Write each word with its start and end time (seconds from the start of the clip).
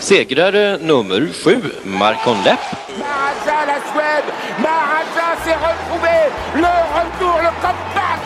Segrare 0.00 0.78
nummer 0.78 1.28
sju, 1.32 1.56
Marcon 1.84 2.42
Lepp. 2.44 2.60
Maharaja, 2.98 3.58
la 3.70 3.78
Suède. 3.92 4.28
Maharaja 4.58 5.28
s'est 5.44 5.60
retrouvé. 5.68 6.16
Le 6.54 6.72
retour, 6.96 7.36
le 7.46 7.52
comeback 7.64 8.22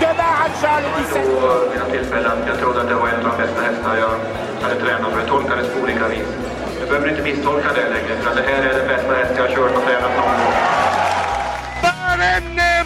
de 0.00 0.06
Maharaja 0.20 0.80
le 0.80 0.88
17. 1.04 1.22
Vid 1.70 1.80
några 1.80 1.90
tillfällen. 1.90 2.38
Jag 2.46 2.58
trodde 2.58 2.80
att 2.80 2.88
det 2.88 2.94
var 2.94 3.08
en 3.08 3.26
av 3.26 3.36
de 3.36 3.42
bästa 3.42 3.60
hästar 3.62 3.96
jag 3.96 4.14
hade 4.62 4.80
tränat 4.80 5.12
för. 5.12 5.20
Det 5.20 5.26
tolkades 5.28 5.68
på 5.72 5.80
olika 5.80 6.08
vis. 6.08 6.28
Du 6.80 6.86
behöver 6.86 7.08
inte 7.08 7.22
misstolka 7.22 7.68
det 7.74 7.88
längre. 7.94 8.16
För 8.22 8.34
det 8.34 8.42
här 8.50 8.62
är 8.62 8.74
den 8.78 8.88
bästa 8.88 9.14
häst 9.14 9.32
jag 9.36 9.42
har 9.42 9.54
kört 9.54 9.76
och 9.76 9.84
tränat 9.84 10.16
någon 10.16 10.24
gång. 10.24 10.54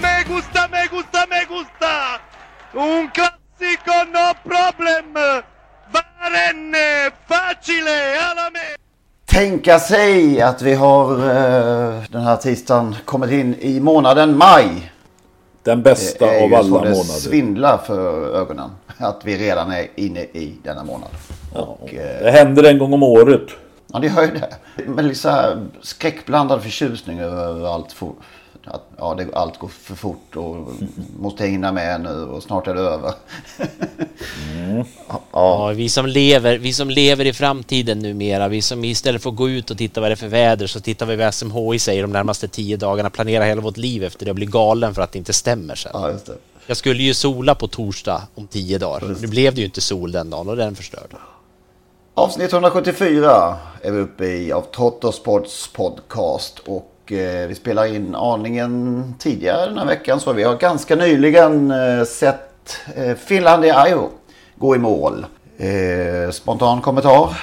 Me 0.02 0.24
gusta, 0.28 0.68
me 0.72 0.86
gusta, 0.90 1.27
me 1.30 1.44
gusta! 1.48 2.20
Un 2.72 3.08
classico, 3.10 3.96
no 4.14 4.34
problem! 4.42 5.14
Barenne, 5.14 5.40
facile, 5.92 5.92
alla 5.92 6.02
me! 6.02 6.11
Tänka 9.26 9.78
sig 9.78 10.40
att 10.42 10.62
vi 10.62 10.74
har 10.74 11.12
eh, 11.12 12.02
den 12.10 12.22
här 12.22 12.36
tisdagen 12.36 12.96
kommit 13.04 13.30
in 13.30 13.54
i 13.60 13.80
månaden 13.80 14.36
maj. 14.38 14.92
Den 15.62 15.82
bästa 15.82 16.26
Det 16.26 16.38
är 16.38 16.42
av 16.42 16.48
ju 16.50 16.54
alla 16.56 16.64
så 16.68 16.70
det 16.78 16.90
månader. 16.90 17.02
svindlar 17.04 17.78
för 17.78 18.36
ögonen. 18.36 18.70
Att 18.98 19.20
vi 19.24 19.36
redan 19.38 19.72
är 19.72 19.86
inne 19.96 20.20
i 20.20 20.56
denna 20.62 20.84
månad. 20.84 21.08
Och, 21.54 21.94
eh, 21.94 22.22
Det 22.24 22.30
händer 22.30 22.64
en 22.64 22.78
gång 22.78 22.92
om 22.92 23.02
året. 23.02 23.46
ja, 23.92 23.98
det 23.98 24.06
gör 24.06 24.22
ju 24.22 24.28
det. 24.28 24.54
Men 24.86 25.08
liksom 25.08 25.30
så 25.30 25.36
här 25.36 25.66
skräckblandad 25.82 26.62
förtjusning 26.62 27.20
över 27.20 27.74
allt. 27.74 27.92
For, 27.92 28.12
att, 28.66 28.82
ja, 28.98 29.14
det, 29.14 29.34
allt 29.34 29.58
går 29.58 29.68
för 29.68 29.94
fort 29.94 30.36
och 30.36 30.68
måste 31.18 31.46
hinna 31.46 31.72
med 31.72 32.00
nu 32.00 32.24
och 32.24 32.42
snart 32.42 32.66
är 32.66 32.74
det 32.74 32.80
över. 32.80 33.12
Ja, 35.32 35.68
vi 35.68 35.88
som 35.88 36.06
lever, 36.06 36.58
vi 36.58 36.72
som 36.72 36.90
lever 36.90 37.24
i 37.24 37.33
framtiden 37.33 37.98
numera, 37.98 38.48
vi 38.48 38.62
som 38.62 38.84
istället 38.84 39.22
för 39.22 39.30
att 39.30 39.36
gå 39.36 39.48
ut 39.48 39.70
och 39.70 39.78
titta 39.78 40.00
vad 40.00 40.10
det 40.10 40.14
är 40.14 40.16
för 40.16 40.28
väder 40.28 40.66
så 40.66 40.80
tittar 40.80 41.06
vi 41.06 41.16
vad 41.16 41.34
SMHI 41.34 41.78
säger 41.78 42.02
de 42.02 42.12
närmaste 42.12 42.48
tio 42.48 42.77
dagarna, 42.77 43.10
planerar 43.10 43.44
hela 43.44 43.60
vårt 43.60 43.77
liv 43.77 44.05
efter 44.05 44.24
det 44.24 44.30
och 44.30 44.34
blir 44.34 44.46
galen 44.46 44.94
för 44.94 45.02
att 45.02 45.12
det 45.12 45.18
inte 45.18 45.33
stämmer 45.33 45.74
sen. 45.74 45.90
Ja, 45.94 46.10
just 46.10 46.27
det. 46.27 46.36
Jag 46.66 46.77
skulle 46.77 47.02
ju 47.02 47.14
sola 47.14 47.55
på 47.55 47.68
torsdag 47.68 48.22
om 48.34 48.46
tio 48.46 48.78
dagar. 48.78 49.16
Nu 49.20 49.27
blev 49.27 49.55
det 49.55 49.60
ju 49.60 49.66
inte 49.66 49.80
sol 49.80 50.12
den 50.12 50.30
dagen 50.30 50.48
och 50.48 50.56
den 50.56 50.74
förstörde. 50.74 51.17
Avsnitt 52.14 52.52
174 52.52 53.56
är 53.83 53.90
vi 53.90 54.00
uppe 54.00 54.24
i 54.24 54.52
av 54.52 54.62
Trottosports 54.62 55.73
podcast. 55.73 56.58
Och 56.58 56.92
eh, 57.13 57.48
vi 57.48 57.55
spelar 57.55 57.95
in 57.95 58.14
aningen 58.14 59.05
tidigare 59.18 59.67
den 59.67 59.79
här 59.79 59.86
veckan. 59.86 60.20
Så 60.20 60.33
vi 60.33 60.42
har 60.42 60.57
ganska 60.57 60.96
nyligen 60.96 61.70
eh, 61.70 62.05
sett 62.05 62.77
eh, 62.96 63.14
Finland 63.14 63.64
i 63.64 63.70
Ajo 63.70 64.11
gå 64.57 64.77
i 64.77 64.79
mål. 64.79 65.27
Eh, 65.57 66.30
spontan 66.30 66.80
kommentar? 66.80 67.36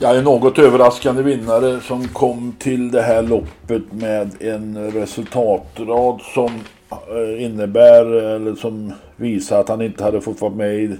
Jag 0.00 0.16
är 0.16 0.22
något 0.22 0.58
överraskande 0.58 1.22
vinnare 1.22 1.80
som 1.80 2.08
kom 2.08 2.54
till 2.58 2.90
det 2.90 3.02
här 3.02 3.22
loppet 3.22 3.92
med 3.92 4.30
en 4.42 4.92
resultatrad 4.92 6.20
som 6.34 6.50
eh, 6.90 7.44
innebär 7.44 8.06
eller 8.06 8.54
som 8.54 8.92
visar 9.16 9.60
att 9.60 9.68
han 9.68 9.82
inte 9.82 10.04
hade 10.04 10.20
fått 10.20 10.40
vara 10.40 10.54
med 10.54 10.74
i 10.74 10.96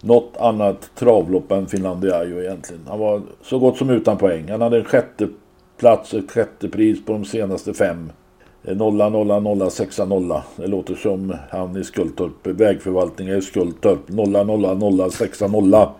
något 0.00 0.36
annat 0.40 0.90
travlopp 0.94 1.52
än 1.52 1.66
Finlandiajo 1.66 2.40
egentligen. 2.42 2.82
Han 2.88 2.98
var 2.98 3.22
så 3.42 3.58
gott 3.58 3.78
som 3.78 3.90
utan 3.90 4.16
poäng. 4.16 4.50
Han 4.50 4.60
hade 4.60 4.78
en 4.78 4.84
sjätte 4.84 5.28
plats, 5.82 6.14
ett 6.14 6.30
sjätte 6.30 6.68
pris 6.68 7.04
på 7.04 7.12
de 7.12 7.24
senaste 7.24 7.74
fem. 7.74 8.12
Eh, 8.64 8.76
Nolla, 8.76 9.08
nolla, 9.08 9.40
nolla, 9.40 9.70
sexa, 9.70 10.04
nolla. 10.04 10.44
Det 10.56 10.66
låter 10.66 10.94
som 10.94 11.36
han 11.50 11.76
i 11.76 11.84
Skultorp, 11.84 12.46
vägförvaltningen 12.46 13.38
i 13.38 13.42
Skultorp. 13.42 13.98
Nolla, 14.08 14.44
nolla, 14.44 14.74
nolla, 14.74 15.10
sexa, 15.10 15.46
nolla. 15.46 15.92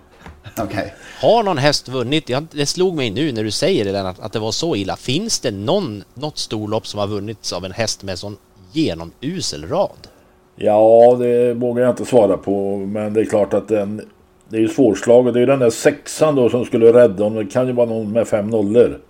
Okej. 0.58 0.94
Har 1.20 1.42
någon 1.42 1.58
häst 1.58 1.88
vunnit? 1.88 2.30
Det 2.50 2.66
slog 2.66 2.96
mig 2.96 3.10
nu 3.10 3.32
när 3.32 3.44
du 3.44 3.50
säger 3.50 3.84
det 3.84 3.92
Lennart, 3.92 4.16
att 4.20 4.32
det 4.32 4.38
var 4.38 4.52
så 4.52 4.76
illa. 4.76 4.96
Finns 4.96 5.40
det 5.40 5.50
någon, 5.50 6.04
något 6.14 6.38
storlopp 6.38 6.86
som 6.86 7.00
har 7.00 7.06
vunnits 7.06 7.52
av 7.52 7.64
en 7.64 7.72
häst 7.72 8.02
med 8.02 8.18
sån 8.18 8.36
genomusel 8.72 9.68
rad? 9.68 10.08
Ja, 10.56 11.16
det 11.18 11.54
vågar 11.54 11.82
jag 11.82 11.92
inte 11.92 12.04
svara 12.04 12.36
på. 12.36 12.76
Men 12.76 13.14
det 13.14 13.20
är 13.20 13.24
klart 13.24 13.54
att 13.54 13.68
den... 13.68 14.02
Det 14.48 14.56
är 14.56 14.60
ju 14.60 14.68
svårslaget. 14.68 15.34
Det 15.34 15.38
är 15.38 15.40
ju 15.40 15.46
den 15.46 15.58
där 15.58 15.70
sexan 15.70 16.34
då 16.34 16.48
som 16.48 16.64
skulle 16.64 16.92
rädda 16.92 17.24
honom. 17.24 17.44
Det 17.44 17.50
kan 17.50 17.66
ju 17.66 17.72
vara 17.72 17.86
någon 17.86 18.12
med 18.12 18.28
fem 18.28 18.50
nollor. 18.50 19.00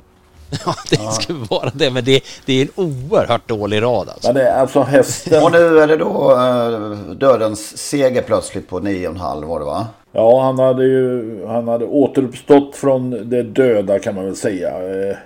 Ja, 0.67 0.75
det 0.91 1.13
skulle 1.23 1.39
vara 1.51 1.71
det, 1.75 1.91
men 1.91 2.05
det, 2.05 2.25
det 2.47 2.53
är 2.53 2.63
en 2.63 2.71
oerhört 2.75 3.49
dålig 3.49 3.83
rad 3.83 4.09
alltså. 4.09 4.29
Men 4.29 4.35
det 4.35 4.49
är 4.49 4.61
alltså 4.61 4.81
hästen... 4.83 5.43
Och 5.45 5.53
nu 5.53 5.79
är 5.79 5.87
det 5.87 5.97
då 5.97 6.31
eh, 6.33 7.15
dödens 7.17 7.79
seger 7.79 8.23
plötsligt 8.23 8.69
på 8.69 8.81
9,5 8.81 9.45
var 9.47 9.59
det 9.59 9.65
va? 9.67 9.87
Ja, 10.13 10.43
han 10.43 10.59
hade 10.59 10.85
ju 10.85 11.47
han 11.47 11.69
hade 11.69 11.85
återuppstått 11.85 12.77
från 12.77 13.31
det 13.31 13.43
döda 13.43 13.99
kan 13.99 14.15
man 14.15 14.25
väl 14.25 14.37
säga. 14.37 14.69
Eh, 14.69 15.17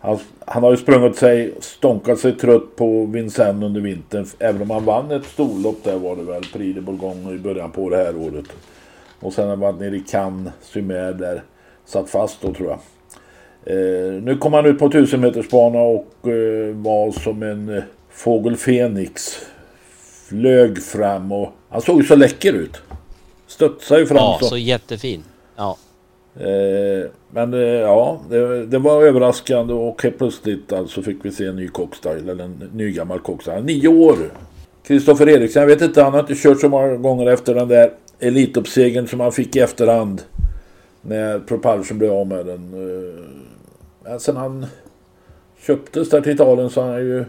Han, 0.00 0.18
han 0.46 0.62
har 0.62 0.70
ju 0.70 0.76
sprungit 0.76 1.16
sig, 1.16 1.54
stånkat 1.60 2.18
sig 2.18 2.32
trött 2.32 2.76
på 2.76 3.06
Vincennes 3.06 3.64
under 3.64 3.80
vintern. 3.80 4.26
Även 4.38 4.62
om 4.62 4.70
han 4.70 4.84
vann 4.84 5.10
ett 5.10 5.24
storlopp 5.26 5.84
där 5.84 5.98
var 5.98 6.16
det 6.16 6.22
väl, 6.22 6.42
Prix 6.52 6.74
de 6.74 6.80
Bourgogne 6.80 7.32
i 7.34 7.38
början 7.38 7.70
på 7.70 7.90
det 7.90 7.96
här 7.96 8.16
året. 8.16 8.44
Och 9.20 9.32
sen 9.32 9.44
har 9.44 9.50
han 9.50 9.60
varit 9.60 9.80
nere 9.80 9.96
i 9.96 10.00
Cannes, 10.00 10.52
Sumer 10.62 11.12
där, 11.12 11.42
satt 11.86 12.10
fast 12.10 12.40
då 12.42 12.52
tror 12.52 12.68
jag. 12.68 12.78
Eh, 13.66 14.22
nu 14.22 14.36
kom 14.40 14.52
han 14.52 14.66
ut 14.66 14.78
på 14.78 14.86
1000 14.86 15.20
meters 15.20 15.48
bana 15.48 15.78
och 15.78 16.28
eh, 16.28 16.74
var 16.74 17.12
som 17.12 17.42
en 17.42 17.76
eh, 17.76 17.82
fågel 18.10 18.56
Fenix. 18.56 19.38
Flög 20.28 20.82
fram 20.82 21.32
och 21.32 21.52
han 21.68 21.82
såg 21.82 22.00
ju 22.00 22.06
så 22.06 22.16
läcker 22.16 22.52
ut. 22.52 22.76
Studsade 23.46 24.00
ju 24.00 24.06
fram 24.06 24.16
Ja, 24.16 24.38
så. 24.40 24.46
så 24.46 24.56
jättefin. 24.56 25.22
Ja. 25.56 25.76
Men 27.30 27.52
ja, 27.80 28.20
det, 28.30 28.66
det 28.66 28.78
var 28.78 29.02
överraskande 29.02 29.74
och 29.74 30.02
helt 30.02 30.18
plötsligt 30.18 30.72
alltså 30.72 31.02
fick 31.02 31.16
vi 31.22 31.30
se 31.30 31.46
en 31.46 31.56
ny 31.56 31.68
cockstyle, 31.68 32.32
eller 32.32 32.44
en 32.44 32.70
ny 32.74 32.92
gammal 32.92 33.18
cockstyle. 33.18 33.62
Nio 33.62 33.88
år! 33.88 34.16
Kristoffer 34.86 35.28
Eriksson, 35.28 35.60
jag 35.62 35.66
vet 35.66 35.82
inte, 35.82 36.02
han 36.02 36.12
har 36.12 36.20
inte 36.20 36.34
kört 36.34 36.60
så 36.60 36.68
många 36.68 36.96
gånger 36.96 37.26
efter 37.26 37.54
den 37.54 37.68
där 37.68 37.90
Elitloppssegern 38.20 39.06
som 39.08 39.20
han 39.20 39.32
fick 39.32 39.56
i 39.56 39.60
efterhand. 39.60 40.22
När 41.02 41.38
Propulsion 41.38 41.98
blev 41.98 42.12
av 42.12 42.26
med 42.26 42.46
den. 42.46 42.74
Men 44.08 44.20
sen 44.20 44.36
han 44.36 44.66
köptes 45.66 46.10
där 46.10 46.20
till 46.20 46.32
Italien 46.32 46.70
så 46.70 46.82
har 46.82 46.88
han 46.88 47.00
ju 47.00 47.24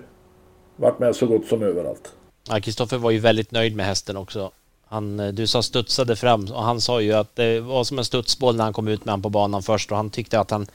varit 0.75 0.99
med 0.99 1.15
så 1.15 1.27
gott 1.27 1.47
som 1.47 1.61
överallt. 1.63 2.13
Ja, 2.49 2.59
Kristoffer 2.59 2.97
var 2.97 3.11
ju 3.11 3.19
väldigt 3.19 3.51
nöjd 3.51 3.75
med 3.75 3.85
hästen 3.85 4.17
också. 4.17 4.51
Han, 4.85 5.19
eh, 5.19 5.33
du 5.33 5.47
sa 5.47 5.63
studsade 5.63 6.15
fram 6.15 6.45
och 6.45 6.63
han 6.63 6.81
sa 6.81 7.01
ju 7.01 7.13
att 7.13 7.35
det 7.35 7.59
var 7.59 7.83
som 7.83 7.97
en 7.97 8.05
studsboll 8.05 8.55
när 8.55 8.63
han 8.63 8.73
kom 8.73 8.87
ut 8.87 9.05
med 9.05 9.11
han 9.11 9.21
på 9.21 9.29
banan 9.29 9.63
först 9.63 9.91
och 9.91 9.97
han 9.97 10.09
tyckte 10.09 10.39
att 10.39 10.51
han 10.51 10.67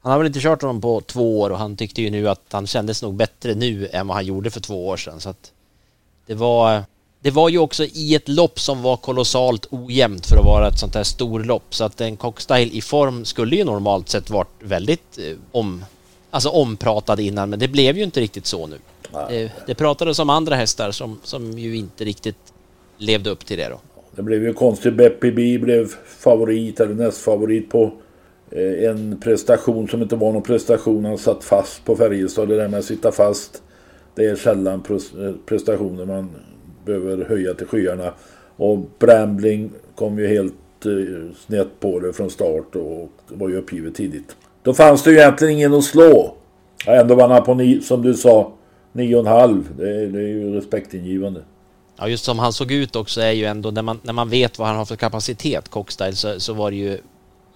han 0.00 0.12
har 0.12 0.18
väl 0.18 0.26
inte 0.26 0.40
kört 0.40 0.62
honom 0.62 0.80
på 0.80 1.00
två 1.00 1.40
år 1.40 1.50
och 1.50 1.58
han 1.58 1.76
tyckte 1.76 2.02
ju 2.02 2.10
nu 2.10 2.28
att 2.28 2.42
han 2.50 2.66
kändes 2.66 3.02
nog 3.02 3.14
bättre 3.14 3.54
nu 3.54 3.88
än 3.92 4.06
vad 4.06 4.16
han 4.16 4.26
gjorde 4.26 4.50
för 4.50 4.60
två 4.60 4.88
år 4.88 4.96
sedan 4.96 5.20
så 5.20 5.28
att 5.28 5.52
det 6.26 6.34
var 6.34 6.82
det 7.20 7.30
var 7.30 7.48
ju 7.48 7.58
också 7.58 7.84
i 7.84 8.14
ett 8.14 8.28
lopp 8.28 8.60
som 8.60 8.82
var 8.82 8.96
kolossalt 8.96 9.66
ojämnt 9.70 10.26
för 10.26 10.36
att 10.36 10.44
vara 10.44 10.68
ett 10.68 10.78
sånt 10.78 10.94
här 10.94 11.02
storlopp 11.02 11.74
så 11.74 11.84
att 11.84 12.00
en 12.00 12.16
cockstyle 12.16 12.70
i 12.72 12.80
form 12.80 13.24
skulle 13.24 13.56
ju 13.56 13.64
normalt 13.64 14.08
sett 14.08 14.30
varit 14.30 14.54
väldigt 14.60 15.18
eh, 15.18 15.36
om 15.52 15.84
alltså 16.30 16.48
ompratad 16.48 17.20
innan 17.20 17.50
men 17.50 17.58
det 17.58 17.68
blev 17.68 17.96
ju 17.96 18.04
inte 18.04 18.20
riktigt 18.20 18.46
så 18.46 18.66
nu. 18.66 18.76
Det, 19.28 19.52
det 19.66 19.74
pratades 19.74 20.18
om 20.18 20.30
andra 20.30 20.56
hästar 20.56 20.90
som, 20.90 21.20
som 21.24 21.58
ju 21.58 21.76
inte 21.76 22.04
riktigt 22.04 22.52
levde 22.98 23.30
upp 23.30 23.46
till 23.46 23.58
det 23.58 23.68
då. 23.68 23.80
Det 24.10 24.22
blev 24.22 24.42
ju 24.42 24.52
konstigt. 24.52 24.94
Beppy 24.94 25.30
B 25.30 25.58
blev 25.58 25.88
favorit 26.06 26.80
eller 26.80 26.94
nästfavorit 26.94 27.70
på 27.70 27.92
eh, 28.50 28.90
en 28.90 29.20
prestation 29.20 29.88
som 29.88 30.02
inte 30.02 30.16
var 30.16 30.32
någon 30.32 30.42
prestation. 30.42 31.04
Han 31.04 31.18
satt 31.18 31.44
fast 31.44 31.84
på 31.84 31.96
Färjestad. 31.96 32.48
Det 32.48 32.56
där 32.56 32.68
med 32.68 32.78
att 32.78 32.84
sitta 32.84 33.12
fast. 33.12 33.62
Det 34.14 34.24
är 34.24 34.36
sällan 34.36 34.82
eh, 34.90 35.32
prestationer 35.46 36.04
man 36.04 36.30
behöver 36.88 37.24
höja 37.24 37.54
till 37.54 37.66
skyarna. 37.66 38.12
Och 38.56 38.78
Brambling 38.98 39.70
kom 39.94 40.18
ju 40.18 40.28
helt 40.28 40.86
eh, 40.86 41.34
snett 41.46 41.80
på 41.80 42.00
det 42.00 42.12
från 42.12 42.30
start 42.30 42.76
och 42.76 43.10
var 43.28 43.48
ju 43.48 43.56
uppgivet 43.56 43.94
tidigt. 43.94 44.36
Då 44.62 44.74
fanns 44.74 45.02
det 45.02 45.10
ju 45.10 45.16
egentligen 45.16 45.54
ingen 45.54 45.74
att 45.74 45.84
slå. 45.84 46.34
Ändå 46.86 47.14
vann 47.14 47.30
han 47.30 47.44
på, 47.44 47.54
ni, 47.54 47.80
som 47.80 48.02
du 48.02 48.14
sa, 48.14 48.52
9,5. 48.92 49.64
Det, 49.76 50.06
det 50.06 50.18
är 50.18 50.28
ju 50.28 50.54
respektingivande. 50.54 51.40
Ja, 51.96 52.08
just 52.08 52.24
som 52.24 52.38
han 52.38 52.52
såg 52.52 52.72
ut 52.72 52.96
också 52.96 53.20
är 53.20 53.32
ju 53.32 53.44
ändå 53.44 53.70
när 53.70 53.82
man, 53.82 54.00
när 54.02 54.12
man 54.12 54.28
vet 54.28 54.58
vad 54.58 54.68
han 54.68 54.76
har 54.76 54.84
för 54.84 54.96
kapacitet, 54.96 55.68
Cockstyle, 55.68 56.16
så, 56.16 56.40
så 56.40 56.52
var 56.52 56.70
det 56.70 56.76
ju 56.76 56.98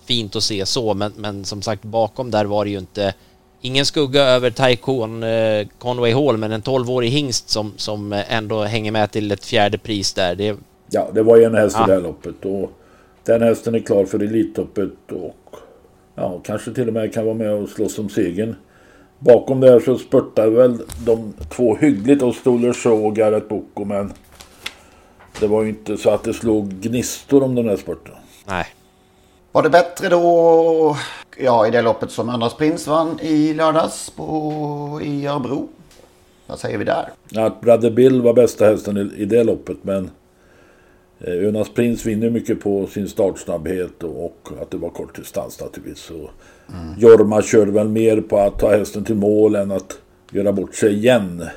fint 0.05 0.37
att 0.37 0.43
se 0.43 0.67
så. 0.67 0.95
Men, 0.95 1.13
men 1.17 1.45
som 1.45 1.63
sagt, 1.63 1.83
bakom 1.83 2.31
där 2.31 2.45
var 2.45 2.65
det 2.65 2.71
ju 2.71 2.79
inte 2.79 3.15
ingen 3.63 3.87
skugga 3.87 4.23
över 4.23 4.51
Taikon 4.51 5.23
eh, 5.23 5.67
Conway 5.79 6.13
Hall, 6.13 6.37
men 6.37 6.53
en 6.53 6.63
12-årig 6.63 7.11
hingst 7.11 7.49
som, 7.49 7.73
som 7.77 8.23
ändå 8.29 8.63
hänger 8.63 8.93
med 8.93 9.11
till 9.11 9.33
ett 9.33 9.45
fjärde 9.45 9.79
pris 9.79 10.15
där. 10.15 10.35
Det... 10.35 10.57
Ja, 10.91 11.09
det 11.15 11.23
var 11.23 11.37
ju 11.37 11.45
en 11.45 11.55
häst 11.55 11.77
i 11.77 11.87
det 11.87 11.93
här 11.93 12.01
loppet 12.01 12.45
och 12.45 12.71
den 13.25 13.43
hästen 13.43 13.75
är 13.75 13.79
klar 13.79 14.05
för 14.05 14.23
Elitloppet 14.23 15.13
och 15.13 15.57
ja, 16.15 16.41
kanske 16.45 16.73
till 16.73 16.89
och 16.89 16.95
med 16.95 17.15
kan 17.15 17.25
vara 17.25 17.35
med 17.35 17.53
och 17.53 17.69
slåss 17.69 17.99
om 17.99 18.09
segern. 18.09 18.55
Bakom 19.19 19.61
där 19.61 19.81
så 19.81 19.99
spurtar 19.99 20.49
väl 20.49 20.79
de 21.07 21.33
två 21.51 21.77
hyggligt 21.77 22.23
och 22.23 22.35
Stoler 22.35 22.73
Show 22.73 23.07
och 23.07 23.17
Garrett 23.17 23.49
Boko 23.49 23.85
men 23.85 24.13
det 25.41 25.47
var 25.47 25.63
ju 25.63 25.69
inte 25.69 25.97
så 25.97 26.11
att 26.11 26.25
det 26.25 26.35
slog 26.35 26.69
gnistor 26.69 27.43
om 27.43 27.55
den 27.55 27.69
här 27.69 27.77
spurten. 27.77 28.15
Nej. 28.47 28.67
Var 29.53 29.63
det 29.63 29.71
bättre 29.71 30.09
då 30.09 30.97
ja, 31.37 31.67
i 31.67 31.71
det 31.71 31.83
loppet 31.83 32.11
som 32.11 32.29
Anders 32.29 32.55
Prins 32.55 32.87
vann 32.87 33.21
i 33.21 33.55
lördags 33.55 34.11
på, 34.11 35.01
i 35.03 35.27
Örebro? 35.27 35.69
Vad 36.47 36.59
säger 36.59 36.79
vi 36.79 36.85
där? 36.85 37.09
Att 37.37 37.61
Brother 37.61 37.91
Bill 37.91 38.23
var 38.23 38.35
bästa 38.35 38.65
hästen 38.65 38.97
i, 38.97 39.23
i 39.23 39.25
det 39.25 39.45
loppet 39.45 39.77
men 39.83 40.11
eh, 41.21 41.49
Önas 41.49 41.69
Prins 41.69 42.07
vinner 42.07 42.31
mycket 42.31 42.61
på 42.61 42.87
sin 42.87 43.09
startsnabbhet 43.09 44.03
och, 44.03 44.25
och 44.25 44.63
att 44.63 44.71
det 44.71 44.77
var 44.77 44.91
kort 44.91 45.17
distans 45.17 45.61
naturligtvis. 45.61 46.11
Och 46.11 46.31
mm. 46.75 46.95
Jorma 46.99 47.43
körde 47.43 47.73
väl 47.73 47.89
mer 47.89 48.21
på 48.21 48.39
att 48.39 48.59
ta 48.59 48.71
hästen 48.77 49.05
till 49.05 49.17
mål 49.17 49.55
än 49.55 49.71
att 49.71 49.99
göra 50.31 50.53
bort 50.53 50.75
sig 50.75 50.95
igen. 50.95 51.49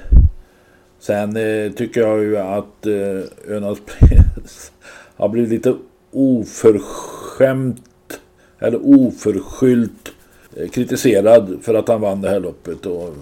Sen 0.99 1.37
eh, 1.37 1.71
tycker 1.71 2.01
jag 2.01 2.23
ju 2.23 2.37
att 2.37 2.85
eh, 2.85 3.55
Önas 3.55 3.77
Prins 3.85 4.71
har 5.15 5.29
blivit 5.29 5.49
lite 5.49 5.75
oförskämt 6.15 7.81
eller 8.59 8.79
oförskyllt 8.83 10.11
eh, 10.55 10.69
kritiserad 10.69 11.57
för 11.61 11.73
att 11.73 11.87
han 11.87 12.01
vann 12.01 12.21
det 12.21 12.29
här 12.29 12.39
loppet. 12.39 12.85
Och 12.85 13.13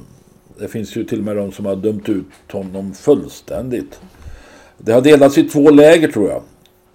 det 0.59 0.67
finns 0.67 0.95
ju 0.95 1.03
till 1.03 1.19
och 1.19 1.25
med 1.25 1.35
de 1.35 1.51
som 1.51 1.65
har 1.65 1.75
dömt 1.75 2.09
ut 2.09 2.25
honom 2.51 2.93
fullständigt. 2.93 3.99
Det 4.77 4.91
har 4.91 5.01
delats 5.01 5.37
i 5.37 5.43
två 5.43 5.69
läger 5.69 6.07
tror 6.07 6.29
jag. 6.29 6.41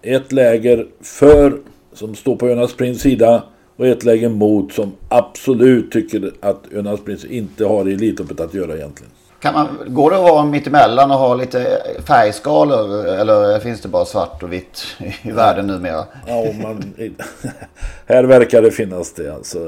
Ett 0.02 0.32
läger 0.32 0.86
för, 1.00 1.60
som 1.92 2.14
står 2.14 2.36
på 2.36 2.48
Önas 2.48 2.74
Prins 2.74 3.00
sida 3.00 3.42
och 3.76 3.86
ett 3.86 4.04
läger 4.04 4.28
mot 4.28 4.72
som 4.72 4.92
absolut 5.08 5.92
tycker 5.92 6.32
att 6.40 6.72
Önas 6.72 7.00
Prins 7.00 7.24
inte 7.24 7.64
har 7.64 7.88
i 7.88 7.92
Elitloppet 7.92 8.40
att 8.40 8.54
göra 8.54 8.76
egentligen. 8.76 9.12
Kan 9.40 9.55
man, 9.55 9.69
går 9.87 10.11
det 10.11 10.17
att 10.17 10.23
vara 10.23 10.44
mittemellan 10.44 11.11
och 11.11 11.19
ha 11.19 11.35
lite 11.35 11.82
färgskalor 12.06 13.06
eller 13.06 13.61
finns 13.61 13.81
det 13.81 13.88
bara 13.88 14.05
svart 14.05 14.43
och 14.43 14.52
vitt 14.52 14.82
i 15.23 15.31
världen 15.31 15.67
numera? 15.67 16.05
Ja, 16.26 16.44
man, 16.62 16.94
här 18.06 18.25
verkar 18.25 18.62
det 18.62 18.70
finnas 18.70 19.12
det 19.12 19.35
alltså. 19.35 19.58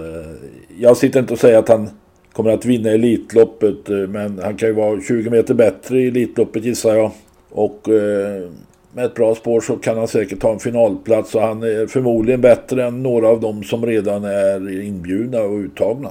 Jag 0.78 0.96
sitter 0.96 1.20
inte 1.20 1.32
och 1.32 1.38
säger 1.38 1.58
att 1.58 1.68
han 1.68 1.90
kommer 2.32 2.50
att 2.50 2.64
vinna 2.64 2.90
Elitloppet 2.90 3.88
men 4.08 4.40
han 4.42 4.56
kan 4.56 4.68
ju 4.68 4.74
vara 4.74 5.00
20 5.00 5.30
meter 5.30 5.54
bättre 5.54 6.00
i 6.00 6.08
Elitloppet 6.08 6.64
gissar 6.64 6.94
jag. 6.94 7.10
Och 7.50 7.88
eh, 7.88 8.50
med 8.92 9.04
ett 9.04 9.14
bra 9.14 9.34
spår 9.34 9.60
så 9.60 9.76
kan 9.76 9.98
han 9.98 10.08
säkert 10.08 10.40
ta 10.40 10.52
en 10.52 10.58
finalplats 10.58 11.34
och 11.34 11.42
han 11.42 11.62
är 11.62 11.86
förmodligen 11.86 12.40
bättre 12.40 12.84
än 12.86 13.02
några 13.02 13.28
av 13.28 13.40
dem 13.40 13.62
som 13.64 13.86
redan 13.86 14.24
är 14.24 14.82
inbjudna 14.82 15.40
och 15.40 15.58
uttagna. 15.58 16.10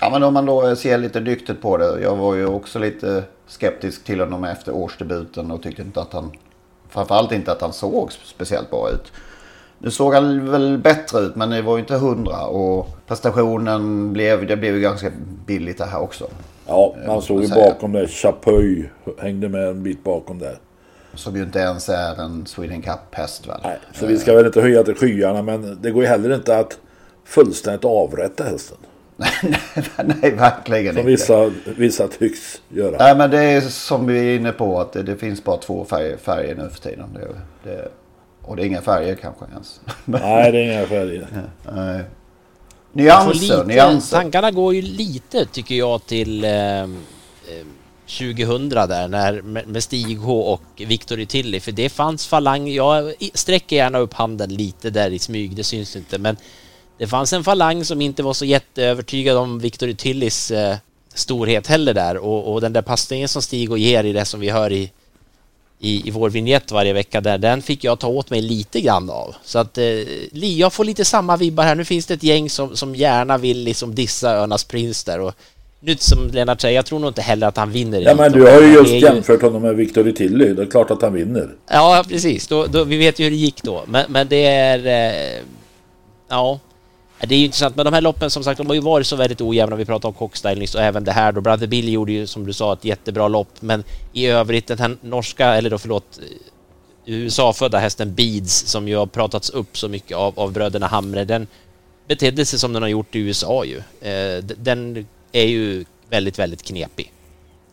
Ja 0.00 0.10
men 0.10 0.22
om 0.22 0.34
man 0.34 0.46
då 0.46 0.76
ser 0.76 0.98
lite 0.98 1.20
dyktigt 1.20 1.62
på 1.62 1.76
det. 1.76 2.00
Jag 2.00 2.16
var 2.16 2.34
ju 2.34 2.46
också 2.46 2.78
lite 2.78 3.22
skeptisk 3.46 4.04
till 4.04 4.20
honom 4.20 4.44
efter 4.44 4.74
årsdebuten 4.74 5.50
och 5.50 5.62
tyckte 5.62 5.82
inte 5.82 6.00
att 6.00 6.12
han... 6.12 6.30
Framförallt 6.88 7.32
inte 7.32 7.52
att 7.52 7.60
han 7.60 7.72
såg 7.72 8.12
speciellt 8.12 8.70
bra 8.70 8.90
ut. 8.90 9.12
Nu 9.78 9.90
såg 9.90 10.14
han 10.14 10.50
väl 10.50 10.78
bättre 10.78 11.20
ut 11.20 11.36
men 11.36 11.50
det 11.50 11.62
var 11.62 11.76
ju 11.76 11.80
inte 11.80 11.94
hundra 11.94 12.46
och 12.46 12.88
prestationen 13.06 14.12
blev, 14.12 14.46
det 14.46 14.56
blev 14.56 14.74
ju 14.74 14.80
ganska 14.80 15.10
billigt 15.46 15.78
det 15.78 15.84
här 15.84 16.00
också. 16.00 16.26
Ja, 16.66 16.94
man 17.06 17.22
såg 17.22 17.42
ju 17.42 17.48
bakom 17.48 17.92
det. 17.92 18.08
Chapuis 18.08 18.86
hängde 19.18 19.48
med 19.48 19.68
en 19.68 19.82
bit 19.82 20.04
bakom 20.04 20.38
där. 20.38 20.58
Som 21.14 21.36
ju 21.36 21.42
inte 21.42 21.58
ens 21.58 21.88
är 21.88 22.20
en 22.20 22.46
Sweden 22.46 22.82
Cup-häst 22.82 23.48
väl? 23.48 23.60
Nej, 23.62 23.78
så 23.92 24.06
vi 24.06 24.18
ska 24.18 24.34
väl 24.34 24.46
inte 24.46 24.60
höja 24.60 24.82
till 24.82 24.94
skyarna 24.94 25.42
men 25.42 25.78
det 25.82 25.90
går 25.90 26.02
ju 26.02 26.08
heller 26.08 26.34
inte 26.34 26.58
att 26.58 26.78
fullständigt 27.24 27.84
avrätta 27.84 28.44
hästen. 28.44 28.78
Nej, 30.04 30.30
verkligen 30.30 30.94
som 30.94 30.98
inte. 31.00 31.10
Vissa, 31.10 31.52
vissa 31.64 32.08
tycks 32.08 32.60
göra. 32.68 32.96
Nej, 32.98 33.16
men 33.16 33.30
det 33.30 33.42
är 33.42 33.60
som 33.60 34.06
vi 34.06 34.18
är 34.18 34.36
inne 34.36 34.52
på 34.52 34.80
att 34.80 34.92
det, 34.92 35.02
det 35.02 35.16
finns 35.16 35.44
bara 35.44 35.56
två 35.56 35.84
färger, 35.84 36.16
färger 36.16 36.54
nu 36.54 36.70
för 36.70 36.80
tiden. 36.80 37.08
Det, 37.14 37.28
det, 37.70 37.88
och 38.42 38.56
det 38.56 38.62
är 38.62 38.66
inga 38.66 38.82
färger 38.82 39.14
kanske 39.14 39.44
ens. 39.52 39.80
Nej, 40.04 40.52
det 40.52 40.58
är 40.58 40.72
inga 40.72 40.86
färger. 40.86 41.28
Nej. 41.72 42.02
Nyanser, 42.92 43.40
lite, 43.40 43.64
nyanser. 43.64 44.16
Tankarna 44.16 44.50
går 44.50 44.74
ju 44.74 44.82
lite 44.82 45.46
tycker 45.46 45.74
jag 45.74 46.06
till 46.06 46.44
eh, 46.44 46.86
2000 48.06 48.68
där 48.68 49.08
när, 49.08 49.42
med 49.42 49.82
Stig 49.82 50.18
H 50.18 50.40
och 50.40 50.62
Victor 50.76 51.24
Tilly 51.24 51.60
för 51.60 51.72
det 51.72 51.88
fanns 51.88 52.26
falang. 52.26 52.68
Jag 52.68 53.14
sträcker 53.34 53.76
gärna 53.76 53.98
upp 53.98 54.14
handen 54.14 54.54
lite 54.54 54.90
där 54.90 55.10
i 55.10 55.18
smyg, 55.18 55.56
det 55.56 55.64
syns 55.64 55.96
inte 55.96 56.18
men 56.18 56.36
det 56.98 57.06
fanns 57.06 57.32
en 57.32 57.44
falang 57.44 57.84
som 57.84 58.00
inte 58.00 58.22
var 58.22 58.32
så 58.32 58.44
jätteövertygad 58.44 59.36
om 59.36 59.58
Victor 59.58 59.92
Tillys 59.92 60.50
eh, 60.50 60.76
storhet 61.14 61.66
heller 61.66 61.94
där 61.94 62.16
och, 62.16 62.52
och 62.52 62.60
den 62.60 62.72
där 62.72 62.82
passningen 62.82 63.28
som 63.28 63.42
Stig 63.42 63.70
och 63.70 63.78
ger 63.78 64.04
i 64.04 64.12
det 64.12 64.24
som 64.24 64.40
vi 64.40 64.50
hör 64.50 64.72
i, 64.72 64.90
i, 65.78 66.08
i 66.08 66.10
vår 66.10 66.30
vignett 66.30 66.72
varje 66.72 66.92
vecka 66.92 67.20
där, 67.20 67.38
den 67.38 67.62
fick 67.62 67.84
jag 67.84 67.98
ta 67.98 68.08
åt 68.08 68.30
mig 68.30 68.40
lite 68.40 68.80
grann 68.80 69.10
av. 69.10 69.34
Så 69.44 69.58
att 69.58 69.78
eh, 69.78 69.84
jag 70.32 70.72
får 70.72 70.84
lite 70.84 71.04
samma 71.04 71.36
vibbar 71.36 71.64
här. 71.64 71.74
Nu 71.74 71.84
finns 71.84 72.06
det 72.06 72.14
ett 72.14 72.22
gäng 72.22 72.50
som, 72.50 72.76
som 72.76 72.94
gärna 72.94 73.38
vill 73.38 73.58
liksom 73.58 73.94
dissa 73.94 74.36
Örnas 74.36 74.64
Prins 74.64 75.04
där 75.04 75.20
och 75.20 75.34
nu 75.80 75.96
som 75.98 76.28
Lennart 76.28 76.60
säger, 76.60 76.76
jag 76.76 76.86
tror 76.86 76.98
nog 76.98 77.10
inte 77.10 77.22
heller 77.22 77.46
att 77.46 77.56
han 77.56 77.70
vinner. 77.70 78.00
Ja 78.00 78.14
men 78.14 78.32
du 78.32 78.42
har 78.42 78.62
ju 78.62 78.72
just 78.72 78.92
jämfört 78.92 79.42
honom 79.42 79.62
med 79.62 79.76
Victor 79.76 80.12
Tilly. 80.12 80.54
Det 80.54 80.62
är 80.62 80.66
klart 80.66 80.90
att 80.90 81.02
han 81.02 81.12
vinner. 81.12 81.48
Ja 81.70 82.04
precis, 82.08 82.48
då, 82.48 82.66
då, 82.66 82.84
vi 82.84 82.96
vet 82.96 83.18
ju 83.18 83.24
hur 83.24 83.30
det 83.30 83.36
gick 83.36 83.62
då. 83.62 83.84
Men, 83.86 84.04
men 84.08 84.28
det 84.28 84.46
är... 84.46 84.86
Eh, 84.86 85.42
ja, 86.28 86.60
det 87.20 87.34
är 87.34 87.38
ju 87.38 87.44
intressant, 87.44 87.76
men 87.76 87.84
de 87.84 87.94
här 87.94 88.00
loppen 88.00 88.30
som 88.30 88.44
sagt, 88.44 88.58
de 88.58 88.66
har 88.66 88.74
ju 88.74 88.80
varit 88.80 89.06
så 89.06 89.16
väldigt 89.16 89.40
ojämna. 89.40 89.76
Vi 89.76 89.84
pratade 89.84 90.08
om 90.08 90.14
Cockstyle 90.14 90.58
nyss 90.58 90.74
och 90.74 90.80
även 90.80 91.04
det 91.04 91.12
här 91.12 91.32
då. 91.32 91.40
Brother 91.40 91.66
Bill 91.66 91.88
gjorde 91.88 92.12
ju 92.12 92.26
som 92.26 92.46
du 92.46 92.52
sa 92.52 92.72
ett 92.72 92.84
jättebra 92.84 93.28
lopp, 93.28 93.48
men 93.60 93.84
i 94.12 94.26
övrigt 94.26 94.66
den 94.66 94.78
här 94.78 94.96
norska, 95.00 95.46
eller 95.46 95.70
då 95.70 95.78
förlåt, 95.78 96.20
USA-födda 97.06 97.78
hästen 97.78 98.14
Beads 98.14 98.66
som 98.66 98.88
ju 98.88 98.96
har 98.96 99.06
pratats 99.06 99.50
upp 99.50 99.78
så 99.78 99.88
mycket 99.88 100.16
av, 100.16 100.40
av 100.40 100.52
bröderna 100.52 100.86
Hamre, 100.86 101.24
den 101.24 101.46
betedde 102.08 102.44
sig 102.44 102.58
som 102.58 102.72
den 102.72 102.82
har 102.82 102.88
gjort 102.88 103.14
i 103.14 103.18
USA 103.18 103.64
ju. 103.64 103.76
Eh, 104.10 104.44
den 104.44 105.06
är 105.32 105.44
ju 105.44 105.84
väldigt, 106.10 106.38
väldigt 106.38 106.62
knepig. 106.62 107.12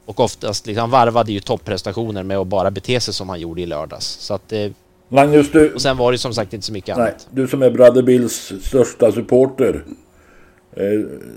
Och 0.05 0.19
oftast 0.19 0.67
liksom 0.67 0.89
varvade 0.89 1.31
ju 1.31 1.39
topprestationer 1.39 2.23
med 2.23 2.37
att 2.37 2.47
bara 2.47 2.71
bete 2.71 2.99
sig 2.99 3.13
som 3.13 3.29
han 3.29 3.39
gjorde 3.39 3.61
i 3.61 3.65
lördags. 3.65 4.05
Så 4.19 4.33
att 4.33 4.49
det 4.49 4.73
Magnus, 5.13 5.51
du... 5.51 5.73
Och 5.73 5.81
sen 5.81 5.97
var 5.97 6.11
det 6.11 6.17
som 6.17 6.33
sagt 6.33 6.53
inte 6.53 6.65
så 6.65 6.73
mycket 6.73 6.97
nej, 6.97 7.07
annat. 7.07 7.27
Du 7.31 7.47
som 7.47 7.61
är 7.61 7.69
Brother 7.69 8.01
Bills 8.01 8.53
största 8.61 9.11
supporter. 9.11 9.85
Eh, 10.75 10.83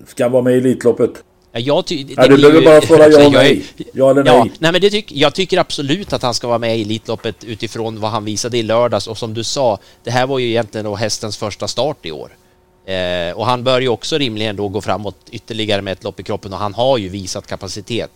ska 0.06 0.28
vara 0.28 0.42
med 0.42 0.54
i 0.54 0.56
Elitloppet? 0.56 1.10
Ja, 1.52 1.60
jag 1.60 1.86
ty- 1.86 2.14
nej, 2.16 2.28
du 2.28 2.36
behöver 2.36 2.64
bara 2.64 2.80
svara 2.86 3.08
ja 3.08 3.20
eller 3.20 3.30
nej. 3.30 3.64
Ja 3.92 4.10
eller 4.10 4.24
nej. 4.24 4.34
Ja, 4.34 4.46
nej 4.58 4.72
men 4.72 4.80
det 4.80 4.90
tyck, 4.90 5.12
jag 5.12 5.34
tycker 5.34 5.58
absolut 5.58 6.12
att 6.12 6.22
han 6.22 6.34
ska 6.34 6.48
vara 6.48 6.58
med 6.58 6.78
i 6.78 6.82
Elitloppet 6.82 7.44
utifrån 7.44 8.00
vad 8.00 8.10
han 8.10 8.24
visade 8.24 8.58
i 8.58 8.62
lördags 8.62 9.06
och 9.06 9.18
som 9.18 9.34
du 9.34 9.44
sa, 9.44 9.78
det 10.04 10.10
här 10.10 10.26
var 10.26 10.38
ju 10.38 10.48
egentligen 10.48 10.84
då 10.84 10.94
hästens 10.94 11.36
första 11.36 11.68
start 11.68 12.06
i 12.06 12.12
år. 12.12 12.30
Eh, 12.86 13.36
och 13.38 13.46
han 13.46 13.64
bör 13.64 13.80
ju 13.80 13.88
också 13.88 14.18
rimligen 14.18 14.56
då 14.56 14.68
gå 14.68 14.80
framåt 14.80 15.16
ytterligare 15.30 15.82
med 15.82 15.92
ett 15.92 16.04
lopp 16.04 16.20
i 16.20 16.22
kroppen 16.22 16.52
och 16.52 16.58
han 16.58 16.74
har 16.74 16.98
ju 16.98 17.08
visat 17.08 17.46
kapacitet. 17.46 18.10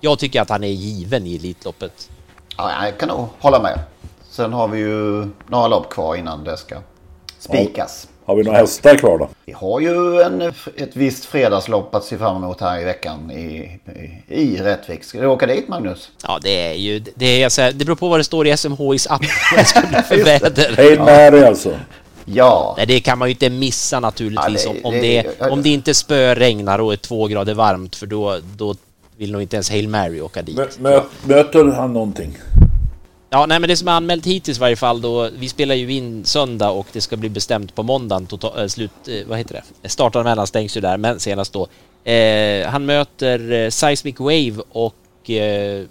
Jag 0.00 0.18
tycker 0.18 0.40
att 0.40 0.50
han 0.50 0.64
är 0.64 0.68
given 0.68 1.26
i 1.26 1.36
Elitloppet. 1.36 2.10
Ja, 2.56 2.84
jag 2.84 2.98
kan 2.98 3.08
nog 3.08 3.28
hålla 3.38 3.62
med. 3.62 3.78
Sen 4.32 4.52
har 4.52 4.68
vi 4.68 4.78
ju 4.78 5.26
några 5.48 5.68
lopp 5.68 5.90
kvar 5.90 6.16
innan 6.16 6.44
det 6.44 6.56
ska 6.56 6.76
spikas. 7.38 8.06
Ja. 8.06 8.08
Har 8.26 8.36
vi 8.36 8.42
några 8.42 8.58
hästar 8.58 8.96
kvar 8.96 9.18
då? 9.18 9.28
Vi 9.44 9.52
har 9.52 9.80
ju 9.80 10.20
en, 10.22 10.40
ett 10.76 10.90
visst 10.96 11.24
fredagslopp 11.24 11.94
att 11.94 12.04
se 12.04 12.18
fram 12.18 12.36
emot 12.36 12.60
här 12.60 12.80
i 12.80 12.84
veckan 12.84 13.30
i, 13.30 13.78
i, 14.28 14.34
i 14.34 14.56
Rättvik. 14.56 15.04
Ska 15.04 15.20
du 15.20 15.26
åka 15.26 15.46
dit 15.46 15.68
Magnus? 15.68 16.10
Ja 16.22 16.38
det 16.42 16.50
är 16.70 16.72
ju, 16.74 17.02
det, 17.14 17.26
är, 17.26 17.44
alltså, 17.44 17.62
det 17.74 17.84
beror 17.84 17.96
på 17.96 18.08
vad 18.08 18.20
det 18.20 18.24
står 18.24 18.46
i 18.46 18.56
SMHIs 18.56 19.06
app. 19.06 19.20
Vad 19.52 19.58
det 19.60 19.64
ska 19.64 19.80
bli 19.80 20.02
för 20.02 20.24
väder. 20.24 20.74
Hej 20.76 20.98
med 20.98 21.32
dig 21.32 21.46
alltså. 21.46 21.72
Ja. 22.24 22.74
Nej, 22.76 22.86
det 22.86 23.00
kan 23.00 23.18
man 23.18 23.28
ju 23.28 23.32
inte 23.32 23.50
missa 23.50 24.00
naturligtvis 24.00 24.64
Ja, 24.66 24.72
det- 24.72 24.82
om, 24.84 24.92
det- 24.92 25.22
det, 25.38 25.50
om 25.50 25.62
det 25.62 25.68
inte 25.68 25.94
spöregnar 25.94 26.78
och 26.78 26.92
är 26.92 26.96
två 26.96 27.26
grader 27.26 27.54
varmt 27.54 27.96
för 27.96 28.06
då, 28.06 28.38
då 28.56 28.74
vill 29.16 29.32
nog 29.32 29.42
inte 29.42 29.56
ens 29.56 29.70
Hail 29.70 29.88
Mary 29.88 30.20
åka 30.20 30.42
dit. 30.42 30.56
Mö, 30.56 30.66
mö, 30.78 31.00
möter 31.24 31.64
han 31.64 31.92
någonting? 31.92 32.38
Ja, 33.34 33.46
nej 33.46 33.60
men 33.60 33.68
det 33.68 33.76
som 33.76 33.88
är 33.88 33.92
anmält 33.92 34.26
hittills 34.26 34.58
i 34.58 34.60
varje 34.60 34.76
fall 34.76 35.00
då, 35.00 35.30
vi 35.38 35.48
spelar 35.48 35.74
ju 35.74 35.92
in 35.92 36.24
söndag 36.24 36.70
och 36.70 36.86
det 36.92 37.00
ska 37.00 37.16
bli 37.16 37.28
bestämt 37.28 37.74
på 37.74 37.82
måndagen, 37.82 38.26
total, 38.26 38.60
äh, 38.60 38.66
slut, 38.66 38.90
eh, 39.08 39.26
vad 39.26 39.38
heter 39.38 39.62
det? 39.82 39.88
Startanmälan 39.88 40.46
stängs 40.46 40.76
ju 40.76 40.80
där, 40.80 40.96
men 40.96 41.20
senast 41.20 41.52
då. 41.52 41.68
Eh, 42.10 42.68
han 42.68 42.86
möter 42.86 43.52
eh, 43.52 43.70
Seismic 43.70 44.18
Wave 44.18 44.54
och 44.68 45.30
eh, 45.30 45.84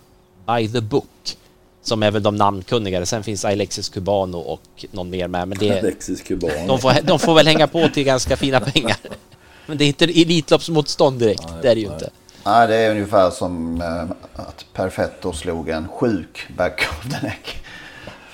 By 0.48 0.70
the 0.70 0.82
Book. 0.82 1.38
Som 1.84 2.04
är 2.04 2.12
väl 2.12 2.24
de 2.24 2.36
namnkunnigare. 2.36 3.06
Sen 3.06 3.24
finns 3.24 3.46
Alexis 3.46 3.90
Cubano 3.90 4.38
och 4.38 4.86
någon 4.92 5.10
mer 5.10 5.28
med. 5.28 5.48
Men 5.48 5.58
det, 5.58 5.80
Alexis 5.80 6.22
Cubano. 6.22 6.68
de, 6.68 6.80
får, 6.80 6.94
de 7.04 7.20
får 7.20 7.36
väl 7.36 7.48
hänga 7.48 7.68
på 7.68 7.88
till 7.88 8.04
ganska 8.04 8.38
fina 8.38 8.60
pengar. 8.60 8.98
Men 9.66 9.78
det 9.78 9.86
är 9.86 9.88
inte 9.88 10.06
Elitloppsmotstånd 10.06 11.20
direkt. 11.20 11.44
det 11.62 11.70
är 11.70 11.76
det 11.76 11.82
ju 11.82 11.88
inte. 11.88 12.10
Nej, 12.46 12.68
det 12.68 12.76
är 12.76 12.92
ungefär 12.92 13.30
som 13.30 13.82
eh, 13.82 14.42
att 14.42 14.66
Perfetto 14.74 15.34
slog 15.34 15.70
en 15.70 15.88
sjuk 15.88 16.48
back 16.58 16.88
of 16.90 17.12
the 17.12 17.28
neck. 17.28 17.64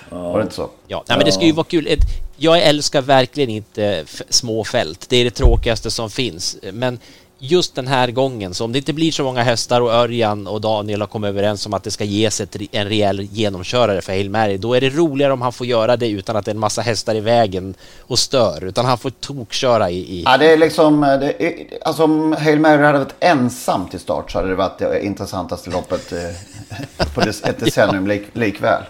Var 0.09 0.37
det 0.37 0.43
inte 0.43 0.55
så? 0.55 0.69
Ja, 0.87 1.03
nej, 1.07 1.17
men 1.17 1.25
det 1.25 1.31
ska 1.31 1.45
ju 1.45 1.51
vara 1.51 1.65
kul. 1.65 1.87
Ett, 1.87 1.99
jag 2.35 2.61
älskar 2.61 3.01
verkligen 3.01 3.49
inte 3.49 4.05
små 4.29 4.63
fält. 4.63 5.05
Det 5.09 5.17
är 5.17 5.23
det 5.23 5.31
tråkigaste 5.31 5.91
som 5.91 6.09
finns. 6.09 6.57
Men 6.73 6.99
just 7.39 7.75
den 7.75 7.88
här 7.88 8.12
gången, 8.12 8.53
så 8.53 8.65
om 8.65 8.72
det 8.72 8.77
inte 8.79 8.94
blir 8.94 9.12
så 9.12 9.24
många 9.24 9.44
hästar 9.44 9.82
och 9.82 9.91
Örjan 9.91 10.48
och 10.48 10.62
Daniel 10.62 11.01
har 11.01 11.08
kommit 11.08 11.27
överens 11.27 11.65
om 11.65 11.74
att 11.74 11.84
det 11.84 11.91
ska 11.91 12.03
ges 12.03 12.41
ett, 12.41 12.56
en 12.72 12.88
rejäl 12.88 13.22
genomkörare 13.22 14.01
för 14.01 14.12
Hail 14.12 14.29
Mary, 14.29 14.58
då 14.58 14.74
är 14.74 14.82
det 14.82 14.89
roligare 14.89 15.34
om 15.34 15.41
han 15.41 15.53
får 15.53 15.67
göra 15.67 15.98
det 15.98 16.10
utan 16.10 16.36
att 16.36 16.46
det 16.46 16.51
är 16.51 16.56
en 16.56 16.60
massa 16.60 16.82
hästar 16.82 17.15
i 17.15 17.20
vägen 17.20 17.74
och 18.00 18.20
stör, 18.20 18.63
utan 18.63 18.86
han 18.86 18.98
får 18.98 19.10
tokköra 19.10 19.89
i... 19.89 19.98
i... 19.98 20.24
Ja, 20.25 20.38
det 20.38 20.53
är 20.53 20.58
liksom... 20.58 21.01
Det 21.01 21.44
är, 21.44 21.67
alltså 21.88 22.03
om 22.03 22.34
Hail 22.39 22.60
Mary 22.60 22.84
hade 22.84 23.00
varit 23.00 23.15
ensam 23.20 23.88
till 23.88 24.00
start 24.00 24.32
så 24.32 24.38
hade 24.38 24.50
det 24.50 24.56
varit 24.56 24.79
det 24.79 25.06
intressantaste 25.06 25.70
loppet 25.70 26.12
eh, 26.12 27.08
på 27.13 27.22
ett 27.22 27.60
decennium 27.60 28.08
lik, 28.08 28.24
likväl. 28.34 28.84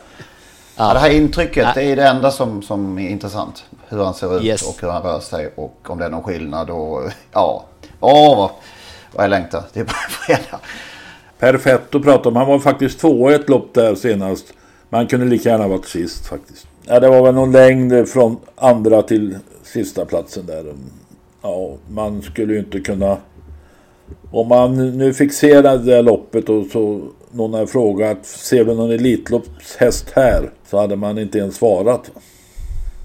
Ja. 0.75 0.93
det 0.93 0.99
här 0.99 1.09
intrycket 1.09 1.67
det 1.75 1.83
är 1.83 1.95
det 1.95 2.07
enda 2.07 2.31
som, 2.31 2.61
som 2.61 2.99
är 2.99 3.09
intressant. 3.09 3.63
Hur 3.87 4.03
han 4.03 4.13
ser 4.13 4.37
ut 4.37 4.43
Yes. 4.43 4.61
och 4.61 4.81
hur 4.81 4.89
han 4.89 5.01
rör 5.03 5.19
sig 5.19 5.53
och 5.55 5.77
om 5.87 5.99
det 5.99 6.05
är 6.05 6.09
någon 6.09 6.23
skillnad. 6.23 6.69
Och, 6.69 7.01
ja, 7.31 7.65
åh 7.99 8.37
vad, 8.37 8.49
vad 9.11 9.23
jag 9.23 9.29
längtar. 9.29 9.63
Det 9.73 9.79
är 9.79 9.83
bara 9.83 9.93
fredag. 10.09 10.59
Perfetto 11.39 11.99
pratade 11.99 12.29
om. 12.29 12.35
Han 12.35 12.47
var 12.47 12.59
faktiskt 12.59 12.99
tvåa 12.99 13.31
i 13.31 13.35
ett 13.35 13.49
lopp 13.49 13.73
där 13.73 13.95
senast. 13.95 14.53
Men 14.89 14.97
han 14.97 15.07
kunde 15.07 15.25
lika 15.25 15.49
gärna 15.49 15.67
varit 15.67 15.85
sist 15.85 16.27
faktiskt. 16.27 16.67
Ja, 16.85 16.99
det 16.99 17.09
var 17.09 17.23
väl 17.23 17.35
någon 17.35 17.51
längd 17.51 18.09
från 18.09 18.37
andra 18.55 19.01
till 19.01 19.37
sista 19.63 20.05
platsen 20.05 20.45
där. 20.45 20.73
Ja, 21.41 21.73
man 21.89 22.21
skulle 22.21 22.53
ju 22.53 22.59
inte 22.59 22.79
kunna... 22.79 23.17
Om 24.31 24.47
man 24.47 24.97
nu 24.97 25.13
fick 25.13 25.33
se 25.33 25.61
det 25.61 25.77
där 25.77 26.03
loppet 26.03 26.49
och 26.49 26.65
så 26.65 27.01
någon 27.31 27.53
har 27.53 27.65
frågat 27.65 28.25
ser 28.25 28.63
vi 28.63 28.75
någon 28.75 28.91
Elitloppshäst 28.91 30.11
här? 30.15 30.51
Så 30.69 30.79
hade 30.79 30.95
man 30.95 31.17
inte 31.17 31.37
ens 31.37 31.55
svarat. 31.55 32.11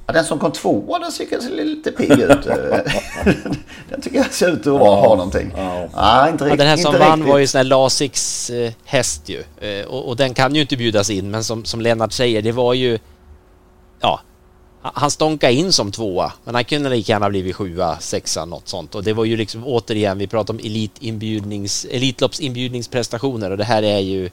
Ja, 0.06 0.12
den 0.12 0.24
som 0.24 0.38
kom 0.38 0.52
tvåa 0.52 0.98
den 0.98 1.12
ser 1.12 1.24
kanske 1.24 1.50
lite 1.50 1.92
pigg 1.92 2.10
ut. 2.10 2.42
den 3.90 4.00
tycker 4.02 4.16
jag 4.16 4.32
ser 4.32 4.50
ut 4.52 4.66
att 4.66 4.78
ha, 4.78 5.00
ha 5.00 5.16
någonting. 5.16 5.52
Ja. 5.56 5.82
inte 5.82 5.94
Ja, 5.96 6.28
riktigt. 6.32 6.58
den 6.58 6.66
här 6.68 6.76
som 6.76 6.94
inte 6.94 6.98
vann 7.06 7.18
riktigt. 7.18 7.32
var 7.32 7.38
ju 7.38 7.46
sån 7.46 7.58
här 7.58 7.64
Lasiks 7.64 8.50
eh, 8.50 8.72
häst 8.84 9.28
ju. 9.28 9.42
Eh, 9.60 9.86
och, 9.86 10.08
och 10.08 10.16
den 10.16 10.34
kan 10.34 10.54
ju 10.54 10.60
inte 10.60 10.76
bjudas 10.76 11.10
in, 11.10 11.30
men 11.30 11.44
som, 11.44 11.64
som 11.64 11.80
Lennart 11.80 12.12
säger, 12.12 12.42
det 12.42 12.52
var 12.52 12.74
ju... 12.74 12.98
Ja, 14.00 14.20
han- 14.82 14.92
han 14.94 15.10
stånkade 15.10 15.52
in 15.52 15.72
som 15.72 15.92
tvåa, 15.92 16.32
men 16.44 16.54
han 16.54 16.64
kunde 16.64 16.90
lika 16.90 17.12
gärna 17.12 17.30
blivit 17.30 17.56
sjua, 17.56 17.98
sexa, 17.98 18.44
något 18.44 18.68
sånt. 18.68 18.94
Och 18.94 19.04
det 19.04 19.12
var 19.12 19.24
ju 19.24 19.36
liksom 19.36 19.66
återigen, 19.66 20.18
vi 20.18 20.26
pratar 20.26 20.54
om 20.54 20.60
elitinbjudnings, 20.64 21.86
Elitloppsinbjudningsprestationer 21.90 23.50
och 23.50 23.56
det 23.58 23.64
här 23.64 23.82
är 23.82 23.98
ju... 23.98 24.30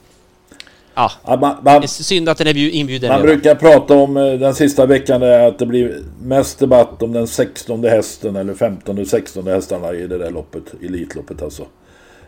Ja, 0.96 1.12
Ja, 1.26 1.38
man, 1.38 1.56
det 1.56 1.64
man, 1.64 1.84
är 1.84 1.88
synd 1.88 2.30
att 2.30 2.38
den 2.38 2.48
är 2.48 2.54
bjud- 2.54 2.74
inbjuden 2.74 3.08
man 3.10 3.22
redan. 3.22 3.36
brukar 3.36 3.56
prata 3.56 3.94
om 3.94 4.18
eh, 4.18 4.34
den 4.34 4.56
sista 4.56 4.86
veckan 4.86 5.24
att 5.24 5.60
det 5.60 5.66
blir 5.66 6.00
mest 6.24 6.60
debatt 6.60 7.04
om 7.04 7.14
den 7.14 7.28
16 7.28 7.84
hästen 7.84 8.36
eller 8.36 8.54
15 8.54 9.06
16 9.06 9.48
hästarna 9.48 9.94
i 9.94 10.08
det 10.08 10.18
där 10.18 10.32
loppet, 10.32 10.64
Elitloppet 10.84 11.42
alltså. 11.42 11.64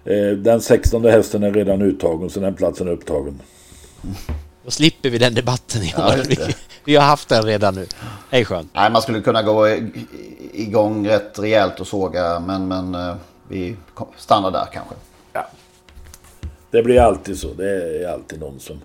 Eh, 0.06 0.38
Den 0.38 0.62
16 0.62 1.06
hästen 1.06 1.44
är 1.44 1.54
redan 1.54 1.82
uttagen 1.82 2.30
så 2.30 2.40
den 2.40 2.54
platsen 2.54 2.88
är 2.88 2.92
upptagen. 2.92 3.40
Då 4.66 4.72
slipper 4.72 5.10
vi 5.10 5.18
den 5.18 5.34
debatten 5.34 5.82
i 5.84 5.94
år. 5.98 6.24
vi, 6.28 6.38
vi 6.86 6.96
har 6.96 7.04
haft 7.06 7.30
den 7.30 7.44
redan 7.44 7.76
nu. 7.76 7.86
Det 8.30 8.38
är 8.40 8.44
skönt. 8.44 8.70
Nej, 8.74 8.92
man 8.92 9.02
skulle 9.02 9.22
kunna 9.22 9.44
gå 9.44 9.70
i- 9.70 9.92
igång 10.54 11.08
rätt 11.08 11.40
rejält 11.40 11.80
och 11.80 11.88
såga. 11.88 12.40
Men, 12.40 12.68
men 12.68 12.96
eh, 12.96 13.16
vi 13.48 13.76
stannar 14.18 14.52
där 14.52 14.66
kanske. 14.74 14.96
Det 16.72 16.84
blir 16.84 17.02
alltid 17.02 17.38
så. 17.38 17.54
Det 17.54 18.04
är 18.04 18.14
alltid 18.14 18.40
någon 18.40 18.60
som, 18.60 18.82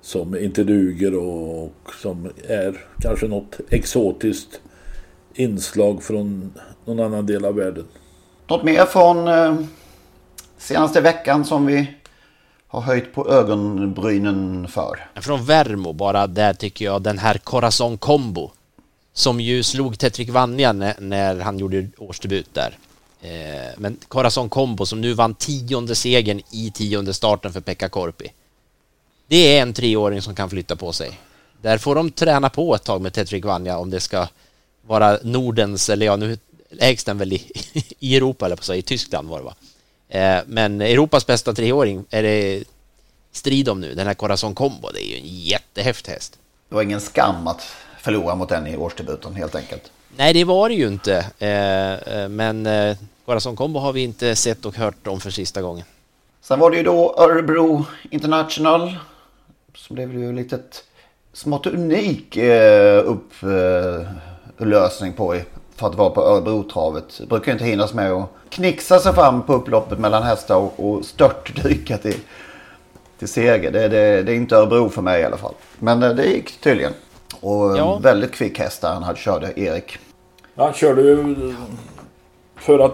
som 0.00 0.38
inte 0.38 0.64
duger 0.64 1.14
och 1.14 1.72
som 2.02 2.30
är 2.48 2.84
kanske 3.00 3.26
något 3.28 3.60
exotiskt 3.70 4.60
inslag 5.34 6.02
från 6.02 6.52
någon 6.84 7.00
annan 7.00 7.26
del 7.26 7.44
av 7.44 7.54
världen. 7.54 7.84
Något 8.46 8.64
mer 8.64 8.84
från 8.84 9.28
eh, 9.28 9.56
senaste 10.58 11.00
veckan 11.00 11.44
som 11.44 11.66
vi 11.66 11.90
har 12.66 12.80
höjt 12.80 13.14
på 13.14 13.28
ögonbrynen 13.30 14.68
för? 14.68 15.08
Från 15.20 15.44
Värmo 15.44 15.92
bara, 15.92 16.26
där 16.26 16.54
tycker 16.54 16.84
jag 16.84 17.02
den 17.02 17.18
här 17.18 17.38
Corazon 17.38 17.98
Combo 17.98 18.50
som 19.12 19.40
ju 19.40 19.62
slog 19.62 19.98
Tetrik 19.98 20.30
Vanja 20.30 20.72
när, 20.72 20.94
när 21.00 21.40
han 21.40 21.58
gjorde 21.58 21.88
årsdebut 21.98 22.54
där. 22.54 22.78
Eh, 23.22 23.70
men 23.76 23.96
Corazon 24.08 24.48
Combo 24.48 24.86
som 24.86 25.00
nu 25.00 25.12
vann 25.12 25.34
tionde 25.34 25.94
segern 25.94 26.40
i 26.50 26.70
tionde 26.74 27.14
starten 27.14 27.52
för 27.52 27.60
Pekka 27.60 27.88
Korpi. 27.88 28.32
Det 29.26 29.56
är 29.56 29.62
en 29.62 29.72
treåring 29.72 30.22
som 30.22 30.34
kan 30.34 30.50
flytta 30.50 30.76
på 30.76 30.92
sig. 30.92 31.20
Där 31.60 31.78
får 31.78 31.94
de 31.94 32.10
träna 32.10 32.50
på 32.50 32.74
ett 32.74 32.84
tag 32.84 33.00
med 33.00 33.12
Tetrik 33.12 33.44
Vanja 33.44 33.78
om 33.78 33.90
det 33.90 34.00
ska 34.00 34.28
vara 34.86 35.18
Nordens, 35.22 35.90
eller 35.90 36.06
ja 36.06 36.16
nu 36.16 36.38
ägs 36.78 37.04
den 37.04 37.18
väl 37.18 37.32
i, 37.32 37.52
i 37.98 38.16
Europa 38.16 38.46
eller 38.46 38.56
på 38.56 38.64
sig, 38.64 38.78
i 38.78 38.82
Tyskland 38.82 39.28
var 39.28 39.38
det 39.38 39.44
va? 39.44 39.54
Eh, 40.08 40.42
men 40.46 40.80
Europas 40.80 41.26
bästa 41.26 41.52
treåring 41.52 42.04
är 42.10 42.22
det 42.22 42.64
strid 43.32 43.68
om 43.68 43.80
nu, 43.80 43.94
den 43.94 44.06
här 44.06 44.14
Corazon 44.14 44.54
Combo, 44.54 44.88
det 44.92 45.06
är 45.06 45.08
ju 45.08 45.16
en 45.16 45.26
jättehäftig 45.26 46.12
häst. 46.12 46.38
Det 46.68 46.74
var 46.74 46.82
ingen 46.82 47.00
skam 47.00 47.46
att 47.46 47.62
förlora 48.00 48.34
mot 48.34 48.48
den 48.48 48.66
i 48.66 48.76
årsdebuten 48.76 49.34
helt 49.34 49.54
enkelt. 49.54 49.90
Nej, 50.16 50.32
det 50.32 50.44
var 50.44 50.68
det 50.68 50.74
ju 50.74 50.86
inte. 50.88 51.16
Eh, 51.38 52.28
men 52.28 52.66
Corazon 53.26 53.56
Combo 53.56 53.78
har 53.80 53.92
vi 53.92 54.00
inte 54.02 54.36
sett 54.36 54.64
och 54.64 54.76
hört 54.76 55.06
om 55.06 55.20
för 55.20 55.30
sista 55.30 55.62
gången. 55.62 55.84
Sen 56.40 56.58
var 56.58 56.70
det 56.70 56.76
ju 56.76 56.82
då 56.82 57.14
Örebro 57.18 57.84
International. 58.10 58.96
Som 59.74 59.94
blev 59.94 60.14
ju 60.14 60.32
lite 60.32 60.54
ett 60.56 60.84
smått 61.32 61.66
unik 61.66 62.36
eh, 62.36 63.02
upplösning 64.56 65.12
på 65.12 65.36
i- 65.36 65.44
för 65.76 65.86
att 65.86 65.94
vara 65.94 66.10
på 66.10 66.22
Örebrotravet. 66.22 67.04
Det 67.20 67.26
brukar 67.26 67.52
inte 67.52 67.64
hinnas 67.64 67.94
med 67.94 68.12
att 68.12 68.28
knixa 68.48 68.98
sig 68.98 69.12
fram 69.14 69.42
på 69.42 69.54
upploppet 69.54 69.98
mellan 69.98 70.22
hästar 70.22 70.56
och, 70.56 70.72
och 70.92 71.04
störtdyka 71.04 71.98
till, 71.98 72.16
till 73.18 73.28
seger. 73.28 73.72
Det, 73.72 73.88
det, 73.88 74.22
det 74.22 74.32
är 74.32 74.36
inte 74.36 74.56
Örebro 74.56 74.88
för 74.88 75.02
mig 75.02 75.20
i 75.20 75.24
alla 75.24 75.36
fall. 75.36 75.54
Men 75.78 76.02
eh, 76.02 76.10
det 76.14 76.24
gick 76.26 76.60
tydligen. 76.60 76.92
Och 77.40 77.76
Ja. 77.78 77.98
väldigt 78.02 78.32
kvick 78.32 78.58
häst 78.58 78.80
där 78.80 78.92
han 78.92 79.02
hade 79.02 79.18
körde, 79.18 79.52
Erik. 79.60 79.98
Han 80.56 80.72
körde 80.72 81.02
ju 81.02 81.54
för 82.56 82.78
att 82.78 82.92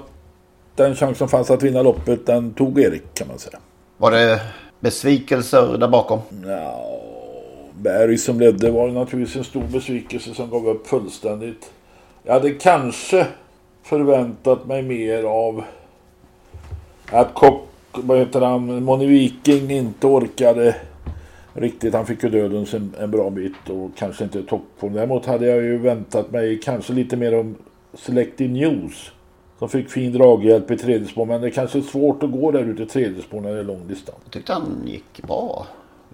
den 0.79 0.95
chans 0.95 1.19
som 1.19 1.29
fanns 1.29 1.51
att 1.51 1.63
vinna 1.63 1.83
loppet 1.83 2.27
den 2.27 2.53
tog 2.53 2.81
Erik 2.81 3.15
kan 3.15 3.29
man 3.29 3.39
säga. 3.39 3.59
Var 3.97 4.11
det 4.11 4.41
besvikelser 4.81 5.79
där 5.79 5.89
bakom? 5.89 6.21
Ja, 6.47 6.85
Berg 7.81 8.19
som 8.19 8.41
ledde 8.41 8.71
var 8.71 8.89
naturligtvis 8.89 9.37
en 9.37 9.45
stor 9.45 9.63
besvikelse 9.73 10.35
som 10.35 10.51
gav 10.51 10.69
upp 10.69 10.87
fullständigt. 10.87 11.71
Jag 12.23 12.33
hade 12.33 12.51
kanske 12.51 13.27
förväntat 13.83 14.67
mig 14.67 14.83
mer 14.83 15.25
av 15.25 15.65
att 17.13 17.35
Kock, 17.35 17.69
vad 17.93 18.19
heter 18.19 18.41
han, 18.41 18.85
Moni 18.85 19.07
Viking 19.07 19.71
inte 19.71 20.07
orkade 20.07 20.77
riktigt. 21.53 21.95
Han 21.95 22.07
fick 22.07 22.23
ju 22.23 22.29
dödens 22.29 22.75
en, 22.75 22.95
en 23.01 23.11
bra 23.11 23.31
bit 23.31 23.71
och 23.71 23.91
kanske 23.97 24.25
inte 24.25 24.43
toppform. 24.43 24.93
Däremot 24.93 25.27
hade 25.27 25.47
jag 25.47 25.63
ju 25.63 25.79
väntat 25.79 26.31
mig 26.31 26.61
kanske 26.61 26.93
lite 26.93 27.17
mer 27.17 27.39
om 27.39 27.55
Selective 27.95 28.53
News. 28.53 29.13
Som 29.59 29.69
fick 29.69 29.91
fin 29.91 30.13
draghjälp 30.13 30.71
i 30.71 30.77
tredje 30.77 31.09
spår. 31.09 31.27
Men 31.27 31.41
det 31.41 31.47
är 31.47 31.51
kanske 31.51 31.79
är 31.79 31.83
svårt 31.83 32.23
att 32.23 32.33
gå 32.33 32.51
där 32.51 32.61
ute 32.61 32.83
i 32.83 32.87
tredje 32.87 33.23
spår 33.23 33.41
när 33.41 33.53
det 33.53 33.59
är 33.59 33.65
lång 33.65 33.89
distans. 33.89 34.19
Jag 34.25 34.33
tyckte 34.33 34.53
han 34.53 34.83
gick 34.87 35.23
bra. 35.23 35.67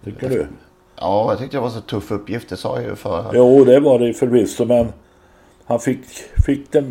Tycker 0.05 0.29
du? 0.29 0.47
Ja, 1.01 1.31
jag 1.31 1.39
tyckte 1.39 1.57
det 1.57 1.61
var 1.61 1.69
så 1.69 1.81
tuff 1.81 2.11
uppgift. 2.11 2.49
Det 2.49 2.57
sa 2.57 2.81
jag 2.81 2.91
ju 2.91 2.97
för. 2.97 3.31
Jo, 3.35 3.65
det 3.65 3.81
var 3.81 3.99
det 3.99 4.15
förvisso, 4.15 4.65
men 4.65 4.93
han 5.65 5.81
fick, 5.81 5.99
fick, 6.47 6.73
det, 6.73 6.85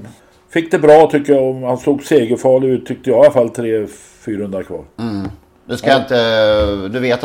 fick 0.49 0.71
det 0.71 0.79
bra 0.79 1.09
tycker 1.11 1.33
jag. 1.33 1.53
Han 1.53 1.77
såg 1.77 2.03
segerfarlig 2.03 2.69
ut 2.69 2.85
tyckte 2.85 3.09
jag 3.09 3.17
i 3.17 3.21
alla 3.21 3.31
fall. 3.33 3.47
300-400 3.47 4.63
kvar. 4.63 4.83
Du 5.65 5.77
ska 5.77 5.97
inte... 5.97 6.87
Du 6.87 6.99
vet, 6.99 7.23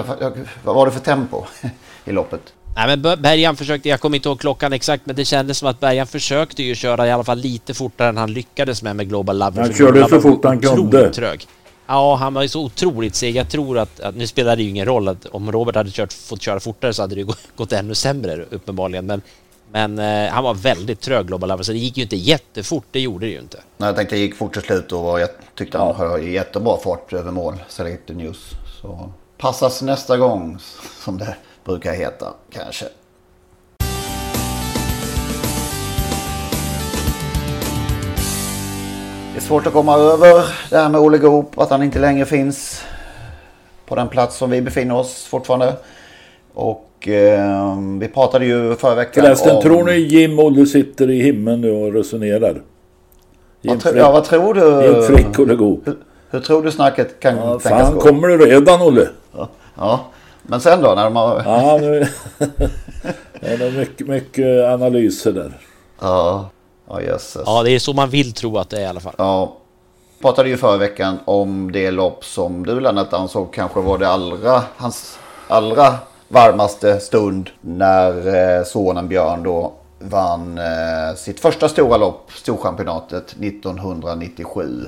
vad 0.64 0.74
var 0.74 0.86
det 0.86 0.92
för 0.92 1.00
tempo 1.00 1.44
i 2.04 2.12
loppet? 2.12 2.54
Nej 2.78 2.86
men 2.86 3.22
Bergan 3.22 3.56
försökte, 3.56 3.88
jag 3.88 4.00
kommer 4.00 4.16
inte 4.16 4.28
ihåg 4.28 4.40
klockan 4.40 4.72
exakt, 4.72 5.06
men 5.06 5.16
det 5.16 5.24
kändes 5.24 5.58
som 5.58 5.68
att 5.68 5.80
Bergan 5.80 6.06
försökte 6.06 6.62
ju 6.62 6.74
köra 6.74 7.06
i 7.06 7.10
alla 7.10 7.24
fall 7.24 7.38
lite 7.38 7.74
fortare 7.74 8.08
än 8.08 8.16
han 8.16 8.32
lyckades 8.32 8.82
med 8.82 8.96
med 8.96 9.08
Global 9.08 9.38
Love. 9.38 9.60
Han 9.60 9.74
körde 9.74 10.08
så 10.08 10.20
fort 10.20 10.44
han 10.44 10.60
kunde. 10.60 11.12
Trög. 11.12 11.46
Ja, 11.86 12.14
han 12.14 12.34
var 12.34 12.42
ju 12.42 12.48
så 12.48 12.64
otroligt 12.64 13.14
seg. 13.14 13.36
Jag 13.36 13.48
tror 13.48 13.78
att, 13.78 14.00
att 14.00 14.16
nu 14.16 14.26
spelar 14.26 14.56
det 14.56 14.62
ju 14.62 14.68
ingen 14.68 14.86
roll 14.86 15.08
att 15.08 15.26
om 15.26 15.52
Robert 15.52 15.76
hade 15.76 15.90
kört, 15.90 16.12
fått 16.12 16.42
köra 16.42 16.60
fortare 16.60 16.92
så 16.92 17.02
hade 17.02 17.14
det 17.14 17.22
gått, 17.22 17.38
gått 17.56 17.72
ännu 17.72 17.94
sämre 17.94 18.44
uppenbarligen. 18.50 19.06
Men, 19.06 19.22
men 19.72 19.98
eh, 19.98 20.32
han 20.32 20.44
var 20.44 20.54
väldigt 20.54 21.00
trög 21.00 21.26
Global 21.26 21.48
Love, 21.48 21.64
så 21.64 21.72
det 21.72 21.78
gick 21.78 21.96
ju 21.96 22.02
inte 22.02 22.16
jättefort. 22.16 22.84
Det 22.90 23.00
gjorde 23.00 23.26
det 23.26 23.32
ju 23.32 23.38
inte. 23.38 23.58
Nej, 23.76 23.88
jag 23.88 23.96
tänkte 23.96 24.14
det 24.14 24.20
gick 24.20 24.36
fort 24.36 24.52
till 24.52 24.62
slut 24.62 24.92
och 24.92 25.20
jag 25.20 25.28
tyckte 25.54 25.78
han 25.78 25.94
höll 25.94 26.28
jättebra 26.28 26.76
fart 26.76 27.12
över 27.12 27.30
mål, 27.30 27.54
Selected 27.68 28.16
News. 28.16 28.50
Så 28.82 29.12
passas 29.38 29.82
nästa 29.82 30.16
gång, 30.16 30.58
som 31.04 31.18
det 31.18 31.36
brukar 31.68 31.92
heta 31.92 32.34
kanske. 32.50 32.84
Det 39.32 39.38
är 39.38 39.40
svårt 39.40 39.66
att 39.66 39.72
komma 39.72 39.94
över 39.94 40.44
det 40.70 40.76
här 40.76 40.88
med 40.88 41.00
Olle 41.00 41.18
Goop, 41.18 41.58
att 41.58 41.70
han 41.70 41.82
inte 41.82 41.98
längre 41.98 42.24
finns 42.24 42.82
på 43.86 43.94
den 43.94 44.08
plats 44.08 44.36
som 44.36 44.50
vi 44.50 44.62
befinner 44.62 44.96
oss 44.96 45.24
fortfarande. 45.24 45.72
Och 46.54 47.08
eh, 47.08 47.76
vi 48.00 48.08
pratade 48.08 48.46
ju 48.46 48.76
förra 48.76 48.94
veckan 48.94 49.24
Förresten, 49.24 49.56
om... 49.56 49.62
tror 49.62 49.84
ni 49.84 49.92
Jim 49.92 50.38
Olle 50.38 50.66
sitter 50.66 51.10
i 51.10 51.22
himlen 51.22 51.60
nu 51.60 51.70
och 51.70 51.92
resonerar? 51.92 52.62
Vad 53.62 53.82
Frick, 53.82 53.96
ja, 53.96 54.12
vad 54.12 54.24
tror 54.24 54.54
du? 54.54 54.86
Jim 54.86 55.02
Frick 55.02 55.38
Olle 55.38 55.54
Goop. 55.54 55.86
Hur, 55.86 55.96
hur, 56.30 56.40
tror 56.40 56.62
du 56.62 56.70
snacket 56.70 57.20
kan 57.20 57.36
ja, 57.36 57.58
tänkas 57.58 57.88
fan, 57.88 57.94
gå? 57.94 58.00
kommer 58.00 58.28
det 58.28 58.36
redan 58.36 58.82
Olle? 58.82 59.08
Ja, 59.36 59.48
ja, 59.76 60.04
men 60.48 60.60
sen 60.60 60.82
då 60.82 60.94
när 60.94 61.04
de 61.04 61.16
har... 61.16 61.42
ja, 61.44 61.78
nu... 61.80 62.08
det 63.40 63.46
är 63.46 63.78
mycket, 63.78 64.06
mycket 64.06 64.64
analyser 64.64 65.32
där. 65.32 65.52
Ja. 66.00 66.50
Ja, 66.88 67.02
jösses. 67.02 67.42
Ja, 67.46 67.62
det 67.62 67.70
är 67.70 67.78
så 67.78 67.92
man 67.92 68.10
vill 68.10 68.32
tro 68.32 68.58
att 68.58 68.70
det 68.70 68.76
är 68.76 68.80
i 68.80 68.86
alla 68.86 69.00
fall. 69.00 69.14
Ja. 69.18 69.56
Pratade 70.20 70.48
ju 70.48 70.56
förra 70.56 70.76
veckan 70.76 71.18
om 71.24 71.72
det 71.72 71.90
lopp 71.90 72.24
som 72.24 72.66
du 72.66 72.80
Lennart 72.80 73.12
ansåg 73.12 73.54
kanske 73.54 73.80
var 73.80 73.98
det 73.98 74.08
allra, 74.08 74.62
hans 74.76 75.18
allra 75.48 75.94
varmaste 76.28 77.00
stund 77.00 77.50
när 77.60 78.34
eh, 78.58 78.64
sonen 78.64 79.08
Björn 79.08 79.42
då 79.42 79.72
vann 79.98 80.58
eh, 80.58 81.16
sitt 81.16 81.40
första 81.40 81.68
stora 81.68 81.96
lopp, 81.96 82.32
Storchampionatet 82.32 83.36
1997. 83.40 84.86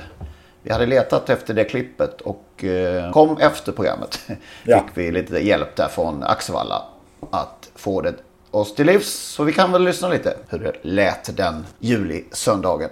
Vi 0.62 0.72
hade 0.72 0.86
letat 0.86 1.30
efter 1.30 1.54
det 1.54 1.64
klippet 1.64 2.20
och 2.20 2.64
eh, 2.64 3.12
kom 3.12 3.36
efter 3.38 3.72
programmet. 3.72 4.20
Ja. 4.64 4.78
Fick 4.80 4.98
vi 4.98 5.12
lite 5.12 5.38
hjälp 5.38 5.76
där 5.76 5.88
från 5.88 6.22
Axevalla 6.22 6.82
att 7.30 7.70
få 7.74 8.00
det 8.00 8.14
oss 8.50 8.74
till 8.74 8.86
livs. 8.86 9.12
Så 9.12 9.44
vi 9.44 9.52
kan 9.52 9.72
väl 9.72 9.84
lyssna 9.84 10.08
lite 10.08 10.36
hur 10.48 10.58
det 10.58 10.72
lät 10.82 11.36
den 11.36 11.66
juli-söndagen. 11.78 12.90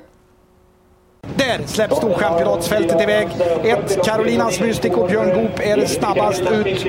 Där 1.23 1.61
släpps 1.67 1.97
storchampionatsfältet 1.97 3.03
iväg. 3.03 3.29
Ett, 3.65 4.05
Carolinas 4.05 4.61
Mystic 4.61 4.93
och 4.93 5.09
Björn 5.09 5.35
Goop 5.35 5.61
är 5.61 5.87
snabbast 5.87 6.41
ut. 6.41 6.87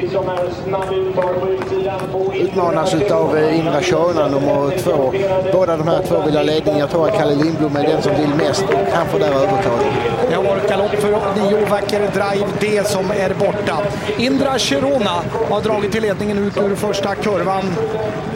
Utmanas 2.36 2.94
av 3.12 3.38
eh, 3.38 3.60
Indra 3.60 3.82
Körna 3.82 4.28
nummer 4.28 4.78
två. 4.78 5.14
Båda 5.54 5.78
de 5.78 5.88
här 5.88 6.04
två 6.08 6.22
vill 6.26 6.36
ha 6.36 6.44
ledning. 6.44 6.78
Jag 6.78 6.90
tror 6.90 7.08
att 7.08 7.18
Kalle 7.18 7.36
Lindblom 7.36 7.76
är 7.76 7.84
den 7.84 8.02
som 8.02 8.16
vill 8.16 8.48
mest 8.48 8.64
och 8.64 8.94
han 8.94 9.08
får 9.08 9.20
där 9.20 9.28
övertaget. 9.28 9.94
Det 10.30 10.36
har 10.36 10.44
varit 10.44 10.70
galopp 10.70 10.92
för 10.92 11.10
nio 11.10 11.66
Vacker 11.66 12.00
Drive 12.00 12.48
D 12.60 12.82
som 12.86 13.12
är 13.12 13.34
borta. 13.34 13.78
Indra 14.18 14.60
Cherona 14.60 15.24
har 15.50 15.62
dragit 15.62 15.92
till 15.92 16.02
ledningen 16.02 16.38
ut 16.38 16.58
ur 16.58 16.76
första 16.76 17.16
kurvan. 17.16 17.64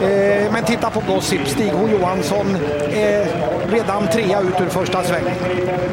Eh, 0.02 0.52
men 0.52 0.64
titta 0.64 0.90
på 0.90 1.02
Gossip. 1.08 1.40
Stig-Ho 1.46 1.90
Johansson 1.90 2.56
är 2.92 3.26
redan 3.72 4.06
trea 4.06 4.40
ut 4.40 4.60
ur 4.60 4.68
första 4.68 5.02
svängen. 5.02 5.34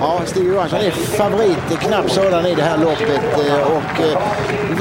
Ja, 0.02 0.22
Stig 0.26 0.48
Johansson 0.48 0.80
är 0.80 0.92
favorit, 0.92 1.80
knapp 1.80 2.10
sådan 2.10 2.46
i 2.46 2.56
det 2.56 2.62
här 2.62 2.78
loppet. 2.78 3.48
Eh, 3.48 3.62
och 3.62 4.02
eh, 4.02 4.18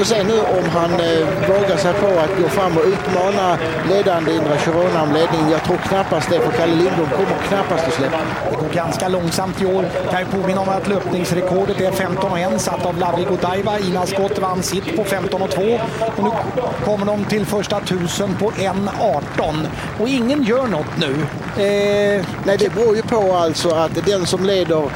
får 0.01 0.15
se 0.15 0.23
nu 0.23 0.39
om 0.39 0.69
han 0.69 0.91
eh, 0.91 1.49
vågar 1.49 1.77
sig 1.77 1.93
på 1.93 2.07
att 2.07 2.41
gå 2.41 2.49
fram 2.49 2.77
och 2.77 2.83
utmana 2.85 3.57
ledande 3.89 4.31
Indra 4.31 4.57
Chirona 4.57 5.03
om 5.03 5.13
ledningen. 5.13 5.51
Jag 5.51 5.63
tror 5.63 5.77
knappast 5.77 6.29
det, 6.29 6.39
för 6.39 6.51
Kalle 6.51 6.75
Lindblom 6.75 7.09
kommer 7.09 7.37
knappast 7.47 7.87
att 7.87 7.93
släppa. 7.93 8.17
Det 8.51 8.55
går 8.55 8.73
ganska 8.73 9.07
långsamt 9.07 9.61
i 9.61 9.65
år. 9.65 9.85
Kan 10.11 10.19
ju 10.19 10.25
påminna 10.25 10.61
om 10.61 10.69
att 10.69 10.87
löpningsrekordet 10.87 11.81
är 11.81 11.91
15.1 11.91 12.57
satt 12.57 12.85
av 12.85 12.97
Lavli 12.97 13.23
Godiva. 13.23 13.79
Ina 13.79 14.05
Skott 14.05 14.39
vann 14.39 14.63
sitt 14.63 14.95
på 14.95 15.03
15.2. 15.03 15.79
Och 16.17 16.23
nu 16.23 16.31
kommer 16.85 17.05
de 17.05 17.25
till 17.25 17.45
första 17.45 17.79
tusen 17.79 18.35
på 18.35 18.51
1.18. 18.51 19.67
Och 19.99 20.07
ingen 20.07 20.43
gör 20.43 20.67
något 20.67 20.97
nu. 20.97 21.11
Eh... 21.63 22.25
Nej, 22.43 22.57
det 22.57 22.73
beror 22.75 22.95
ju 22.95 23.01
på 23.01 23.33
alltså 23.33 23.69
att 23.69 24.05
den 24.05 24.25
som 24.25 24.45
leder 24.45 24.89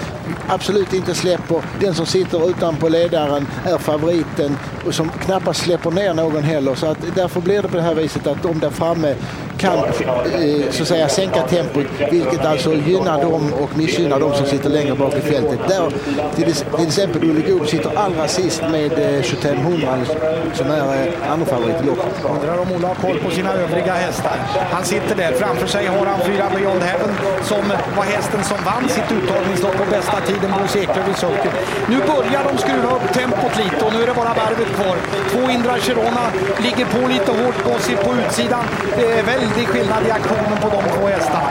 absolut 0.47 0.93
inte 0.93 1.15
släpper. 1.15 1.61
Den 1.79 1.93
som 1.93 2.05
sitter 2.05 2.49
utanpå 2.49 2.89
ledaren 2.89 3.47
är 3.65 3.77
favoriten 3.77 4.57
och 4.85 4.93
som 4.93 5.09
knappast 5.09 5.61
släpper 5.61 5.91
ner 5.91 6.13
någon 6.13 6.43
heller. 6.43 6.75
Så 6.75 6.85
att 6.85 6.97
därför 7.15 7.41
blir 7.41 7.61
det 7.61 7.67
på 7.67 7.77
det 7.77 7.83
här 7.83 7.95
viset 7.95 8.27
att 8.27 8.43
de 8.43 8.59
där 8.59 8.69
framme 8.69 9.15
kan 9.65 9.77
eh, 9.77 10.71
så 10.71 10.81
att 10.81 10.87
säga 10.87 11.09
sänka 11.09 11.41
tempot 11.41 11.85
vilket 12.11 12.45
alltså 12.45 12.73
gynnar 12.73 13.21
dem 13.21 13.53
och 13.53 13.77
missgynnar 13.77 14.19
dem 14.19 14.33
som 14.33 14.45
sitter 14.45 14.69
längre 14.69 14.95
bak 14.95 15.13
i 15.17 15.21
fältet. 15.21 15.59
Där 15.67 15.91
till, 16.35 16.87
exempel 16.87 17.29
Olle 17.29 17.41
Goop 17.41 17.67
sitter 17.67 17.91
allra 17.95 18.27
sist 18.27 18.61
med 18.71 18.91
eh, 18.91 19.21
2500 19.21 19.91
alltså, 19.91 20.13
som 20.53 20.71
är 20.71 21.07
eh, 21.07 21.31
andra 21.31 21.45
favorit 21.45 21.75
i 21.83 21.85
loppet. 21.85 22.13
Undrar 22.29 22.57
om 22.57 22.71
Olle 22.75 22.87
har 22.87 22.95
koll 22.95 23.19
på 23.19 23.29
sina 23.31 23.53
övriga 23.53 23.93
hästar. 23.93 24.37
Han 24.71 24.83
sitter 24.83 25.15
där. 25.15 25.31
Framför 25.31 25.67
sig 25.67 25.85
har 25.85 26.05
han 26.05 26.19
fyra 26.19 26.45
Beyond 26.55 26.81
Heaven 26.81 27.11
som 27.43 27.63
var 27.97 28.03
hästen 28.03 28.43
som 28.43 28.57
vann 28.65 28.89
sitt 28.89 29.11
uttagningslopp 29.17 29.77
på 29.77 29.85
bästa 29.91 30.17
tiden 30.21 30.51
Bosse 30.59 30.79
Eklöf 30.79 31.07
i 31.13 31.19
sulken. 31.19 31.53
Nu 31.89 31.97
börjar 32.11 32.41
de 32.49 32.57
skruva 32.57 32.89
upp 32.95 33.13
tempot 33.13 33.53
lite 33.63 33.85
och 33.85 33.93
nu 33.93 33.99
är 34.03 34.07
det 34.07 34.13
bara 34.13 34.33
varvet 34.43 34.71
kvar. 34.77 34.97
Två 35.31 35.51
Indra 35.51 35.75
Chirona 35.79 36.25
ligger 36.65 36.85
på 36.85 37.07
lite 37.07 37.31
hårt. 37.39 37.57
Gossip 37.67 37.99
på 38.05 38.11
utsidan. 38.21 38.63
Det 38.97 39.07
är 39.19 39.23
väl 39.23 39.41
väldig 39.55 39.67
skillnad 39.67 40.07
i 40.07 40.11
aktionen 40.11 40.57
på 40.61 40.69
de 40.69 40.83
två 40.99 41.07
hästarna. 41.07 41.49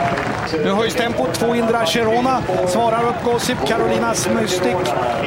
Nu 0.63 0.71
höjs 0.71 0.95
tempot. 0.95 1.33
Två 1.33 1.55
Indra 1.55 1.85
Cherona 1.85 2.41
svarar 2.67 3.03
upp 3.09 3.23
Gossip, 3.23 3.57
Carolinas 3.67 4.29
Mystic. 4.29 4.75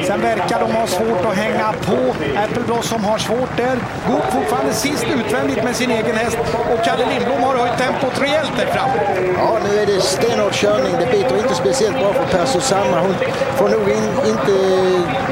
Sen 0.07 0.21
verkar 0.21 0.59
de 0.59 0.71
ha 0.71 0.87
svårt 0.87 1.25
att 1.25 1.35
hänga 1.35 1.73
på. 1.85 1.97
Apple 2.43 2.63
Blossom 2.65 3.03
har 3.03 3.17
svårt 3.17 3.57
där. 3.57 3.77
Goop 4.07 4.23
fortfarande 4.31 4.73
sist 4.73 5.05
utvändigt 5.19 5.63
med 5.63 5.75
sin 5.75 5.91
egen 5.91 6.15
häst. 6.15 6.37
Och 6.73 6.85
Kalle 6.85 7.05
Lindblom 7.09 7.43
har 7.43 7.55
höjt 7.57 7.77
tempot 7.77 8.21
rejält 8.21 8.51
där 8.57 8.65
fram. 8.65 8.89
Ja, 9.37 9.57
nu 9.63 9.79
är 9.79 9.85
det 9.85 10.01
stenhård 10.01 10.53
körning. 10.53 10.93
Det 10.99 11.11
biter 11.11 11.37
inte 11.37 11.55
speciellt 11.55 11.99
bra 11.99 12.13
för 12.13 12.37
Per 12.37 12.45
Susanna. 12.45 12.99
Hon 13.01 13.15
får 13.55 13.69
nog 13.69 13.89
in, 13.89 14.09
inte 14.33 14.51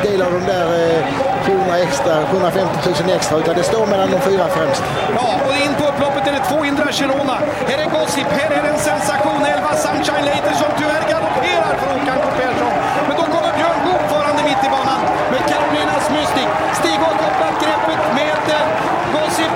del 0.09 0.21
av 0.21 0.31
de 0.31 0.39
där 0.51 0.67
eh, 0.89 1.26
700 1.47 1.77
extra, 1.87 2.13
750 2.31 2.89
000 3.03 3.15
extra, 3.17 3.35
utan 3.41 3.53
det 3.59 3.65
står 3.71 3.85
mellan 3.91 4.07
de 4.13 4.19
fyra 4.29 4.45
främst. 4.55 4.83
Ja, 5.17 5.27
och 5.47 5.55
in 5.65 5.73
på 5.79 5.83
upploppet 5.91 6.23
är 6.29 6.33
det 6.37 6.43
två 6.49 6.59
Indra 6.69 6.87
Cherona. 6.97 7.37
Här 7.69 7.77
är 7.85 7.89
Gossip, 7.95 8.29
här 8.39 8.49
är 8.57 8.63
en 8.71 8.79
sensation. 8.89 9.41
11 9.55 9.73
Sunshine 9.85 10.25
Later 10.29 10.55
som 10.61 10.71
tyvärr 10.79 11.03
galopperar 11.11 11.73
för 11.79 11.87
Håkan 11.93 12.17
K 12.23 12.27
Persson. 12.39 12.73
Men 13.07 13.15
då 13.19 13.25
kommer 13.33 13.51
Björn 13.59 13.79
Goop 13.85 14.03
farande 14.13 14.41
mitt 14.49 14.61
i 14.67 14.69
banan 14.75 15.01
med 15.31 15.41
Carolinas 15.49 16.05
Mystic. 16.15 16.49
Stig 16.79 16.97
har 17.05 17.15
kopplat 17.23 17.55
greppet 17.63 18.01
med 18.17 18.37
Gossip. 19.13 19.53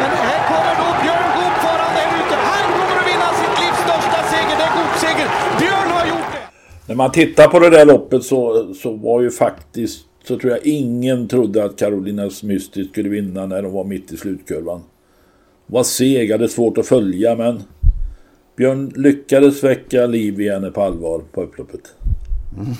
Men 0.00 0.10
här 0.28 0.40
kommer 0.50 0.74
då 0.82 0.88
Björn 1.02 1.28
Goop 1.36 1.56
farande 1.66 1.98
här 2.04 2.12
ute. 2.20 2.34
Han 2.50 2.64
kommer 2.76 2.96
att 3.00 3.06
vinna 3.12 3.28
sitt 3.40 3.54
livs 3.62 3.80
största 3.86 4.20
seger. 4.32 4.54
Det 4.60 4.66
är 4.68 4.72
Goop-seger. 4.78 5.28
Björn 5.60 5.88
har 5.96 6.04
gjort 6.12 6.30
det! 6.34 6.42
När 6.88 6.96
man 7.02 7.10
tittar 7.20 7.46
på 7.52 7.58
det 7.58 7.70
där 7.70 7.84
loppet 7.92 8.22
så, 8.24 8.40
så 8.82 8.88
var 9.06 9.20
ju 9.20 9.30
faktiskt 9.30 9.98
så 10.24 10.38
tror 10.38 10.52
jag 10.52 10.66
ingen 10.66 11.28
trodde 11.28 11.64
att 11.64 11.78
Carolinas 11.78 12.42
Mystic 12.42 12.90
skulle 12.90 13.08
vinna 13.08 13.46
när 13.46 13.62
de 13.62 13.72
var 13.72 13.84
mitt 13.84 14.12
i 14.12 14.16
slutkurvan. 14.16 14.82
Var 15.66 15.84
seg, 15.84 16.32
hade 16.32 16.48
svårt 16.48 16.78
att 16.78 16.86
följa 16.86 17.36
men 17.36 17.62
Björn 18.56 18.92
lyckades 18.96 19.64
väcka 19.64 20.06
liv 20.06 20.40
i 20.40 20.50
henne 20.50 20.70
på 20.70 20.82
allvar 20.82 21.22
på 21.32 21.42
upploppet. 21.42 21.94
Mm. 22.56 22.74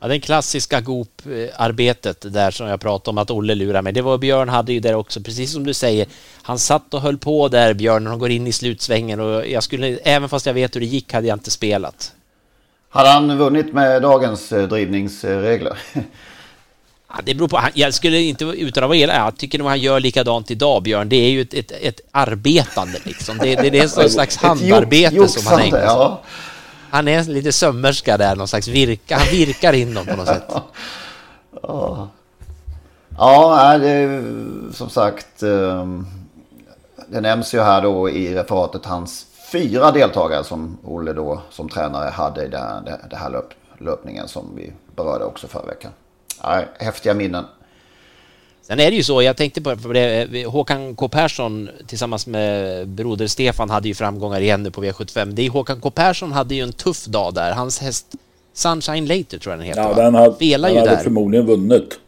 Ja, 0.00 0.08
det 0.08 0.20
klassiska 0.20 0.80
Goop-arbetet 0.80 2.32
där 2.32 2.50
som 2.50 2.66
jag 2.66 2.80
pratade 2.80 3.10
om 3.10 3.18
att 3.18 3.30
Olle 3.30 3.54
lurar 3.54 3.82
mig. 3.82 3.92
Det 3.92 4.02
var 4.02 4.18
Björn 4.18 4.48
hade 4.48 4.72
ju 4.72 4.80
där 4.80 4.94
också, 4.94 5.20
precis 5.20 5.52
som 5.52 5.66
du 5.66 5.74
säger. 5.74 6.06
Han 6.42 6.58
satt 6.58 6.94
och 6.94 7.00
höll 7.00 7.18
på 7.18 7.48
där, 7.48 7.74
Björn, 7.74 8.04
när 8.04 8.10
de 8.10 8.20
går 8.20 8.30
in 8.30 8.46
i 8.46 8.52
slutsvängen 8.52 9.20
och 9.20 9.46
jag 9.46 9.62
skulle, 9.62 9.96
även 9.96 10.28
fast 10.28 10.46
jag 10.46 10.54
vet 10.54 10.76
hur 10.76 10.80
det 10.80 10.86
gick, 10.86 11.12
hade 11.12 11.26
jag 11.26 11.36
inte 11.36 11.50
spelat. 11.50 12.12
Hade 12.88 13.08
han 13.08 13.38
vunnit 13.38 13.72
med 13.72 14.02
dagens 14.02 14.52
eh, 14.52 14.68
drivningsregler? 14.68 15.78
Ja, 17.10 17.20
det 17.24 17.34
beror 17.34 17.48
på. 17.48 17.60
Jag 17.74 17.94
skulle 17.94 18.20
inte 18.20 18.44
utan 18.44 18.84
att 18.84 18.88
vara 18.88 18.98
elak, 18.98 19.16
jag 19.16 19.36
tycker 19.36 19.58
nog 19.58 19.68
han 19.68 19.80
gör 19.80 20.00
likadant 20.00 20.50
idag, 20.50 20.82
Björn. 20.82 21.08
Det 21.08 21.16
är 21.16 21.30
ju 21.30 21.40
ett, 21.40 21.54
ett, 21.54 21.72
ett 21.72 22.00
arbetande 22.10 22.98
liksom. 23.04 23.38
Det, 23.38 23.56
det, 23.56 23.70
det 23.70 23.78
är 23.78 24.04
ett 24.04 24.12
slags 24.12 24.36
handarbete 24.36 25.28
som 25.28 25.46
han 25.46 25.60
ägnar 25.60 25.78
sig 25.78 25.86
ja. 25.86 26.22
Han 26.90 27.08
är 27.08 27.24
lite 27.24 27.52
sömmerska 27.52 28.16
där, 28.16 28.36
någon 28.36 28.48
slags 28.48 28.68
virka, 28.68 29.16
han 29.16 29.26
virkar 29.26 29.72
in 29.72 29.94
dem 29.94 30.06
på 30.06 30.16
något 30.16 30.26
sätt. 30.26 30.48
Ja, 31.62 32.08
ja 33.18 33.78
det 33.78 33.90
är 33.90 34.22
som 34.72 34.90
sagt. 34.90 35.42
Um 35.42 36.06
det 37.10 37.20
nämns 37.20 37.54
ju 37.54 37.60
här 37.60 37.82
då 37.82 38.10
i 38.10 38.34
referatet 38.34 38.86
hans 38.86 39.26
fyra 39.52 39.90
deltagare 39.90 40.44
som 40.44 40.78
Olle 40.84 41.12
då 41.12 41.40
som 41.50 41.68
tränare 41.68 42.10
hade 42.10 42.44
i 42.44 42.48
det 42.48 43.16
här 43.16 43.30
löp, 43.30 43.48
löpningen 43.78 44.28
som 44.28 44.56
vi 44.56 44.72
berörde 44.96 45.24
också 45.24 45.46
förra 45.46 45.66
veckan. 45.66 45.92
Ja, 46.42 46.62
häftiga 46.78 47.14
minnen. 47.14 47.44
Sen 48.62 48.80
är 48.80 48.90
det 48.90 48.96
ju 48.96 49.02
så, 49.02 49.22
jag 49.22 49.36
tänkte 49.36 49.60
på 49.60 49.74
det, 49.74 50.46
Håkan 50.46 50.96
K 50.96 51.08
Persson 51.08 51.68
tillsammans 51.86 52.26
med 52.26 52.88
broder 52.88 53.26
Stefan 53.26 53.70
hade 53.70 53.88
ju 53.88 53.94
framgångar 53.94 54.40
igen 54.40 54.62
nu 54.62 54.70
på 54.70 54.84
V75. 54.84 55.32
Det 55.32 55.46
är 55.46 55.50
Håkan 55.50 55.80
K 55.80 55.90
Persson 55.90 56.32
hade 56.32 56.54
ju 56.54 56.62
en 56.62 56.72
tuff 56.72 57.04
dag 57.04 57.34
där. 57.34 57.52
Hans 57.52 57.78
häst 57.78 58.06
Sunshine 58.52 59.06
Later 59.06 59.38
tror 59.38 59.52
jag 59.52 59.58
den 59.58 59.66
heter. 59.66 59.80
Ja, 59.80 59.94
den, 59.94 60.14
har, 60.14 60.34
den 60.38 60.64
hade 60.64 60.90
där. 60.90 60.96
förmodligen 60.96 61.46
vunnit. 61.46 61.98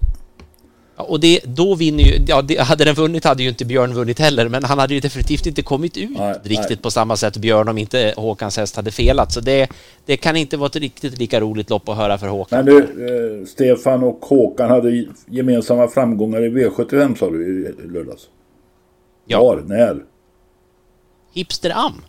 Och 0.96 1.20
det, 1.20 1.40
då 1.44 1.74
vinner 1.74 2.04
ju, 2.04 2.24
ja, 2.26 2.42
det, 2.42 2.60
hade 2.60 2.84
den 2.84 2.94
vunnit 2.94 3.24
hade 3.24 3.42
ju 3.42 3.48
inte 3.48 3.64
Björn 3.64 3.94
vunnit 3.94 4.18
heller, 4.18 4.48
men 4.48 4.64
han 4.64 4.78
hade 4.78 4.94
ju 4.94 5.00
definitivt 5.00 5.46
inte 5.46 5.62
kommit 5.62 5.96
ut 5.96 6.10
nej, 6.18 6.34
riktigt 6.42 6.68
nej. 6.68 6.78
på 6.78 6.90
samma 6.90 7.16
sätt 7.16 7.36
Björn 7.36 7.68
om 7.68 7.78
inte 7.78 8.14
Håkans 8.16 8.56
häst 8.56 8.76
hade 8.76 8.90
felat. 8.90 9.32
Så 9.32 9.40
det, 9.40 9.70
det 10.06 10.16
kan 10.16 10.36
inte 10.36 10.56
vara 10.56 10.66
ett 10.66 10.76
riktigt 10.76 11.18
lika 11.18 11.40
roligt 11.40 11.70
lopp 11.70 11.88
att 11.88 11.96
höra 11.96 12.18
för 12.18 12.26
Håkan. 12.26 12.64
Men 12.64 12.74
du, 12.74 12.78
eh, 12.80 13.46
Stefan 13.46 14.02
och 14.02 14.18
Håkan 14.20 14.70
hade 14.70 15.06
gemensamma 15.26 15.88
framgångar 15.88 16.44
i 16.44 16.48
V75 16.48 17.18
sa 17.18 17.30
du 17.30 17.44
i 17.44 17.88
lördags? 17.88 18.28
Ja. 19.26 19.40
Var? 19.40 19.62
När? 19.66 20.02
Hipster 21.32 21.72
Am. 21.74 22.02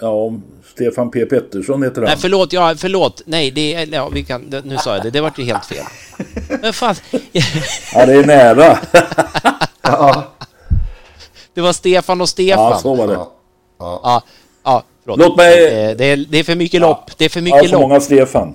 Ja, 0.00 0.32
Stefan 0.74 1.10
P 1.10 1.26
Pettersson 1.26 1.82
heter 1.82 1.96
han. 1.96 2.04
Nej, 2.04 2.16
förlåt, 2.18 2.52
ja, 2.52 2.74
förlåt. 2.76 3.22
Nej, 3.26 3.50
det 3.50 3.74
är, 3.74 3.88
ja, 3.92 4.08
vi 4.08 4.24
kan, 4.24 4.62
nu 4.64 4.76
sa 4.78 4.94
jag 4.94 5.02
det. 5.02 5.10
Det 5.10 5.20
vart 5.20 5.38
ju 5.38 5.44
helt 5.44 5.66
fel. 5.66 5.84
Men 6.62 6.72
fan. 6.72 6.94
ja, 7.94 8.06
det 8.06 8.12
är 8.12 8.26
nära. 8.26 8.78
ja. 9.82 10.24
Det 11.54 11.60
var 11.60 11.72
Stefan 11.72 12.20
och 12.20 12.28
Stefan. 12.28 12.64
Ja, 12.64 12.78
så 12.78 12.94
var 12.94 13.06
det. 13.06 13.12
Ja, 13.12 13.30
ja, 13.78 14.22
ja 14.64 14.82
förlåt. 15.04 15.18
Låt 15.18 15.36
mig... 15.36 15.56
Det 15.94 16.04
är, 16.04 16.16
det 16.16 16.38
är 16.38 16.44
för 16.44 16.54
mycket 16.54 16.80
lopp. 16.80 17.10
Det 17.16 17.24
är 17.24 17.28
för 17.28 17.40
mycket 17.40 17.64
ja, 17.64 17.72
lopp. 17.72 17.80
många 17.80 18.00
Stefan. 18.00 18.54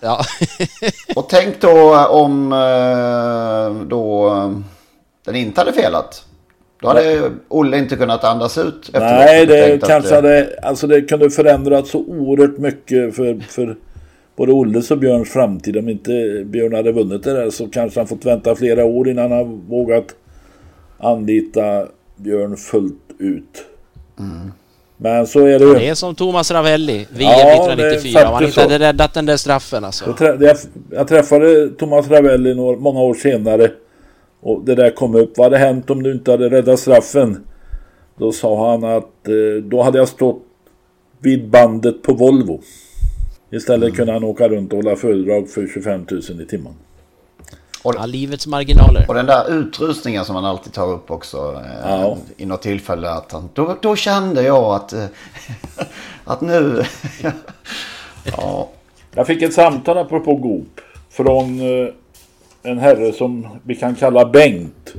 Ja. 0.00 0.24
och 1.16 1.28
tänk 1.28 1.60
då 1.60 2.06
om 2.06 2.52
eh, 2.52 3.86
då 3.86 4.28
eh, 4.28 4.50
den 5.24 5.36
inte 5.36 5.60
hade 5.60 5.72
felat. 5.72 6.24
Då 6.82 6.88
hade 6.88 7.30
Olle 7.48 7.78
inte 7.78 7.96
kunnat 7.96 8.24
andas 8.24 8.58
ut 8.58 8.88
efteråt. 8.88 9.02
Nej, 9.02 9.46
det 9.46 9.86
kanske 9.86 10.08
att, 10.08 10.24
hade, 10.24 10.58
alltså 10.62 10.86
det 10.86 11.02
kunde 11.02 11.30
förändrat 11.30 11.86
så 11.86 11.98
oerhört 11.98 12.58
mycket 12.58 13.16
för, 13.16 13.40
för 13.48 13.76
både 14.36 14.52
Olles 14.52 14.90
och 14.90 14.98
Björns 14.98 15.30
framtid. 15.30 15.76
Om 15.76 15.88
inte 15.88 16.42
Björn 16.46 16.74
hade 16.74 16.92
vunnit 16.92 17.22
det 17.22 17.32
där 17.32 17.50
så 17.50 17.68
kanske 17.68 18.00
han 18.00 18.06
fått 18.06 18.24
vänta 18.24 18.54
flera 18.54 18.84
år 18.84 19.08
innan 19.08 19.32
han 19.32 19.60
vågat 19.68 20.14
anlita 20.98 21.86
Björn 22.16 22.56
fullt 22.56 23.02
ut. 23.18 23.64
Mm. 24.18 24.52
Men 24.96 25.26
så 25.26 25.40
är 25.46 25.58
det 25.58 25.64
ju. 25.64 25.74
Det 25.74 25.88
är 25.88 25.94
som 25.94 26.14
Thomas 26.14 26.50
Ravelli, 26.50 27.06
VM 27.10 27.30
ja, 27.30 27.72
1994. 27.72 28.28
Om 28.28 28.34
han 28.34 28.44
inte 28.44 28.60
hade 28.60 28.78
räddat 28.78 29.14
den 29.14 29.26
där 29.26 29.36
straffen 29.36 29.84
alltså. 29.84 30.14
Jag, 30.18 30.56
jag 30.90 31.08
träffade 31.08 31.68
Thomas 31.68 32.10
Ravelli 32.10 32.54
några, 32.54 32.76
många 32.76 33.00
år 33.00 33.14
senare. 33.14 33.70
Och 34.40 34.64
det 34.64 34.74
där 34.74 34.90
kom 34.90 35.14
upp. 35.14 35.38
Vad 35.38 35.44
hade 35.44 35.58
hänt 35.58 35.90
om 35.90 36.02
du 36.02 36.12
inte 36.12 36.30
hade 36.30 36.50
räddat 36.50 36.80
straffen? 36.80 37.46
Då 38.16 38.32
sa 38.32 38.70
han 38.70 38.84
att 38.84 39.28
eh, 39.28 39.62
då 39.64 39.82
hade 39.82 39.98
jag 39.98 40.08
stått 40.08 40.42
vid 41.18 41.48
bandet 41.48 42.02
på 42.02 42.12
Volvo. 42.12 42.60
Istället 43.50 43.86
mm. 43.86 43.96
kunde 43.96 44.12
han 44.12 44.24
åka 44.24 44.48
runt 44.48 44.72
och 44.72 44.76
hålla 44.76 44.96
föredrag 44.96 45.48
för 45.48 45.66
25 45.66 46.06
000 46.10 46.20
i 46.42 46.46
timmen. 46.46 46.72
Och, 47.82 47.94
ja, 47.98 48.06
livets 48.06 48.46
marginaler. 48.46 49.04
Och 49.08 49.14
den 49.14 49.26
där 49.26 49.52
utrustningen 49.52 50.24
som 50.24 50.34
man 50.34 50.44
alltid 50.44 50.72
tar 50.72 50.88
upp 50.92 51.10
också 51.10 51.62
eh, 51.64 51.90
ja. 51.90 52.16
i 52.36 52.46
något 52.46 52.62
tillfälle. 52.62 53.10
Att 53.10 53.32
han, 53.32 53.48
då, 53.52 53.76
då 53.82 53.96
kände 53.96 54.42
jag 54.42 54.74
att, 54.74 54.92
eh, 54.92 55.04
att 56.24 56.40
nu... 56.40 56.84
ja. 58.36 58.68
Jag 59.14 59.26
fick 59.26 59.42
ett 59.42 59.54
samtal 59.54 59.98
apropå 59.98 60.34
Goop 60.34 60.80
från 61.10 61.60
eh, 61.60 61.88
en 62.62 62.78
herre 62.78 63.12
som 63.12 63.46
vi 63.64 63.74
kan 63.74 63.94
kalla 63.94 64.24
Bengt. 64.24 64.94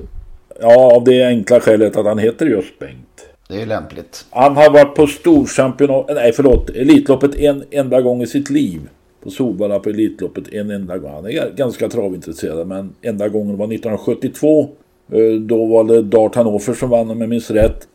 Ja, 0.60 0.96
av 0.96 1.04
det 1.04 1.28
enkla 1.28 1.60
skälet 1.60 1.98
att 1.98 2.06
han 2.06 2.18
heter 2.18 2.46
just 2.46 2.80
Bengt. 2.80 3.26
Det 3.50 3.62
är 3.62 3.66
lämpligt. 3.66 4.26
Han 4.30 4.56
har 4.56 4.70
varit 4.70 4.96
på 4.96 5.08
storchampionat, 5.08 6.06
nej 6.10 6.32
förlåt, 6.32 6.70
Elitloppet 6.70 7.36
en 7.36 7.64
enda 7.72 8.02
gång 8.02 8.22
i 8.22 8.28
sitt 8.28 8.50
liv. 8.50 8.82
På 9.24 9.30
Solvalla 9.30 9.80
på 9.80 9.90
Elitloppet 9.90 10.54
en 10.54 10.72
enda 10.72 10.98
gång. 10.98 11.12
Han 11.12 11.26
är 11.26 11.52
ganska 11.56 11.90
travintresserad 11.90 12.68
men 12.68 12.96
enda 13.02 13.28
gången 13.28 13.58
var 13.58 13.66
1972. 13.66 14.70
Eh, 15.12 15.40
då 15.40 15.66
var 15.66 15.84
det 15.84 16.02
Dart 16.02 16.36
Hannover 16.36 16.74
som 16.74 16.90
vann 16.90 17.10
om 17.10 17.22
jag 17.22 17.30
minns 17.30 17.52
rätt. 17.52 17.88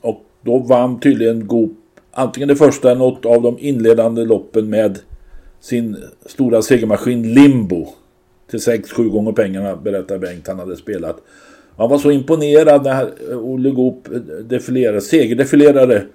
Och 0.00 0.20
då 0.42 0.58
vann 0.58 1.00
tydligen 1.00 1.46
Goop 1.46 1.72
antingen 2.12 2.48
det 2.48 2.56
första 2.56 2.90
eller 2.90 2.98
något 2.98 3.26
av 3.26 3.42
de 3.42 3.58
inledande 3.58 4.24
loppen 4.24 4.70
med 4.70 4.98
sin 5.60 5.96
stora 6.26 6.62
segermaskin 6.62 7.34
Limbo 7.34 7.88
till 8.50 8.58
6-7 8.58 9.08
gånger 9.08 9.32
pengarna 9.32 9.76
berättar 9.76 10.18
Bengt 10.18 10.46
han 10.48 10.58
hade 10.58 10.76
spelat. 10.76 11.16
Han 11.76 11.90
var 11.90 11.98
så 11.98 12.10
imponerad 12.10 12.84
när 12.84 13.12
Olle 13.34 13.70
Goop 13.70 14.08
defilerade, 14.44 15.00
segerdefilerade 15.00 16.06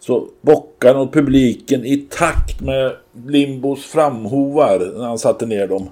så 0.00 0.28
bockade 0.40 0.98
åt 0.98 1.12
publiken 1.12 1.84
i 1.84 1.96
takt 1.96 2.60
med 2.60 2.92
Limbos 3.26 3.84
framhovar 3.84 4.92
när 4.98 5.06
han 5.06 5.18
satte 5.18 5.46
ner 5.46 5.66
dem. 5.66 5.88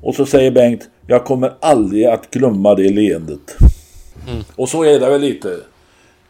Och 0.00 0.14
så 0.14 0.26
säger 0.26 0.50
Bengt, 0.50 0.88
jag 1.06 1.24
kommer 1.24 1.52
aldrig 1.60 2.04
att 2.04 2.30
glömma 2.30 2.74
det 2.74 2.88
leendet. 2.88 3.56
Mm. 4.28 4.44
Och 4.56 4.68
så 4.68 4.84
är 4.84 5.00
det 5.00 5.10
väl 5.10 5.20
lite. 5.20 5.56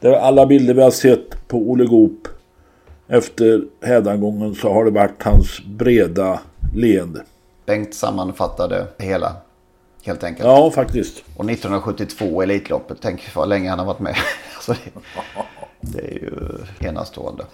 Det 0.01 0.09
är 0.09 0.13
alla 0.13 0.47
bilder 0.47 0.75
vi 0.75 0.83
har 0.83 0.91
sett 0.91 1.49
på 1.49 1.59
Olle 1.59 1.85
Goop 1.85 2.29
efter 3.09 3.65
hädangången 3.83 4.55
så 4.55 4.73
har 4.73 4.85
det 4.85 4.91
varit 4.91 5.23
hans 5.23 5.61
breda 5.79 6.41
leende. 6.75 7.23
Bengt 7.67 7.95
sammanfattade 7.95 8.87
hela. 8.99 9.37
Helt 10.03 10.25
enkelt. 10.25 10.49
Ja, 10.49 10.71
faktiskt. 10.71 11.17
Och 11.37 11.51
1972 11.51 12.43
Elitloppet. 12.43 12.99
Tänk 13.01 13.35
vad 13.35 13.49
länge 13.49 13.71
han 13.71 13.79
har 13.79 13.87
varit 13.87 14.01
med. 14.01 14.17
alltså 14.55 14.73
det, 14.73 15.01
det, 15.81 15.99
är 15.99 16.13
ju 16.13 16.31
enastående. 16.89 17.45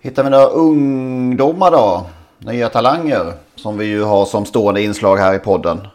Hittar 0.00 0.24
vi 0.24 0.30
några 0.30 0.46
ungdomar 0.46 1.70
då? 1.70 2.06
Nya 2.38 2.68
talanger. 2.68 3.32
Som 3.54 3.78
vi 3.78 3.84
ju 3.84 4.02
har 4.02 4.24
som 4.24 4.44
stående 4.44 4.82
inslag 4.82 5.16
här 5.16 5.34
i 5.34 5.38
podden. 5.38 5.88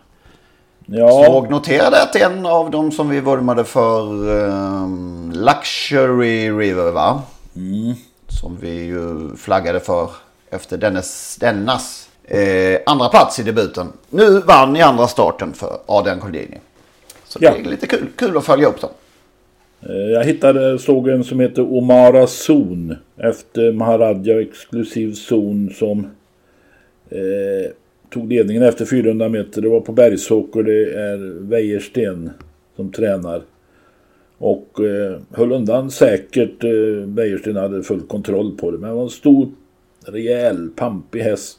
Ja. 0.85 1.25
Såg 1.25 1.49
noterade 1.49 2.03
att 2.03 2.15
en 2.15 2.45
av 2.45 2.71
dem 2.71 2.91
som 2.91 3.09
vi 3.09 3.19
vurmade 3.19 3.63
för 3.63 4.29
um, 4.29 5.31
Luxury 5.35 6.51
River 6.51 6.91
va? 6.91 7.21
Mm. 7.55 7.95
Som 8.27 8.57
vi 8.61 8.83
ju 8.83 9.35
flaggade 9.35 9.79
för 9.79 10.09
efter 10.51 10.77
dennes, 10.77 11.37
dennas 11.39 12.09
eh, 12.23 12.79
andra 12.85 13.09
plats 13.09 13.39
i 13.39 13.43
debuten. 13.43 13.87
Nu 14.09 14.39
vann 14.39 14.75
i 14.75 14.81
andra 14.81 15.07
starten 15.07 15.53
för 15.53 15.77
Adrian 15.85 16.19
Colgjini. 16.19 16.57
Så 17.27 17.39
ja. 17.41 17.53
det 17.53 17.59
är 17.59 17.71
lite 17.71 17.87
kul, 17.87 18.07
kul 18.15 18.37
att 18.37 18.45
följa 18.45 18.67
upp 18.67 18.81
dem. 18.81 18.89
Eh, 19.81 19.95
jag 19.95 20.23
hittade, 20.23 20.79
såg 20.79 21.09
en 21.09 21.23
som 21.23 21.39
heter 21.39 21.77
Omara 21.77 22.27
Zon 22.27 22.95
efter 23.17 23.71
Maharadja 23.71 24.41
exklusiv 24.41 25.13
zon 25.13 25.73
som 25.73 25.99
eh, 27.09 27.71
tog 28.09 28.29
ledningen 28.29 28.63
efter 28.63 28.85
400 28.85 29.29
meter. 29.29 29.61
Det 29.61 29.69
var 29.69 29.81
på 29.81 29.91
Bergsåker, 29.91 30.63
det 30.63 30.93
är 30.93 31.17
Wäjersten 31.49 32.29
som 32.75 32.91
tränar. 32.91 33.41
Och 34.37 34.79
eh, 34.79 35.19
höll 35.31 35.51
undan 35.51 35.91
säkert. 35.91 36.63
Eh, 36.63 36.69
Wäjersten 37.05 37.55
hade 37.55 37.83
full 37.83 38.01
kontroll 38.01 38.57
på 38.57 38.71
det. 38.71 38.77
Men 38.77 38.89
det 38.89 38.95
var 38.95 39.03
en 39.03 39.09
stor 39.09 39.49
rejäl, 40.05 40.69
pampig 40.75 41.21
häst. 41.21 41.57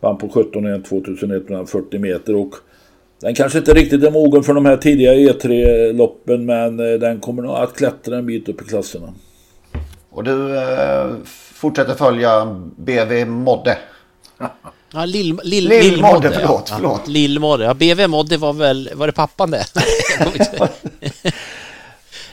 Vann 0.00 0.18
på 0.18 0.28
17 0.28 0.82
2140 0.82 2.00
meter 2.00 2.36
och 2.36 2.54
den 3.20 3.34
kanske 3.34 3.58
inte 3.58 3.74
riktigt 3.74 4.04
är 4.04 4.10
mogen 4.10 4.42
för 4.42 4.54
de 4.54 4.66
här 4.66 4.76
tidiga 4.76 5.14
E3-loppen 5.14 6.46
men 6.46 6.80
eh, 6.80 6.98
den 6.98 7.20
kommer 7.20 7.42
nog 7.42 7.56
att 7.56 7.76
klättra 7.76 8.18
en 8.18 8.26
bit 8.26 8.48
upp 8.48 8.62
i 8.62 8.64
klasserna. 8.64 9.14
Och 10.10 10.24
du 10.24 10.56
eh, 10.58 11.06
fortsätter 11.54 11.94
följa 11.94 12.60
BV 12.76 13.24
Modde? 13.26 13.78
Ja, 14.92 15.04
Lill, 15.04 15.40
Lill, 15.42 15.68
Lill, 15.68 15.82
Lill 15.82 16.02
Modde, 16.02 16.30
förlåt. 16.30 16.66
Ja. 16.70 16.76
förlåt. 16.76 17.08
Lill 17.08 17.38
Modde, 17.40 17.64
ja, 17.64 17.74
BV 17.74 18.08
Modde 18.08 18.36
var 18.36 18.52
väl, 18.52 18.90
var 18.94 19.06
det 19.06 19.12
pappan 19.12 19.50
det? 19.50 19.64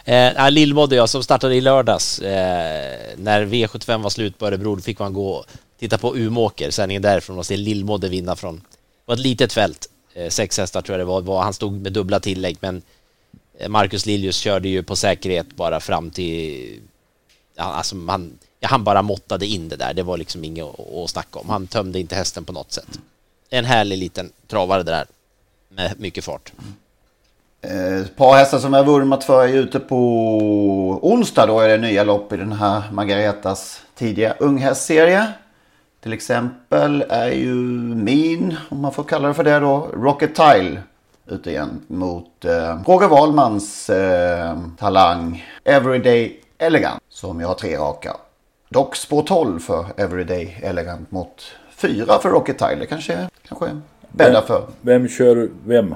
Eh, 0.05 0.51
Lillmodde 0.51 0.95
jag 0.95 1.09
som 1.09 1.23
startade 1.23 1.55
i 1.55 1.61
lördags 1.61 2.19
eh, 2.19 3.17
när 3.17 3.45
V75 3.45 4.01
var 4.01 4.09
slut 4.09 4.37
på 4.37 4.47
Örebro 4.47 4.81
fick 4.81 4.99
man 4.99 5.13
gå 5.13 5.29
och 5.29 5.45
titta 5.79 5.97
på 5.97 6.15
Umåker, 6.15 6.71
sändningen 6.71 7.01
därifrån 7.01 7.37
och 7.37 7.45
se 7.45 7.57
Lillmodde 7.57 8.09
vinna 8.09 8.35
från 8.35 8.55
det 8.55 8.63
var 9.05 9.13
ett 9.13 9.19
litet 9.19 9.53
fält. 9.53 9.89
Eh, 10.13 10.29
sex 10.29 10.57
hästar 10.57 10.81
tror 10.81 10.93
jag 10.93 11.07
det 11.07 11.11
var, 11.11 11.21
var. 11.21 11.43
Han 11.43 11.53
stod 11.53 11.81
med 11.81 11.93
dubbla 11.93 12.19
tillägg 12.19 12.57
men 12.59 12.81
eh, 13.57 13.69
Marcus 13.69 14.05
Liljus 14.05 14.37
körde 14.37 14.69
ju 14.69 14.83
på 14.83 14.95
säkerhet 14.95 15.55
bara 15.55 15.79
fram 15.79 16.11
till 16.11 16.79
ja, 17.55 17.63
alltså 17.63 17.95
han, 18.07 18.39
ja, 18.59 18.67
han 18.67 18.83
bara 18.83 19.01
måttade 19.01 19.45
in 19.45 19.69
det 19.69 19.75
där. 19.75 19.93
Det 19.93 20.03
var 20.03 20.17
liksom 20.17 20.43
inget 20.43 20.65
att, 20.65 20.93
att 20.93 21.09
snacka 21.09 21.39
om. 21.39 21.49
Han 21.49 21.67
tömde 21.67 21.99
inte 21.99 22.15
hästen 22.15 22.45
på 22.45 22.53
något 22.53 22.71
sätt. 22.71 22.99
En 23.49 23.65
härlig 23.65 23.97
liten 23.97 24.31
travare 24.47 24.83
det 24.83 24.91
där 24.91 25.05
med 25.69 25.99
mycket 25.99 26.23
fart. 26.23 26.51
Eh, 27.61 28.01
Ett 28.01 28.15
par 28.15 28.33
hästar 28.35 28.57
som 28.59 28.73
jag 28.73 28.83
vurmat 28.85 29.23
för 29.23 29.43
är 29.47 29.53
ute 29.53 29.79
på 29.79 29.97
onsdag. 31.01 31.45
Då 31.45 31.59
är 31.59 31.67
det 31.69 31.77
nya 31.77 32.03
lopp 32.03 32.33
i 32.33 32.37
den 32.37 32.51
här 32.51 32.83
Margaretas 32.91 33.81
tidiga 33.95 34.33
unghästserie. 34.39 35.27
Till 36.03 36.13
exempel 36.13 37.05
är 37.09 37.31
ju 37.31 37.55
min, 37.95 38.57
om 38.69 38.81
man 38.81 38.93
får 38.93 39.03
kalla 39.03 39.27
det 39.27 39.33
för 39.33 39.43
det 39.43 39.59
då, 39.59 39.87
Rocket 39.93 40.35
Tile 40.35 40.81
ute 41.27 41.49
igen 41.49 41.81
mot 41.87 42.45
eh, 42.45 42.77
Roger 42.85 43.07
Wahlmans 43.07 43.89
eh, 43.89 44.57
talang 44.77 45.45
Everyday 45.63 46.39
Elegant 46.57 47.01
som 47.09 47.39
jag 47.39 47.47
har 47.47 47.55
tre 47.55 47.77
raka. 47.77 48.15
Dock 48.69 48.95
spår 48.95 49.21
12 49.21 49.59
för 49.59 49.85
Everyday 49.97 50.59
Elegant 50.63 51.11
mot 51.11 51.43
fyra 51.75 52.19
för 52.21 52.29
Rocket 52.29 52.57
Tile. 52.57 52.75
Det 52.79 52.85
kanske, 52.85 53.27
kanske 53.47 53.65
bäddar 54.09 54.41
för. 54.41 54.63
Vem 54.81 55.07
kör 55.07 55.49
vem? 55.65 55.95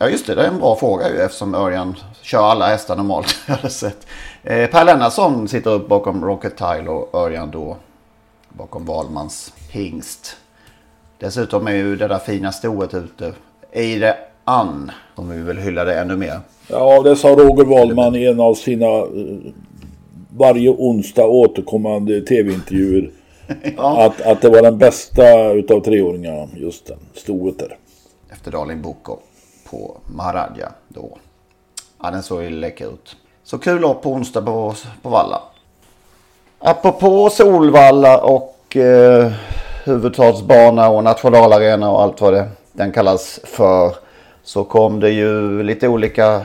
Ja 0.00 0.08
just 0.08 0.26
det, 0.26 0.34
det 0.34 0.42
är 0.42 0.48
en 0.48 0.58
bra 0.58 0.76
fråga 0.76 1.10
ju 1.10 1.20
eftersom 1.20 1.54
Örjan 1.54 1.96
kör 2.22 2.42
alla 2.42 2.66
hästar 2.66 2.96
normalt. 2.96 3.36
sett. 3.68 4.06
Eh, 4.42 4.70
per 4.70 4.84
Lennartsson 4.84 5.48
sitter 5.48 5.70
upp 5.70 5.88
bakom 5.88 6.24
Rocket 6.24 6.56
Tile 6.56 6.90
och 6.90 7.14
Örjan 7.14 7.50
då 7.50 7.76
bakom 8.48 8.84
Wahlmans 8.84 9.52
hingst. 9.70 10.36
Dessutom 11.18 11.66
är 11.66 11.72
ju 11.72 11.96
det 11.96 12.08
där 12.08 12.18
fina 12.18 12.52
stoet 12.52 12.94
ute. 12.94 13.32
Eide 13.72 14.16
Ann, 14.44 14.90
om 15.14 15.30
vi 15.30 15.42
vill 15.42 15.58
hylla 15.58 15.84
det 15.84 16.00
ännu 16.00 16.16
mer. 16.16 16.40
Ja, 16.68 17.02
det 17.02 17.16
sa 17.16 17.28
Roger 17.28 17.64
Wahlman 17.64 18.14
i 18.14 18.26
en 18.26 18.40
av 18.40 18.54
sina 18.54 18.86
eh, 18.86 19.52
varje 20.36 20.70
onsdag 20.70 21.26
återkommande 21.26 22.20
tv-intervjuer. 22.20 23.10
Ja. 23.76 24.06
Att, 24.06 24.20
att 24.20 24.40
det 24.40 24.48
var 24.48 24.62
den 24.62 24.78
bästa 24.78 25.52
utav 25.52 25.80
treåringarna, 25.80 26.48
just 26.56 26.86
den, 26.86 26.98
stoet 27.14 27.58
där. 27.58 27.76
Efter 28.30 28.50
Darling 28.50 28.82
Boko 28.82 29.18
på 29.70 29.96
Maharaja 30.06 30.72
då. 30.88 31.18
Ja, 32.02 32.10
den 32.10 32.22
såg 32.22 32.42
ju 32.42 32.50
läcker 32.50 32.86
ut. 32.86 33.16
Så 33.44 33.58
kul 33.58 33.80
lopp 33.80 34.02
på 34.02 34.12
onsdag 34.12 34.42
på, 34.42 34.74
på 35.02 35.08
Valla. 35.08 35.42
Apropå 36.58 37.30
Solvalla 37.30 38.18
och 38.20 38.76
eh, 38.76 39.32
huvudstadsbana 39.84 40.88
och 40.88 41.04
nationalarena 41.04 41.90
och 41.90 42.02
allt 42.02 42.20
vad 42.20 42.32
det 42.32 42.48
den 42.72 42.92
kallas 42.92 43.40
för. 43.44 43.94
Så 44.42 44.64
kom 44.64 45.00
det 45.00 45.10
ju 45.10 45.62
lite 45.62 45.88
olika 45.88 46.42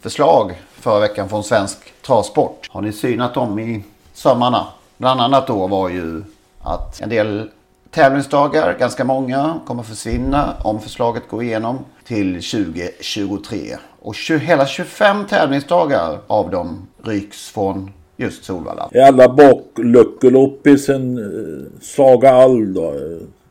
förslag 0.00 0.62
förra 0.72 1.00
veckan 1.00 1.28
från 1.28 1.44
Svensk 1.44 1.78
Travsport. 2.06 2.68
Har 2.70 2.80
ni 2.82 2.92
synat 2.92 3.34
dem 3.34 3.58
i 3.58 3.84
sömmarna? 4.12 4.66
Bland 4.96 5.20
annat 5.20 5.46
då 5.46 5.66
var 5.66 5.88
ju 5.88 6.22
att 6.62 7.00
en 7.00 7.08
del 7.08 7.50
tävlingsdagar, 7.92 8.76
ganska 8.78 9.04
många, 9.04 9.60
kommer 9.66 9.82
försvinna 9.82 10.54
om 10.62 10.80
förslaget 10.80 11.28
går 11.28 11.42
igenom 11.42 11.78
till 12.04 12.34
2023. 12.34 13.76
Och 14.00 14.14
hela 14.40 14.66
25 14.66 15.24
tävlingsdagar 15.26 16.18
av 16.26 16.50
dem 16.50 16.88
ryks 17.02 17.48
från 17.48 17.90
just 18.16 18.44
Solvalla. 18.44 18.88
Är 18.92 19.06
alla 19.06 19.28
bakluckelopp 19.28 20.66
i 20.66 20.78
sin 20.78 21.18
eh, 21.18 21.80
Saga 21.80 22.34
All 22.34 22.74
då? 22.74 22.94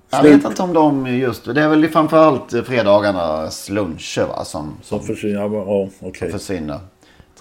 Jag 0.09 0.23
vet 0.23 0.45
inte 0.45 0.61
om 0.61 0.73
de 0.73 1.07
just, 1.07 1.45
det 1.45 1.61
är 1.61 1.69
väl 1.69 1.87
framförallt 1.87 2.51
fredagarnas 2.65 3.69
luncher 3.69 4.25
va, 4.27 4.45
som, 4.45 4.73
som 4.83 4.99
Som 4.99 5.07
försvinner? 5.07 5.41
Ja, 5.41 5.89
som 5.99 6.31
försvinner. 6.31 6.79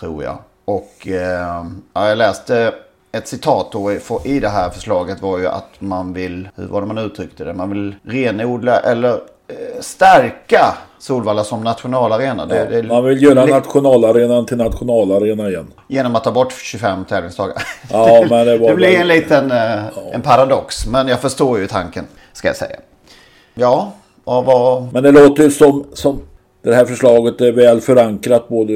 Tror 0.01 0.25
jag. 0.25 0.39
Och 0.65 1.09
eh, 1.09 1.67
ja, 1.93 2.09
jag 2.09 2.19
läste 2.19 2.75
ett 3.13 3.29
citat 3.29 3.73
då 3.73 3.93
i- 4.25 4.41
det 4.41 4.49
här 4.49 4.71
förslaget 4.71 5.23
var 5.23 5.39
ju 5.39 5.47
att 5.47 5.69
man 5.79 6.13
vill, 6.13 6.49
hur 6.57 6.67
var 6.67 6.81
det 6.81 6.87
man 6.87 6.99
uttryckte 6.99 7.45
det? 7.45 7.55
Man 7.55 7.71
vill 7.71 7.95
renodla 8.03 8.81
eller 8.81 9.11
eh, 9.49 9.81
stärka 9.81 10.75
Solvalla 10.99 11.45
som 11.45 11.65
nationalarena. 11.65 12.47
Det, 12.47 12.67
det, 12.71 12.83
Man 12.83 13.05
vill 13.05 13.23
göra 13.23 13.47
nationalarenan 13.47 14.47
till 14.47 14.57
nationalarena 14.57 15.49
igen. 15.49 15.67
Genom 15.89 16.17
att 16.17 16.25
ta 16.25 16.33
bort 16.33 16.53
25 16.53 17.05
tävlingsdagar. 17.05 17.57
Ja, 17.93 18.27
men 18.31 18.47
det 18.47 18.59
var 18.59 18.69
det 18.69 18.75
blir 18.75 19.01
en 19.01 19.09
liten 19.09 19.51
eh, 19.51 19.85
en 20.13 20.23
paradox. 20.23 20.87
Men 20.87 21.09
jag 21.09 21.21
förstår 21.21 21.59
ju 21.59 21.67
tanken, 21.67 22.05
ska 22.33 22.49
jag 22.49 22.57
säga. 22.57 22.77
Ja, 23.55 23.93
och 24.25 24.45
vad... 24.45 24.93
Men 24.93 25.03
det 25.03 25.11
låter 25.13 25.43
ju 25.43 25.51
som, 25.51 25.85
som 25.95 26.21
det 26.63 26.75
här 26.75 26.85
förslaget 26.85 27.41
är 27.41 27.53
väl 27.53 27.81
förankrat 27.81 28.49
både 28.49 28.73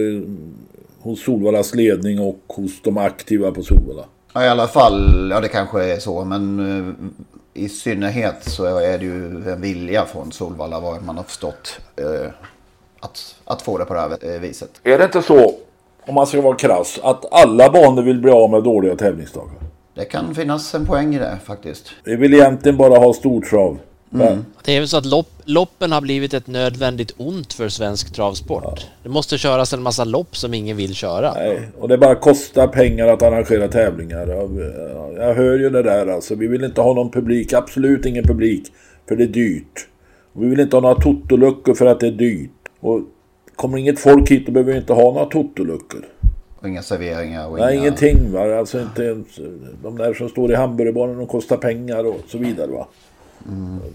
hos 1.03 1.25
Solvallas 1.25 1.75
ledning 1.75 2.21
och 2.21 2.39
hos 2.49 2.83
de 2.83 2.99
aktiva 2.99 3.51
på 3.51 3.63
Solvalla. 3.63 4.03
Ja, 4.35 4.45
i 4.45 4.49
alla 4.49 4.69
fall, 4.69 5.31
ja 5.31 5.41
det 5.41 5.49
kanske 5.49 5.85
är 5.85 5.99
så. 5.99 6.25
Men 6.25 6.59
eh, 7.55 7.63
i 7.63 7.69
synnerhet 7.69 8.45
så 8.45 8.65
är 8.65 8.99
det 8.99 9.05
ju 9.05 9.51
en 9.53 9.61
vilja 9.61 10.05
från 10.05 10.33
Solvalla 10.33 10.81
vad 10.81 11.03
man 11.03 11.17
har 11.17 11.25
förstått. 11.25 11.81
Eh, 11.97 12.31
att, 13.01 13.37
att 13.45 13.63
få 13.63 13.79
det 13.79 13.85
på 13.85 13.95
det 13.95 14.01
här 14.01 14.39
viset. 14.39 14.71
Är 14.85 14.99
det 14.99 15.05
inte 15.05 15.23
så, 15.23 15.55
om 16.07 16.15
man 16.15 16.27
ska 16.27 16.41
vara 16.41 16.57
krass, 16.57 16.99
att 17.03 17.33
alla 17.33 17.71
banor 17.71 18.03
vill 18.03 18.21
bli 18.21 18.31
av 18.31 18.51
med 18.51 18.63
dåliga 18.63 18.97
tävlingsdagar? 18.97 19.55
Det 19.95 20.05
kan 20.05 20.35
finnas 20.35 20.75
en 20.75 20.87
poäng 20.87 21.15
i 21.15 21.19
det 21.19 21.39
faktiskt. 21.45 21.91
Vi 22.05 22.17
vill 22.17 22.35
egentligen 22.35 22.77
bara 22.79 22.99
ha 22.99 23.13
stortrav. 23.13 23.79
Men 24.17 24.47
Det 24.65 24.73
är 24.73 24.81
väl 24.81 24.89
så 24.89 24.97
att 24.97 25.07
lopp, 25.07 25.29
loppen 25.45 25.93
har 25.93 26.01
blivit 26.01 26.35
ett 26.35 26.47
nödvändigt 26.47 27.15
ont 27.17 27.53
för 27.53 27.69
svensk 27.69 28.13
travsport. 28.13 28.87
Det 29.03 29.09
måste 29.09 29.39
köras 29.39 29.73
en 29.73 29.83
massa 29.83 30.05
lopp 30.05 30.37
som 30.37 30.55
ingen 30.55 30.77
vill 30.77 30.95
köra. 30.95 31.35
Nej, 31.35 31.69
och 31.79 31.89
det 31.89 31.99
bara 31.99 32.15
kostar 32.15 32.67
pengar 32.67 33.07
att 33.07 33.23
arrangera 33.23 33.69
tävlingar. 33.69 34.29
Jag, 35.17 35.35
hör 35.35 35.59
ju 35.59 35.71
det 35.71 35.83
där 35.83 36.07
alltså. 36.07 36.35
Vi 36.35 36.47
vill 36.47 36.65
inte 36.65 36.81
ha 36.81 36.95
någon 36.95 37.11
publik, 37.11 37.53
absolut 37.53 38.07
ingen 38.07 38.25
publik. 38.25 38.63
För 39.09 39.17
det 39.17 39.25
är 39.25 39.29
dyrt. 39.29 39.89
Vi 40.33 40.47
vill 40.47 40.61
inte 40.61 40.77
ha 40.77 40.81
några 40.81 41.01
totoluckor 41.01 41.75
för 41.75 41.87
att 41.87 42.01
det 42.01 42.07
är 42.07 42.13
dyrt. 42.13 42.51
Och 42.81 43.01
kommer 43.57 43.79
inget 43.79 43.99
folk 43.99 44.31
hit 44.31 44.47
då 44.47 44.53
behöver 44.53 44.73
vi 44.73 44.79
inte 44.79 44.93
ha 44.93 45.13
några 45.13 45.27
totoluckor. 45.27 46.05
Och 46.61 46.69
inga 46.69 46.83
serveringar 46.83 47.49
och 47.49 47.59
Nej, 47.59 47.75
inga... 47.75 47.83
ingenting 47.83 48.33
va. 48.33 48.59
Alltså 48.59 48.81
inte 48.81 49.03
ens 49.03 49.27
de 49.83 49.99
där 49.99 50.15
som 50.15 50.29
står 50.29 50.53
i 50.53 50.55
hamburgerbaren 50.55 51.19
och 51.19 51.29
kostar 51.29 51.57
pengar 51.57 52.07
och 52.07 52.21
så 52.29 52.39
vidare 52.39 52.71
va. 52.71 52.87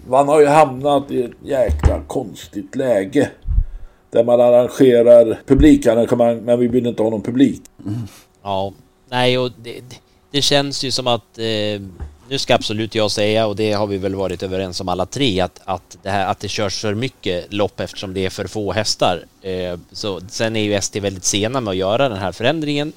Man 0.06 0.28
har 0.28 0.40
ju 0.40 0.46
hamnat 0.46 1.10
i 1.10 1.22
ett 1.22 1.30
jäkla 1.44 2.00
konstigt 2.06 2.76
läge. 2.76 3.30
Där 4.10 4.24
man 4.24 4.40
arrangerar 4.40 5.40
publikarrangemang 5.46 6.40
men 6.44 6.58
vi 6.58 6.68
vill 6.68 6.86
inte 6.86 7.02
ha 7.02 7.10
någon 7.10 7.22
publik. 7.22 7.62
Ja, 8.42 8.72
nej 9.08 9.38
och 9.38 9.50
det, 9.62 9.72
det, 9.72 9.96
det 10.30 10.42
känns 10.42 10.84
ju 10.84 10.90
som 10.90 11.06
att 11.06 11.38
eh, 11.38 11.80
nu 12.30 12.38
ska 12.38 12.54
absolut 12.54 12.94
jag 12.94 13.10
säga 13.10 13.46
och 13.46 13.56
det 13.56 13.72
har 13.72 13.86
vi 13.86 13.98
väl 13.98 14.14
varit 14.14 14.42
överens 14.42 14.80
om 14.80 14.88
alla 14.88 15.06
tre 15.06 15.40
att, 15.40 15.60
att, 15.64 15.98
det, 16.02 16.10
här, 16.10 16.26
att 16.26 16.40
det 16.40 16.48
körs 16.48 16.80
för 16.80 16.94
mycket 16.94 17.52
lopp 17.52 17.80
eftersom 17.80 18.14
det 18.14 18.26
är 18.26 18.30
för 18.30 18.46
få 18.46 18.72
hästar. 18.72 19.24
Eh, 19.42 19.78
så, 19.92 20.20
sen 20.28 20.56
är 20.56 20.60
ju 20.60 20.74
ST 20.74 21.00
väldigt 21.00 21.24
sena 21.24 21.60
med 21.60 21.70
att 21.70 21.76
göra 21.76 22.08
den 22.08 22.18
här 22.18 22.32
förändringen. 22.32 22.92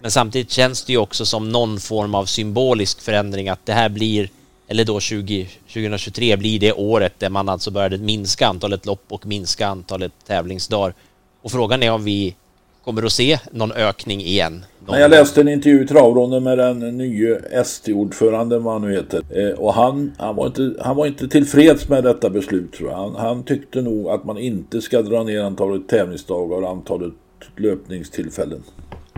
Men 0.00 0.10
samtidigt 0.10 0.50
känns 0.50 0.84
det 0.84 0.92
ju 0.92 0.98
också 0.98 1.26
som 1.26 1.48
någon 1.48 1.80
form 1.80 2.14
av 2.14 2.24
symbolisk 2.24 3.00
förändring 3.00 3.48
att 3.48 3.66
det 3.66 3.72
här 3.72 3.88
blir, 3.88 4.30
eller 4.68 4.84
då 4.84 5.00
20, 5.00 5.48
2023 5.72 6.36
blir 6.36 6.58
det 6.60 6.72
året 6.72 7.12
där 7.18 7.30
man 7.30 7.48
alltså 7.48 7.70
började 7.70 7.98
minska 7.98 8.46
antalet 8.46 8.86
lopp 8.86 9.04
och 9.08 9.26
minska 9.26 9.66
antalet 9.66 10.12
tävlingsdagar. 10.26 10.94
Och 11.42 11.50
frågan 11.50 11.82
är 11.82 11.90
om 11.92 12.04
vi 12.04 12.36
kommer 12.84 13.02
att 13.02 13.12
se 13.12 13.38
någon 13.50 13.72
ökning 13.72 14.20
igen. 14.20 14.52
Någon 14.52 14.92
Men 14.92 15.00
jag 15.00 15.10
läste 15.10 15.40
en 15.40 15.48
intervju 15.48 15.84
i 15.84 15.86
travronden 15.86 16.42
med 16.42 16.58
den 16.58 16.78
nye 16.98 17.36
ST-ordföranden, 17.52 18.62
vad 18.62 18.72
han 18.72 18.82
nu 18.82 18.94
heter. 18.96 19.22
Eh, 19.30 19.58
och 19.58 19.74
han, 19.74 20.12
han, 20.18 20.36
var 20.36 20.46
inte, 20.46 20.74
han 20.80 20.96
var 20.96 21.06
inte 21.06 21.28
tillfreds 21.28 21.88
med 21.88 22.04
detta 22.04 22.30
beslut 22.30 22.72
tror 22.72 22.90
jag. 22.90 22.96
Han, 22.96 23.14
han 23.16 23.42
tyckte 23.42 23.82
nog 23.82 24.08
att 24.08 24.24
man 24.24 24.38
inte 24.38 24.80
ska 24.82 25.02
dra 25.02 25.22
ner 25.22 25.40
antalet 25.42 25.88
tävlingsdagar 25.88 26.62
och 26.62 26.70
antalet 26.70 27.12
löpningstillfällen. 27.56 28.62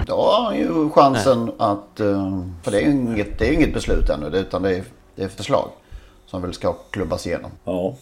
Då 0.07 0.15
har 0.15 0.45
han 0.45 0.57
ju 0.59 0.91
chansen 0.91 1.51
att... 1.59 2.01
eh, 2.01 2.43
För 2.63 2.71
det 2.71 2.79
är 2.79 2.83
ju 2.87 2.91
inget, 2.91 3.39
det 3.39 3.49
är 3.49 3.53
inget 3.53 3.75
beslut 3.75 4.09
ännu. 4.11 4.31
det- 4.31 4.39
Utan 4.41 4.63
det 4.63 4.77
är, 4.77 4.85
det 5.19 5.25
är 5.25 5.29
förslag. 5.29 5.71
Som 6.27 6.43
väl 6.43 6.55
ska 6.55 6.73
klubbas 6.73 7.27
igenom. 7.27 7.51
Ja. 7.65 7.95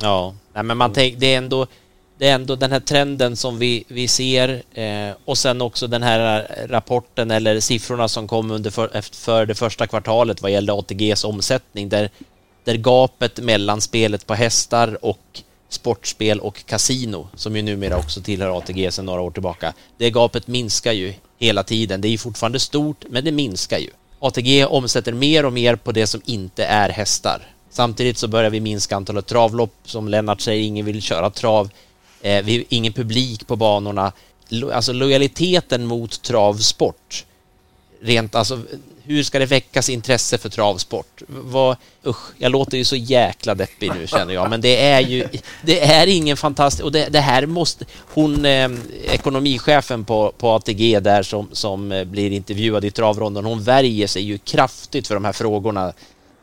Ja, 0.00 0.34
nej, 0.52 0.62
men 0.62 0.76
man 0.76 0.92
tänk, 0.92 1.18
det 1.18 1.34
är 1.34 1.38
ändå 1.38 1.66
det 2.18 2.28
är 2.28 2.34
ändå 2.34 2.56
den 2.56 2.72
här 2.72 2.80
trenden 2.80 3.36
som 3.36 3.58
vi, 3.58 3.84
vi 3.88 4.08
ser 4.08 4.62
eh, 4.74 5.14
och 5.24 5.38
sen 5.38 5.62
också 5.62 5.86
den 5.86 6.02
här 6.02 6.46
rapporten 6.68 7.30
eller 7.30 7.60
siffrorna 7.60 8.08
som 8.08 8.28
kom 8.28 8.50
under 8.50 8.70
för, 8.70 8.96
efter, 8.96 9.16
för 9.16 9.46
det 9.46 9.54
första 9.54 9.86
kvartalet 9.86 10.42
vad 10.42 10.50
gällde 10.50 10.72
ATGs 10.72 11.24
omsättning 11.24 11.88
där, 11.88 12.10
där 12.64 12.74
gapet 12.74 13.40
mellan 13.40 13.80
spelet 13.80 14.26
på 14.26 14.34
hästar 14.34 15.04
och 15.04 15.42
sportspel 15.68 16.40
och 16.40 16.66
kasino 16.66 17.28
som 17.34 17.56
ju 17.56 17.62
numera 17.62 17.96
också 17.96 18.20
tillhör 18.20 18.58
ATG 18.58 18.90
sedan 18.90 19.06
några 19.06 19.20
år 19.20 19.30
tillbaka. 19.30 19.72
Det 19.98 20.10
gapet 20.10 20.46
minskar 20.46 20.92
ju 20.92 21.14
hela 21.38 21.62
tiden. 21.62 22.00
Det 22.00 22.08
är 22.08 22.12
ju 22.12 22.18
fortfarande 22.18 22.60
stort, 22.60 23.04
men 23.08 23.24
det 23.24 23.32
minskar 23.32 23.78
ju. 23.78 23.90
ATG 24.18 24.64
omsätter 24.64 25.12
mer 25.12 25.44
och 25.44 25.52
mer 25.52 25.76
på 25.76 25.92
det 25.92 26.06
som 26.06 26.20
inte 26.24 26.64
är 26.64 26.88
hästar. 26.88 27.42
Samtidigt 27.70 28.18
så 28.18 28.28
börjar 28.28 28.50
vi 28.50 28.60
minska 28.60 28.96
antalet 28.96 29.26
travlopp. 29.26 29.74
Som 29.84 30.08
Lennart 30.08 30.40
säger, 30.40 30.62
ingen 30.64 30.86
vill 30.86 31.02
köra 31.02 31.30
trav. 31.30 31.70
Eh, 32.22 32.44
vi, 32.44 32.64
ingen 32.68 32.92
publik 32.92 33.46
på 33.46 33.56
banorna. 33.56 34.12
Lo, 34.48 34.70
alltså 34.70 34.92
lojaliteten 34.92 35.86
mot 35.86 36.22
travsport 36.22 37.24
rent 38.00 38.34
alltså 38.34 38.60
hur 39.06 39.22
ska 39.22 39.38
det 39.38 39.46
väckas 39.46 39.88
intresse 39.88 40.38
för 40.38 40.48
travsport? 40.48 41.22
Vad, 41.26 41.76
usch, 42.06 42.32
jag 42.38 42.52
låter 42.52 42.78
ju 42.78 42.84
så 42.84 42.96
jäkla 42.96 43.54
deppig 43.54 43.90
nu 44.00 44.06
känner 44.06 44.34
jag, 44.34 44.50
men 44.50 44.60
det 44.60 44.82
är 44.82 45.00
ju, 45.00 45.28
det 45.62 45.80
är 45.80 46.06
ingen 46.06 46.36
fantastisk, 46.36 46.84
och 46.84 46.92
det, 46.92 47.08
det 47.10 47.20
här 47.20 47.46
måste, 47.46 47.84
hon, 48.14 48.44
eh, 48.44 48.68
ekonomichefen 49.12 50.04
på, 50.04 50.32
på 50.38 50.48
ATG 50.48 51.00
där 51.00 51.22
som, 51.22 51.48
som 51.52 51.92
eh, 51.92 52.04
blir 52.04 52.30
intervjuad 52.30 52.84
i 52.84 52.90
travronden, 52.90 53.44
hon 53.44 53.62
värjer 53.62 54.06
sig 54.06 54.22
ju 54.22 54.38
kraftigt 54.38 55.06
för 55.06 55.14
de 55.14 55.24
här 55.24 55.32
frågorna 55.32 55.92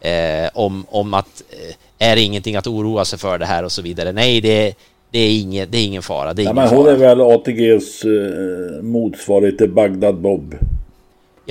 eh, 0.01 0.49
om, 0.53 0.85
om 0.89 1.13
att 1.13 1.43
eh, 1.49 2.09
är 2.09 2.15
det 2.15 2.21
ingenting 2.21 2.55
att 2.55 2.67
oroa 2.67 3.05
sig 3.05 3.19
för 3.19 3.37
det 3.37 3.45
här 3.45 3.63
och 3.63 3.71
så 3.71 3.81
vidare. 3.81 4.11
Nej, 4.11 4.41
det, 4.41 4.73
det 5.11 5.19
är, 5.19 5.41
inget, 5.41 5.71
det 5.71 5.77
är 5.77 5.85
ingen 5.85 6.01
fara. 6.01 6.33
Det 6.33 6.41
är 6.41 6.43
ja, 6.43 6.51
ingen 6.51 6.55
men 6.63 6.75
hon 6.75 6.85
fara. 6.85 6.93
är 6.93 6.97
väl 6.97 7.21
ATGs 7.21 8.05
eh, 8.05 8.83
motsvarighet 8.83 9.57
till 9.57 9.69
Bagdad 9.69 10.15
Bob. 10.15 10.55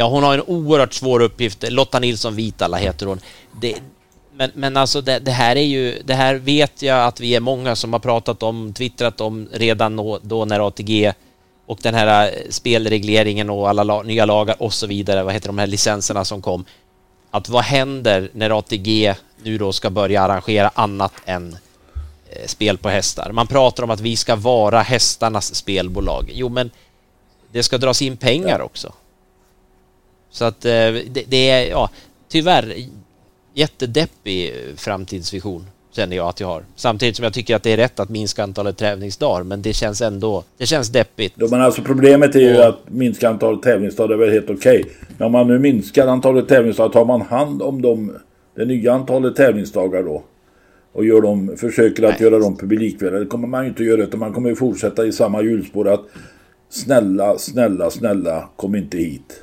Ja, 0.00 0.08
hon 0.08 0.22
har 0.22 0.34
en 0.34 0.42
oerhört 0.46 0.94
svår 0.94 1.20
uppgift. 1.20 1.64
Lotta 1.68 1.98
Nilsson 1.98 2.36
Vitala 2.36 2.76
heter 2.76 3.06
hon. 3.06 3.20
Det, 3.60 3.74
men, 4.32 4.50
men 4.54 4.76
alltså 4.76 5.00
det, 5.00 5.18
det, 5.18 5.30
här 5.30 5.56
är 5.56 5.64
ju, 5.64 6.02
det 6.04 6.14
här 6.14 6.34
vet 6.34 6.82
jag 6.82 7.06
att 7.06 7.20
vi 7.20 7.34
är 7.34 7.40
många 7.40 7.76
som 7.76 7.92
har 7.92 8.00
pratat 8.00 8.42
om, 8.42 8.72
twittrat 8.72 9.20
om 9.20 9.48
redan 9.52 9.96
då, 9.96 10.18
då 10.22 10.44
när 10.44 10.66
ATG 10.68 11.12
och 11.66 11.78
den 11.82 11.94
här 11.94 12.26
eh, 12.26 12.32
spelregleringen 12.50 13.50
och 13.50 13.68
alla 13.68 13.82
la, 13.82 14.02
nya 14.02 14.24
lagar 14.24 14.62
och 14.62 14.72
så 14.72 14.86
vidare, 14.86 15.22
vad 15.22 15.34
heter 15.34 15.48
de 15.48 15.58
här 15.58 15.66
licenserna 15.66 16.24
som 16.24 16.42
kom. 16.42 16.64
Att 17.30 17.48
vad 17.48 17.64
händer 17.64 18.30
när 18.32 18.58
ATG 18.58 19.14
nu 19.42 19.58
då 19.58 19.72
ska 19.72 19.90
börja 19.90 20.22
arrangera 20.22 20.70
annat 20.74 21.12
än 21.24 21.56
eh, 22.30 22.46
spel 22.46 22.78
på 22.78 22.88
hästar? 22.88 23.32
Man 23.32 23.46
pratar 23.46 23.82
om 23.82 23.90
att 23.90 24.00
vi 24.00 24.16
ska 24.16 24.36
vara 24.36 24.82
hästarnas 24.82 25.54
spelbolag. 25.54 26.30
Jo, 26.34 26.48
men 26.48 26.70
det 27.52 27.62
ska 27.62 27.78
dras 27.78 28.02
in 28.02 28.16
pengar 28.16 28.60
också. 28.60 28.92
Så 30.30 30.44
att 30.44 30.64
eh, 30.64 30.70
det, 30.70 31.24
det 31.28 31.50
är, 31.50 31.70
ja, 31.70 31.90
tyvärr 32.28 32.74
jättedeppig 33.54 34.54
framtidsvision 34.76 35.66
känner 35.92 36.16
jag 36.16 36.28
att 36.28 36.40
jag 36.40 36.48
har. 36.48 36.64
Samtidigt 36.76 37.16
som 37.16 37.24
jag 37.24 37.32
tycker 37.32 37.56
att 37.56 37.62
det 37.62 37.72
är 37.72 37.76
rätt 37.76 38.00
att 38.00 38.08
minska 38.08 38.42
antalet 38.42 38.76
tävlingsdagar, 38.76 39.42
men 39.42 39.62
det 39.62 39.72
känns 39.72 40.02
ändå, 40.02 40.44
det 40.58 40.66
känns 40.66 40.88
deppigt. 40.88 41.34
Ja, 41.36 41.46
men 41.50 41.60
alltså 41.60 41.82
problemet 41.82 42.34
är 42.34 42.40
ju 42.40 42.62
att 42.62 42.78
minska 42.86 43.28
antalet 43.28 43.62
tävlingsdagar 43.62 44.14
är 44.14 44.18
väl 44.18 44.30
helt 44.30 44.50
okej. 44.50 44.84
Men 45.18 45.26
om 45.26 45.32
man 45.32 45.48
nu 45.48 45.58
minskar 45.58 46.06
antalet 46.06 46.48
tävlingsdagar, 46.48 46.92
tar 46.92 47.04
man 47.04 47.20
hand 47.20 47.62
om 47.62 47.82
dem, 47.82 48.16
det 48.56 48.64
nya 48.64 48.92
antalet 48.92 49.36
tävlingsdagar 49.36 50.02
då? 50.02 50.22
Och 50.92 51.04
gör 51.04 51.20
dem, 51.20 51.56
försöker 51.56 52.02
att 52.02 52.20
göra 52.20 52.38
dem 52.38 52.56
publikvänliga. 52.56 53.20
Det 53.20 53.26
kommer 53.26 53.48
man 53.48 53.62
ju 53.62 53.68
inte 53.68 53.84
göra, 53.84 54.02
utan 54.02 54.20
man 54.20 54.32
kommer 54.32 54.48
ju 54.48 54.56
fortsätta 54.56 55.06
i 55.06 55.12
samma 55.12 55.42
hjulspår 55.42 55.88
att 55.88 56.04
snälla, 56.68 57.38
snälla, 57.38 57.90
snälla, 57.90 58.48
kom 58.56 58.74
inte 58.74 58.98
hit. 58.98 59.42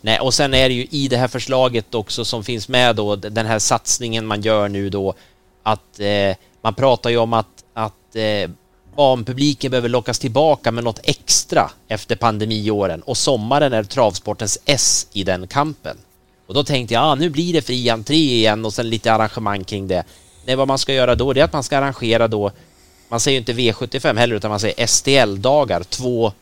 Nej, 0.00 0.20
och 0.20 0.34
sen 0.34 0.54
är 0.54 0.68
det 0.68 0.74
ju 0.74 0.86
i 0.90 1.08
det 1.08 1.16
här 1.16 1.28
förslaget 1.28 1.94
också 1.94 2.24
som 2.24 2.44
finns 2.44 2.68
med 2.68 2.96
då, 2.96 3.16
den 3.16 3.46
här 3.46 3.58
satsningen 3.58 4.26
man 4.26 4.42
gör 4.42 4.68
nu 4.68 4.90
då, 4.90 5.14
att 5.62 6.00
eh, 6.00 6.36
man 6.62 6.74
pratar 6.74 7.10
ju 7.10 7.16
om 7.16 7.32
att, 7.32 7.64
att 7.74 8.16
eh, 8.16 8.50
barnpubliken 8.96 9.70
behöver 9.70 9.88
lockas 9.88 10.18
tillbaka 10.18 10.72
med 10.72 10.84
något 10.84 11.00
extra 11.02 11.70
efter 11.88 12.16
pandemiåren 12.16 13.02
och 13.02 13.16
sommaren 13.16 13.72
är 13.72 13.82
travsportens 13.82 14.58
S 14.64 15.06
i 15.12 15.24
den 15.24 15.46
kampen. 15.46 15.96
Och 16.46 16.54
då 16.54 16.64
tänkte 16.64 16.94
jag, 16.94 17.02
ah, 17.04 17.14
nu 17.14 17.30
blir 17.30 17.52
det 17.52 17.62
fri 17.62 17.90
entré 17.90 18.16
igen 18.16 18.64
och 18.64 18.74
sen 18.74 18.90
lite 18.90 19.12
arrangemang 19.12 19.64
kring 19.64 19.88
det. 19.88 20.04
Nej, 20.44 20.56
vad 20.56 20.68
man 20.68 20.78
ska 20.78 20.92
göra 20.92 21.14
då, 21.14 21.32
det 21.32 21.40
är 21.40 21.44
att 21.44 21.52
man 21.52 21.62
ska 21.62 21.78
arrangera 21.78 22.28
då, 22.28 22.50
man 23.08 23.20
säger 23.20 23.38
inte 23.38 23.52
V75 23.52 24.18
heller, 24.18 24.36
utan 24.36 24.50
man 24.50 24.60
säger 24.60 24.86
STL-dagar, 24.86 25.82
två 25.82 26.32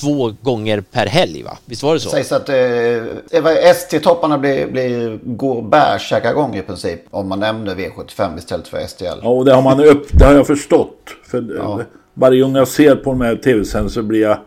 två 0.00 0.34
gånger 0.42 0.80
per 0.80 1.06
helg 1.06 1.42
va? 1.42 1.58
Visst 1.64 1.82
var 1.82 1.94
det 1.94 2.00
så? 2.00 2.08
Det 2.08 2.24
sägs 2.24 2.32
att 2.32 2.48
eh, 2.48 3.70
ST-topparna 3.70 4.38
blir, 4.38 4.66
blir, 4.66 5.18
går 5.24 5.62
bärsärkagång 5.62 6.56
i 6.56 6.62
princip 6.62 7.00
om 7.10 7.28
man 7.28 7.40
nämner 7.40 7.74
V75 7.74 8.38
istället 8.38 8.68
för 8.68 8.86
STL. 8.86 9.04
Ja, 9.22 9.28
och 9.28 9.44
det 9.44 9.54
har, 9.54 9.62
man 9.62 9.84
upp, 9.84 10.06
det 10.12 10.24
har 10.24 10.34
jag 10.34 10.46
förstått. 10.46 11.10
För 11.24 11.56
ja. 11.56 11.80
Varje 12.14 12.42
gång 12.42 12.56
jag 12.56 12.68
ser 12.68 12.96
på 12.96 13.10
de 13.10 13.20
här 13.20 13.36
tv-sändningarna 13.36 13.90
så 13.90 14.02
blir 14.02 14.22
jag, 14.22 14.38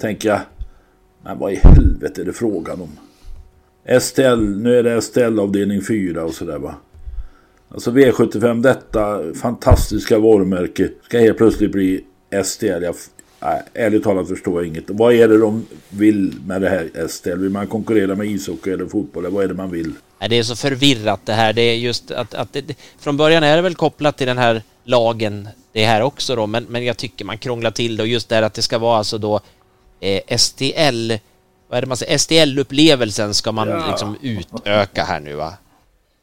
tänker 0.00 0.28
jag, 0.28 0.40
men 1.24 1.38
vad 1.38 1.52
i 1.52 1.56
helvete 1.62 2.20
är 2.20 2.24
det 2.24 2.32
frågan 2.32 2.80
om? 2.80 2.90
STL, 4.00 4.38
nu 4.38 4.78
är 4.78 4.82
det 4.82 5.02
STL 5.02 5.38
avdelning 5.38 5.82
4 5.82 6.24
och 6.24 6.34
sådär 6.34 6.58
va. 6.58 6.74
Alltså 7.68 7.90
V75, 7.90 8.62
detta 8.62 9.34
fantastiska 9.34 10.18
varumärke 10.18 10.88
ska 11.02 11.18
helt 11.18 11.38
plötsligt 11.38 11.72
bli 11.72 12.04
STL. 12.44 12.66
Jag, 12.82 12.94
nej, 13.44 13.62
ärligt 13.74 14.04
talat 14.04 14.28
förstår 14.28 14.62
jag 14.62 14.68
inget. 14.68 14.84
Vad 14.86 15.14
är 15.14 15.28
det 15.28 15.38
de 15.38 15.66
vill 15.88 16.34
med 16.46 16.62
det 16.62 16.68
här 16.68 17.08
STL? 17.08 17.38
Vill 17.38 17.50
man 17.50 17.66
konkurrera 17.66 18.14
med 18.14 18.26
ishockey 18.26 18.70
eller 18.70 18.86
fotboll? 18.86 19.26
Vad 19.26 19.44
är 19.44 19.48
det 19.48 19.54
man 19.54 19.70
vill? 19.70 19.92
Det 20.28 20.38
är 20.38 20.42
så 20.42 20.56
förvirrat 20.56 21.20
det 21.24 21.32
här. 21.32 21.52
Det 21.52 21.62
är 21.62 21.74
just 21.74 22.10
att, 22.10 22.34
att 22.34 22.52
det, 22.52 22.76
från 22.98 23.16
början 23.16 23.42
är 23.42 23.56
det 23.56 23.62
väl 23.62 23.74
kopplat 23.74 24.16
till 24.16 24.26
den 24.26 24.38
här 24.38 24.62
lagen 24.84 25.48
det 25.72 25.84
här 25.84 26.02
också 26.02 26.36
då, 26.36 26.46
men, 26.46 26.64
men 26.64 26.84
jag 26.84 26.96
tycker 26.96 27.24
man 27.24 27.38
krånglar 27.38 27.70
till 27.70 27.96
det 27.96 28.02
och 28.02 28.08
just 28.08 28.28
det 28.28 28.34
här 28.34 28.42
att 28.42 28.54
det 28.54 28.62
ska 28.62 28.78
vara 28.78 28.98
alltså 28.98 29.18
då 29.18 29.40
eh, 30.00 30.36
STL, 30.38 31.12
vad 31.68 31.78
är 31.78 31.80
det 31.80 31.86
man 31.86 31.96
säger, 31.96 32.18
STL-upplevelsen 32.18 33.34
ska 33.34 33.52
man 33.52 33.68
ja. 33.68 33.86
liksom 33.90 34.16
utöka 34.20 35.04
här 35.04 35.20
nu 35.20 35.34
va? 35.34 35.54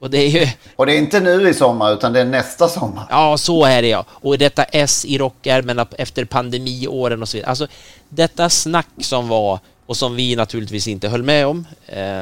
Och 0.01 0.09
det 0.09 0.17
är 0.17 0.29
ju... 0.29 0.47
Och 0.75 0.85
det 0.85 0.93
är 0.93 0.97
inte 0.97 1.19
nu 1.19 1.49
i 1.49 1.53
sommar 1.53 1.93
utan 1.93 2.13
det 2.13 2.19
är 2.21 2.25
nästa 2.25 2.67
sommar. 2.67 3.05
Ja, 3.09 3.37
så 3.37 3.65
är 3.65 3.81
det 3.81 3.87
ja. 3.87 4.05
Och 4.09 4.37
detta 4.37 4.63
S 4.63 5.05
i 5.05 5.17
rockärmen 5.17 5.85
efter 5.97 6.25
pandemiåren 6.25 7.21
och 7.21 7.29
så 7.29 7.37
vidare. 7.37 7.49
Alltså 7.49 7.67
detta 8.09 8.49
snack 8.49 8.87
som 8.99 9.27
var 9.27 9.59
och 9.85 9.97
som 9.97 10.15
vi 10.15 10.35
naturligtvis 10.35 10.87
inte 10.87 11.09
höll 11.09 11.23
med 11.23 11.47
om. 11.47 11.67
Eh, 11.87 12.21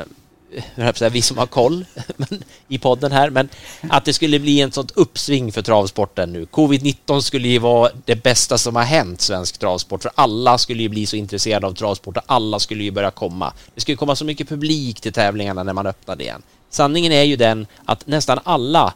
vi 1.11 1.21
som 1.21 1.37
har 1.37 1.45
koll 1.45 1.85
i 2.67 2.77
podden 2.77 3.11
här, 3.11 3.29
men 3.29 3.49
att 3.89 4.05
det 4.05 4.13
skulle 4.13 4.39
bli 4.39 4.61
en 4.61 4.71
sånt 4.71 4.91
uppsving 4.95 5.51
för 5.51 5.61
travsporten 5.61 6.33
nu. 6.33 6.45
Covid-19 6.45 7.21
skulle 7.21 7.47
ju 7.47 7.59
vara 7.59 7.91
det 8.05 8.15
bästa 8.15 8.57
som 8.57 8.75
har 8.75 8.83
hänt 8.83 9.21
svensk 9.21 9.57
travsport, 9.57 10.01
för 10.01 10.11
alla 10.15 10.57
skulle 10.57 10.83
ju 10.83 10.89
bli 10.89 11.05
så 11.05 11.15
intresserade 11.15 11.67
av 11.67 11.73
travsport 11.73 12.17
och 12.17 12.23
alla 12.25 12.59
skulle 12.59 12.83
ju 12.83 12.91
börja 12.91 13.11
komma. 13.11 13.53
Det 13.75 13.81
skulle 13.81 13.97
komma 13.97 14.15
så 14.15 14.25
mycket 14.25 14.49
publik 14.49 15.01
till 15.01 15.13
tävlingarna 15.13 15.63
när 15.63 15.73
man 15.73 15.87
öppnade 15.87 16.23
igen. 16.23 16.41
Sanningen 16.69 17.11
är 17.11 17.23
ju 17.23 17.35
den 17.35 17.67
att 17.85 18.07
nästan 18.07 18.39
alla 18.43 18.93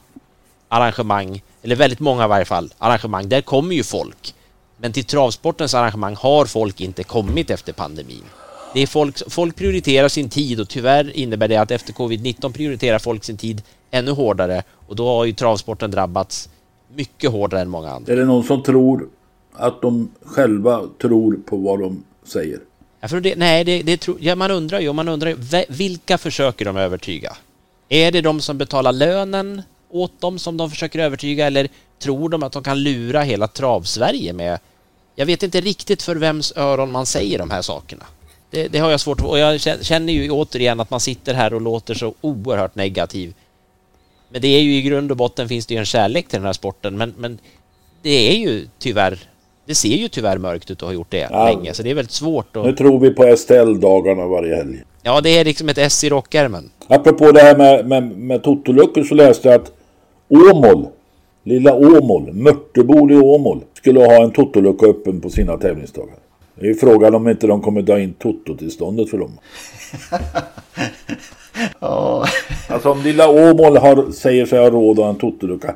arrangemang, 0.68 1.42
eller 1.63 1.76
väldigt 1.76 2.00
många 2.00 2.26
i 2.26 2.28
varje 2.28 2.46
fall, 2.46 2.74
arrangemang, 2.78 3.30
där 3.30 3.42
kommer 3.42 3.76
ju 3.76 3.84
folk. 3.84 4.34
Men 4.78 4.94
till 4.94 5.06
travsportens 5.06 5.74
arrangemang 5.74 6.16
har 6.16 6.46
folk 6.46 6.82
inte 6.82 7.04
kommit 7.04 7.50
efter 7.50 7.74
pandemin. 7.74 8.24
Det 8.73 8.81
är 8.81 8.88
folk, 8.88 9.31
folk 9.31 9.55
prioriterar 9.55 10.07
sin 10.07 10.29
tid 10.29 10.59
och 10.59 10.69
tyvärr 10.69 11.17
innebär 11.17 11.47
det 11.47 11.57
att 11.57 11.71
efter 11.71 11.93
covid-19 11.93 12.53
prioriterar 12.53 12.99
folk 12.99 13.23
sin 13.23 13.38
tid 13.38 13.62
ännu 13.91 14.12
hårdare 14.12 14.63
och 14.88 14.95
då 14.95 15.07
har 15.07 15.25
ju 15.25 15.33
travsporten 15.33 15.91
drabbats 15.91 16.49
mycket 16.95 17.31
hårdare 17.31 17.62
än 17.62 17.69
många 17.69 17.91
andra. 17.91 18.13
Är 18.13 18.17
det 18.17 18.25
någon 18.25 18.43
som 18.43 18.63
tror 18.63 19.07
att 19.53 19.81
de 19.81 20.09
själva 20.25 20.81
tror 21.01 21.39
på 21.45 21.57
vad 21.57 21.79
de 21.79 22.03
säger? 22.23 22.59
Ja, 22.99 23.07
för 23.07 23.19
det, 23.19 23.36
nej, 23.36 23.63
det, 23.63 23.81
det 23.81 23.97
tro, 23.97 24.17
ja, 24.19 24.36
man 24.36 24.51
undrar 24.51 24.79
ju, 24.79 24.93
man 24.93 25.07
undrar 25.07 25.29
ju, 25.29 25.65
vilka 25.69 26.17
försöker 26.17 26.65
de 26.65 26.77
övertyga? 26.77 27.38
Är 27.89 28.12
det 28.12 28.21
de 28.21 28.41
som 28.41 28.57
betalar 28.57 28.91
lönen 28.91 29.62
åt 29.89 30.21
dem 30.21 30.39
som 30.39 30.57
de 30.57 30.69
försöker 30.69 30.99
övertyga 30.99 31.47
eller 31.47 31.67
tror 31.99 32.29
de 32.29 32.43
att 32.43 32.51
de 32.51 32.63
kan 32.63 32.83
lura 32.83 33.21
hela 33.21 33.47
trav-Sverige 33.47 34.33
med? 34.33 34.59
Jag 35.15 35.25
vet 35.25 35.43
inte 35.43 35.62
riktigt 35.62 36.01
för 36.01 36.15
vems 36.15 36.53
öron 36.55 36.91
man 36.91 37.05
säger 37.05 37.39
de 37.39 37.51
här 37.51 37.62
sakerna. 37.62 38.05
Det, 38.54 38.68
det, 38.68 38.80
har 38.80 38.92
jag 38.92 39.00
svårt. 39.00 39.22
Och 39.22 39.39
jag 39.39 39.62
känner 39.62 40.13
ju 40.13 40.32
återigen 40.32 40.80
att 40.80 40.89
man 40.89 41.00
sitter 41.00 41.34
här 41.34 41.54
och 41.54 41.62
låter 41.62 41.94
så 41.94 42.13
oerhört 42.22 42.76
negativ. 42.76 43.34
Men 44.30 44.42
det 44.42 44.48
är 44.48 44.62
ju 44.62 44.76
i 44.76 44.82
grund 44.82 45.12
och 45.12 45.18
botten 45.18 45.48
finns 45.50 45.66
det 45.66 45.74
ju 45.74 45.80
en 45.80 45.86
kärlek 45.86 46.28
till 46.28 46.39
den 46.39 46.46
här 46.46 46.54
sporten. 46.54 46.98
Men, 46.98 47.13
men 47.18 47.39
det 48.02 48.32
är 48.32 48.36
ju 48.36 48.68
tyvärr, 48.80 49.20
det 49.66 49.76
ser 49.76 49.96
ju 49.96 50.08
tyvärr 50.08 50.38
mörkt 50.38 50.72
ut 50.72 50.78
att 50.78 50.88
ha 50.88 50.94
gjort 50.94 51.12
det 51.12 51.28
ja, 51.32 51.46
länge. 51.46 51.74
Så 51.74 51.84
det 51.84 51.92
är 51.92 51.96
väldigt 51.96 52.12
svårt 52.12 52.56
att... 52.56 52.66
Nu 52.66 52.74
tror 52.74 53.00
vi 53.00 53.10
på 53.10 53.36
STL-dagarna 53.38 54.28
varje 54.28 54.56
helg. 54.56 54.84
Ja, 55.02 55.22
det 55.22 55.30
är 55.30 55.46
liksom 55.46 55.70
ett 55.70 55.78
S 55.78 56.04
i 56.04 56.10
rockärmen. 56.10 56.70
Apropå 56.88 57.32
det 57.32 57.42
här 57.42 57.58
med, 57.58 57.88
med, 57.88 58.18
med 58.18 58.44
totoluckor 58.44 59.04
så 59.04 59.16
läste 59.16 59.48
jag 59.48 59.62
att 59.62 59.72
Åmål, 60.30 60.88
lilla 61.44 61.74
Åmål, 61.74 62.34
Mörtebol 62.34 63.12
i 63.12 63.16
Åmål, 63.16 63.62
skulle 63.74 64.00
ha 64.00 64.24
en 64.24 64.32
totolucka 64.32 64.86
öppen 64.86 65.22
på 65.22 65.30
sina 65.30 65.58
tävlingsdagar. 65.58 66.16
Det 66.56 66.70
är 66.70 66.74
frågan 66.74 67.16
om 67.16 67.28
inte 67.28 67.48
de 67.48 67.62
kommer 67.62 67.82
dra 67.82 68.00
in 68.00 68.13
tototillståndet 68.13 69.10
för 69.10 69.18
dem. 69.18 69.39
ja. 71.80 72.26
Alltså 72.70 72.91
om 72.91 73.01
lilla 73.01 73.30
Åmål 73.30 73.78
har, 73.78 74.12
säger 74.12 74.45
sig 74.45 74.60
ha 74.60 74.70
råd 74.70 74.99
att 74.99 75.06
ha 75.06 75.10
en 75.10 75.18
totolucka 75.18 75.76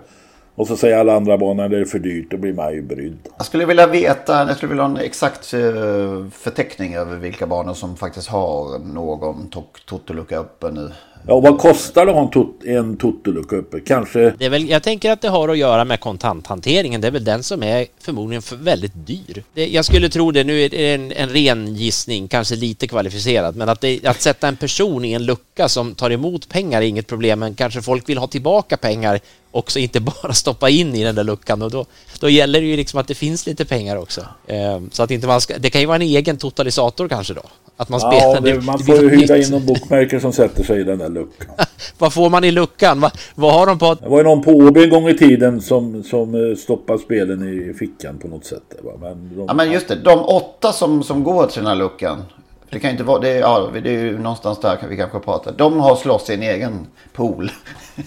och 0.58 0.68
så 0.68 0.78
säger 0.78 0.98
alla 0.98 1.16
andra 1.16 1.38
banor 1.38 1.64
att 1.64 1.72
det 1.72 1.80
är 1.80 1.86
för 1.86 2.00
dyrt, 2.00 2.32
då 2.32 2.38
blir 2.38 2.54
man 2.54 2.74
ju 2.74 2.82
brydd. 2.82 3.18
Jag 3.38 3.46
skulle 3.46 3.66
vilja 3.66 3.88
veta, 3.88 4.48
jag 4.48 4.58
skulle 4.58 4.70
vilja 4.70 4.84
ha 4.84 4.90
en 4.90 4.98
exakt 4.98 5.54
eh, 5.54 6.30
förteckning 6.32 6.96
över 6.96 7.16
vilka 7.18 7.48
banor 7.48 7.74
som 7.74 7.96
faktiskt 7.96 8.28
har 8.28 8.80
någon 8.80 9.50
totolucka 9.86 10.38
uppe 10.38 10.72
nu. 10.72 10.92
Ja, 11.28 11.34
och 11.34 11.44
vad 11.44 11.58
kostar 11.58 12.06
det 12.06 12.12
att 12.12 12.18
ha 12.18 12.24
en, 12.24 12.32
tot, 12.32 12.64
en 12.64 12.98
totolucka 12.98 13.56
uppe? 13.56 13.80
Kanske... 13.80 14.34
Det 14.38 14.46
är 14.46 14.50
väl, 14.50 14.70
jag 14.70 14.84
tänker 14.84 15.12
att 15.12 15.22
det 15.22 15.30
har 15.30 15.50
att 15.50 15.58
göra 15.58 15.86
med 15.86 16.00
kontanthanteringen. 16.00 17.02
Det 17.02 17.08
är 17.08 17.12
väl 17.12 17.24
den 17.24 17.44
som 17.44 17.64
är 17.64 17.86
förmodligen 18.00 18.42
för 18.42 18.56
väldigt 18.56 18.92
dyr. 18.96 19.44
Det, 19.54 19.68
jag 19.68 19.86
skulle 19.86 20.10
tro 20.10 20.32
det, 20.32 20.44
nu 20.44 20.62
är 20.62 20.70
det 20.70 20.94
en, 20.94 21.12
en 21.12 21.30
ren 21.30 21.76
gissning, 21.76 22.28
kanske 22.28 22.56
lite 22.56 22.88
kvalificerad, 22.88 23.56
men 23.56 23.70
att, 23.70 23.82
det, 23.82 24.06
att 24.06 24.22
sätta 24.22 24.48
en 24.48 24.56
person 24.56 25.06
i 25.06 25.14
en 25.14 25.26
lucka 25.26 25.70
som 25.70 25.96
tar 25.96 26.10
emot 26.12 26.50
pengar 26.50 26.82
är 26.82 26.86
inget 26.86 27.08
problem, 27.08 27.40
men 27.40 27.56
kanske 27.56 27.82
folk 27.82 28.10
vill 28.10 28.18
ha 28.18 28.28
tillbaka 28.28 28.78
pengar 28.78 29.20
också, 29.52 29.80
inte 29.80 30.00
bara 30.22 30.34
stoppa 30.34 30.70
in 30.70 30.96
i 30.96 31.04
den 31.04 31.16
där 31.16 31.24
luckan 31.24 31.62
och 31.62 31.72
då, 31.72 31.86
då 32.20 32.30
gäller 32.30 32.62
det 32.62 32.68
ju 32.68 32.78
liksom 32.78 33.00
att 33.00 33.08
det 33.08 33.16
finns 33.16 33.46
lite 33.48 33.66
pengar 33.66 33.96
också. 33.96 34.22
Ehm, 34.48 34.90
så 34.92 35.04
att 35.04 35.12
inte 35.12 35.28
man 35.28 35.42
ska, 35.42 35.58
det 35.58 35.70
kan 35.70 35.82
ju 35.82 35.88
vara 35.88 35.96
en 35.96 36.02
egen 36.02 36.38
totalisator 36.38 37.08
kanske 37.08 37.34
då. 37.34 37.42
Att 37.78 37.90
man 37.90 38.00
spelar. 38.00 38.36
Ja, 38.36 38.40
det, 38.40 38.62
man 38.62 38.80
får 38.80 38.96
ju 38.96 39.10
hyra 39.10 39.38
in 39.38 39.52
någon 39.52 39.66
bokmärke 39.66 40.20
som 40.20 40.34
sätter 40.34 40.64
sig 40.64 40.80
i 40.80 40.84
den 40.84 41.00
där 41.00 41.10
luckan. 41.10 41.56
vad 41.98 42.14
får 42.14 42.30
man 42.30 42.44
i 42.44 42.52
luckan? 42.52 43.00
Vad, 43.00 43.12
vad 43.36 43.54
har 43.54 43.68
de 43.68 43.80
på? 43.80 43.94
Det 43.94 44.10
var 44.10 44.18
ju 44.18 44.24
någon 44.24 44.42
på 44.42 44.52
OB 44.52 44.78
en 44.78 44.90
gång 44.90 45.10
i 45.10 45.18
tiden 45.18 45.62
som, 45.62 46.04
som 46.04 46.50
eh, 46.50 46.56
stoppade 46.56 47.00
spelen 47.00 47.70
i 47.70 47.74
fickan 47.74 48.18
på 48.18 48.28
något 48.28 48.46
sätt. 48.46 48.76
Men 49.02 49.36
de... 49.36 49.46
Ja 49.48 49.54
men 49.54 49.72
just 49.72 49.88
det, 49.88 49.96
de 49.96 50.20
åtta 50.20 50.74
som, 50.74 51.04
som 51.04 51.24
går 51.24 51.48
till 51.48 51.60
den 51.60 51.68
här 51.68 51.76
luckan. 51.76 52.24
Det 52.70 52.80
kan 52.80 52.90
ju 52.90 52.92
inte 52.92 53.04
vara, 53.04 53.20
det 53.20 53.30
är, 53.30 53.40
ja, 53.40 53.70
det 53.84 53.90
är 53.90 54.04
ju 54.04 54.20
någonstans 54.20 54.60
där 54.60 54.78
vi 54.90 54.98
kanske 54.98 55.20
pratar. 55.20 55.54
De 55.58 55.80
har 55.80 55.96
slåss 55.96 56.30
i 56.30 56.34
en 56.34 56.44
egen 56.44 56.88
pool. 57.14 57.52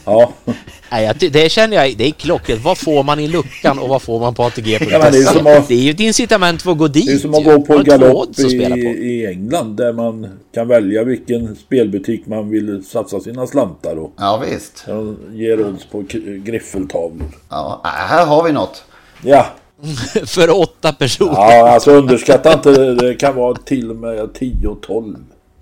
Ja. 0.04 0.32
Nej, 0.90 1.12
det 1.18 1.52
känner 1.52 1.76
jag, 1.76 1.96
det 1.96 2.06
är 2.06 2.10
klockrent. 2.10 2.64
Vad 2.64 2.78
får 2.78 3.02
man 3.02 3.20
i 3.20 3.28
luckan 3.28 3.78
och 3.78 3.88
vad 3.88 4.02
får 4.02 4.20
man 4.20 4.34
på 4.34 4.42
ATG? 4.42 4.78
På 4.78 4.84
ja, 4.90 5.10
det, 5.10 5.18
är 5.18 5.22
som 5.22 5.46
att, 5.46 5.68
det 5.68 5.74
är 5.74 5.78
ju 5.78 5.90
ett 5.90 6.00
incitament 6.00 6.62
för 6.62 6.70
att 6.70 6.78
gå 6.78 6.88
dit. 6.88 7.06
Det 7.06 7.12
är 7.12 7.18
som 7.18 7.34
att 7.34 7.44
gå 7.44 7.60
på 7.60 7.78
galopp 7.78 8.38
i, 8.38 8.44
i 8.44 9.26
England 9.26 9.76
där 9.76 9.92
man 9.92 10.40
kan 10.54 10.68
välja 10.68 11.04
vilken 11.04 11.56
spelbutik 11.56 12.26
man 12.26 12.50
vill 12.50 12.84
satsa 12.84 13.20
sina 13.20 13.46
slantar 13.46 13.96
och 13.96 14.12
Ja 14.18 14.42
visst. 14.50 14.84
De 14.86 15.16
ger 15.32 15.66
odds 15.66 15.84
på 15.84 16.04
griffeltavlor. 16.44 17.26
Ja, 17.48 17.80
här 17.84 18.26
har 18.26 18.44
vi 18.44 18.52
något. 18.52 18.84
Ja, 19.22 19.46
för 20.26 20.60
åtta 20.60 20.92
personer. 20.92 21.32
Ja, 21.32 21.70
alltså 21.70 21.90
underskatta 21.90 22.52
inte 22.52 22.70
det. 22.70 22.94
Det 22.94 23.14
kan 23.14 23.36
vara 23.36 23.54
till 23.54 23.90
och 23.90 23.96
med 23.96 24.34
10 24.34 24.68
och 24.68 24.82
12. 24.82 25.16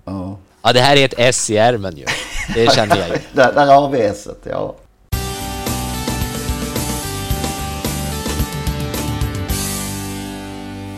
Ja. 0.05 0.37
ja, 0.61 0.73
det 0.73 0.79
här 0.79 0.95
är 0.95 1.05
ett 1.05 1.13
S 1.17 1.49
i 1.49 1.57
ärmen 1.57 1.97
ju. 1.97 2.05
Det 2.53 2.71
känner 2.75 2.97
jag 2.97 3.09
ju. 3.09 3.15
där, 3.33 3.53
där 3.53 3.65
har 3.65 3.89
vi 3.89 4.01
S, 4.01 4.27
ja. 4.43 4.75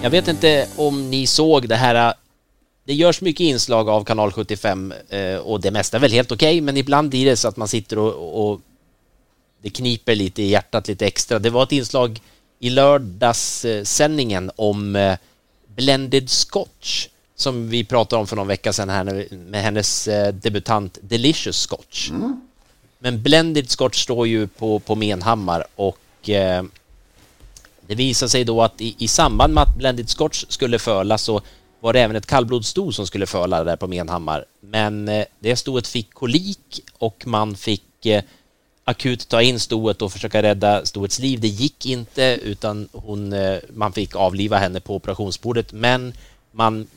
Jag 0.03 0.09
vet 0.09 0.27
inte 0.27 0.67
om 0.75 1.09
ni 1.09 1.27
såg 1.27 1.69
det 1.69 1.75
här. 1.75 2.13
Det 2.83 2.93
görs 2.93 3.21
mycket 3.21 3.43
inslag 3.43 3.89
av 3.89 4.03
kanal 4.03 4.31
75 4.31 4.93
eh, 5.09 5.35
och 5.35 5.61
det 5.61 5.71
mesta 5.71 5.97
är 5.97 6.01
väl 6.01 6.11
helt 6.11 6.31
okej, 6.31 6.47
okay, 6.47 6.61
men 6.61 6.77
ibland 6.77 7.09
blir 7.09 7.25
det 7.25 7.37
så 7.37 7.47
att 7.47 7.57
man 7.57 7.67
sitter 7.67 7.97
och, 7.97 8.51
och 8.51 8.61
det 9.61 9.69
kniper 9.69 10.15
lite 10.15 10.41
i 10.41 10.49
hjärtat 10.49 10.87
lite 10.87 11.05
extra. 11.05 11.39
Det 11.39 11.49
var 11.49 11.63
ett 11.63 11.71
inslag 11.71 12.19
i 12.61 12.69
lördagssändningen 12.69 14.51
om 14.55 14.95
eh, 14.95 15.17
Blended 15.75 16.29
Scotch 16.29 17.07
som 17.35 17.69
vi 17.69 17.83
pratade 17.83 18.19
om 18.19 18.27
för 18.27 18.35
någon 18.35 18.47
vecka 18.47 18.73
sedan 18.73 18.89
här 18.89 19.35
med 19.35 19.63
hennes 19.63 20.07
eh, 20.07 20.33
debutant 20.33 20.97
Delicious 21.01 21.57
Scotch. 21.57 22.09
Mm. 22.09 22.41
Men 22.99 23.23
Blended 23.23 23.69
Scotch 23.69 24.03
står 24.03 24.27
ju 24.27 24.47
på, 24.47 24.79
på 24.79 24.95
Menhammar 24.95 25.65
och 25.75 26.29
eh, 26.29 26.63
det 27.87 27.95
visar 27.95 28.27
sig 28.27 28.43
då 28.43 28.61
att 28.61 28.81
i, 28.81 28.95
i 28.97 29.07
samband 29.07 29.53
med 29.53 29.63
att 29.63 29.77
Blended 29.77 30.09
Scotch 30.09 30.45
skulle 30.49 30.79
föla 30.79 31.17
så 31.17 31.41
var 31.79 31.93
det 31.93 32.01
även 32.01 32.15
ett 32.15 32.25
kallblodssto 32.25 32.91
som 32.91 33.07
skulle 33.07 33.25
föla 33.25 33.63
där 33.63 33.75
på 33.75 33.87
Menhammar. 33.87 34.45
Men 34.59 35.07
eh, 35.07 35.25
det 35.39 35.55
stoet 35.55 35.87
fick 35.87 36.13
kolik 36.13 36.81
och 36.97 37.27
man 37.27 37.55
fick 37.55 38.05
eh, 38.05 38.23
akut 38.83 39.27
ta 39.27 39.41
in 39.41 39.59
stoet 39.59 40.01
och 40.01 40.11
försöka 40.11 40.43
rädda 40.43 40.85
stoets 40.85 41.19
liv. 41.19 41.39
Det 41.39 41.47
gick 41.47 41.85
inte 41.85 42.39
utan 42.43 42.89
hon, 42.91 43.33
eh, 43.33 43.57
man 43.73 43.93
fick 43.93 44.15
avliva 44.15 44.57
henne 44.57 44.79
på 44.79 44.95
operationsbordet 44.95 45.73
men 45.73 46.13
man 46.51 46.87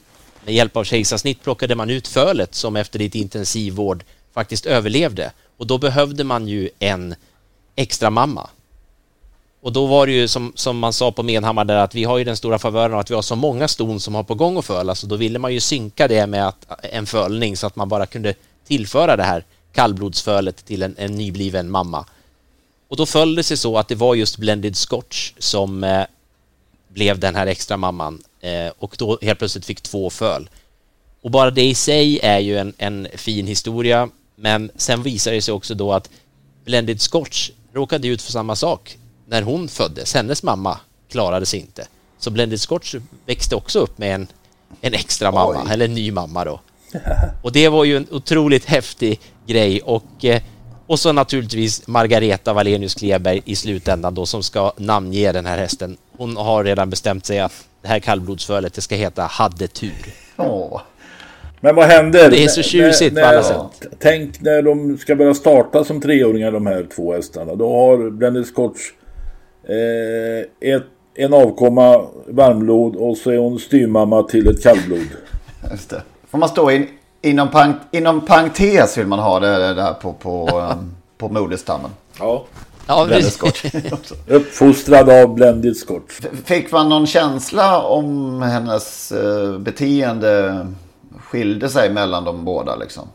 med 0.45 0.55
hjälp 0.55 0.77
av 0.77 0.85
kejsarsnitt 0.85 1.43
plockade 1.43 1.75
man 1.75 1.91
ut 1.91 2.09
fölet 2.09 2.55
som 2.55 2.77
efter 2.77 2.99
lite 2.99 3.19
intensivvård 3.19 4.05
faktiskt 4.33 4.67
överlevde 4.67 5.33
och 5.57 5.67
då 5.67 5.79
behövde 5.79 6.25
man 6.25 6.49
ju 6.49 6.71
en 6.79 7.15
extra 7.77 8.11
mamma. 8.11 8.51
Och 9.61 9.73
då 9.73 9.87
var 9.87 10.07
det 10.07 10.13
ju 10.13 10.29
som, 10.29 10.53
som 10.55 10.79
man 10.79 10.93
sa 10.93 11.13
på 11.13 11.23
Menhammar 11.23 11.65
där 11.65 11.77
att 11.77 11.95
vi 11.95 12.05
har 12.05 12.19
ju 12.19 12.25
den 12.25 12.37
stora 12.37 12.59
favören 12.59 12.99
att 12.99 13.11
vi 13.11 13.15
har 13.15 13.23
så 13.23 13.37
många 13.37 13.69
ston 13.69 14.01
som 14.01 14.15
har 14.15 14.23
på 14.23 14.35
gång 14.35 14.59
att 14.59 14.65
föla 14.65 14.95
så 14.95 15.07
då 15.07 15.17
ville 15.17 15.39
man 15.39 15.55
ju 15.55 15.61
synka 15.61 16.09
det 16.09 16.27
med 16.27 16.49
att, 16.49 16.67
en 16.83 17.07
fölning 17.07 17.57
så 17.57 17.67
att 17.67 17.77
man 17.77 17.89
bara 17.89 18.07
kunde 18.07 18.35
tillföra 18.67 19.17
det 19.17 19.23
här 19.23 19.45
kallblodsfölet 19.75 20.65
till 20.65 20.83
en, 20.83 20.95
en 20.99 21.15
nybliven 21.15 21.71
mamma. 21.71 22.07
Och 22.89 22.97
då 22.97 23.07
föll 23.07 23.35
det 23.35 23.43
sig 23.43 23.57
så 23.57 23.79
att 23.79 23.89
det 23.89 23.95
var 23.95 24.15
just 24.15 24.39
Blended 24.39 24.77
Scotch 24.77 25.33
som 25.39 25.85
eh, 25.85 26.05
blev 26.89 27.19
den 27.19 27.35
här 27.35 27.47
extra 27.47 27.77
mamman 27.77 28.23
eh, 28.41 28.73
och 28.79 28.95
då 28.99 29.19
helt 29.23 29.39
plötsligt 29.39 29.67
fick 29.67 29.81
två 29.81 30.11
föl. 30.11 30.49
Och 31.21 31.31
bara 31.31 31.51
det 31.51 31.65
i 31.65 31.75
sig 31.75 32.21
är 32.23 32.39
ju 32.39 32.59
en, 32.59 32.75
en 32.79 33.09
fin 33.15 33.47
historia, 33.47 34.09
men 34.37 34.71
sen 34.77 35.03
visar 35.03 35.33
det 35.33 35.43
sig 35.43 35.55
också 35.55 35.75
då 35.75 35.93
att 35.93 36.11
Blended 36.65 37.01
Scotch 37.01 37.51
råkade 37.73 38.09
ut 38.09 38.23
för 38.23 38.33
samma 38.33 38.57
sak 38.57 38.99
när 39.27 39.43
hon 39.43 39.69
föddes. 39.69 40.15
Hennes 40.15 40.43
mamma 40.43 40.79
klarade 41.09 41.47
sig 41.47 41.61
inte. 41.61 41.87
Så 42.19 42.31
Blended 42.31 42.61
Scotch 42.61 42.95
växte 43.27 43.57
också 43.57 43.79
upp 43.79 43.99
med 43.99 44.15
en, 44.15 44.27
en 44.81 44.95
extra 44.95 45.33
mamma, 45.33 45.65
Oj. 45.67 45.73
eller 45.73 45.85
en 45.85 45.95
ny 45.95 46.13
mamma 46.13 46.45
då. 46.45 46.61
Och 47.43 47.53
det 47.53 47.69
var 47.69 47.85
ju 47.85 47.97
en 47.97 48.07
otroligt 48.11 48.65
häftig 48.65 49.21
grej 49.47 49.81
och, 49.81 50.25
eh, 50.25 50.43
och 50.87 50.99
så 50.99 51.13
naturligtvis 51.13 51.87
Margareta 51.87 52.53
Valenius 52.53 52.95
Kleberg 52.95 53.43
i 53.45 53.57
slutändan 53.57 54.15
då 54.15 54.27
som 54.27 54.43
ska 54.43 54.73
namnge 54.77 55.33
den 55.33 55.47
här 55.47 55.59
hästen. 55.59 55.97
Hon 56.17 56.37
har 56.37 56.65
redan 56.65 56.91
bestämt 56.91 57.27
sig 57.27 57.41
att 57.41 57.67
det 57.83 57.89
här 57.89 57.99
kallblodsfölet 57.99 58.75
det 58.75 58.81
ska 58.81 58.95
heta 58.95 59.23
Hade 59.23 59.67
tur. 59.67 60.15
Åh. 60.37 60.81
Men 61.61 61.75
vad 61.75 61.87
händer? 61.87 62.31
Det 62.31 62.45
är 62.45 62.49
så 62.49 62.63
tjusigt 62.63 63.15
när, 63.15 63.23
på 63.23 63.29
alla 63.29 63.43
sätt. 63.43 63.87
Tänk 63.99 64.41
när 64.41 64.63
de 64.63 64.99
ska 64.99 65.17
börja 65.17 65.35
starta 65.35 65.85
som 65.85 66.01
treåringar 66.01 66.53
de 66.53 66.67
här 66.67 66.87
två 66.97 67.15
hästarna. 67.15 67.55
Då 67.55 67.73
har 67.73 68.11
Blended 68.11 68.47
Scotch 68.47 68.81
eh, 69.69 70.71
ett, 70.75 70.83
en 71.15 71.35
avkomma 71.35 72.07
varmblod 72.27 72.97
och 72.97 73.17
så 73.17 73.31
är 73.31 73.39
hon 73.39 73.59
styrmamma 73.59 74.23
till 74.23 74.49
ett 74.49 74.63
kallblod. 74.63 75.07
Just 75.71 75.91
det. 75.91 76.03
Får 76.35 76.39
man 76.39 76.49
stå 76.49 76.71
in, 76.71 76.89
inom, 77.23 77.49
pang, 77.49 77.75
inom 77.91 78.21
parentes 78.21 78.99
vill 78.99 79.07
man 79.07 79.19
ha 79.19 79.41
det, 79.41 79.75
där 79.75 79.93
på, 79.93 80.13
på, 80.13 80.61
um, 80.61 80.95
på 81.19 81.29
moderstammen. 81.29 81.91
Ja. 82.19 82.45
Ja, 82.87 83.09
Uppfostrad 84.27 85.11
av 85.11 85.35
Blended 85.35 85.77
Scotch. 85.77 86.21
Fick 86.45 86.73
man 86.73 86.89
någon 86.89 87.07
känsla 87.07 87.83
om 87.83 88.43
hennes 88.43 89.13
uh, 89.13 89.59
beteende 89.59 90.67
skilde 91.19 91.69
sig 91.69 91.91
mellan 91.91 92.25
de 92.25 92.45
båda 92.45 92.77
liksom? 92.77 93.09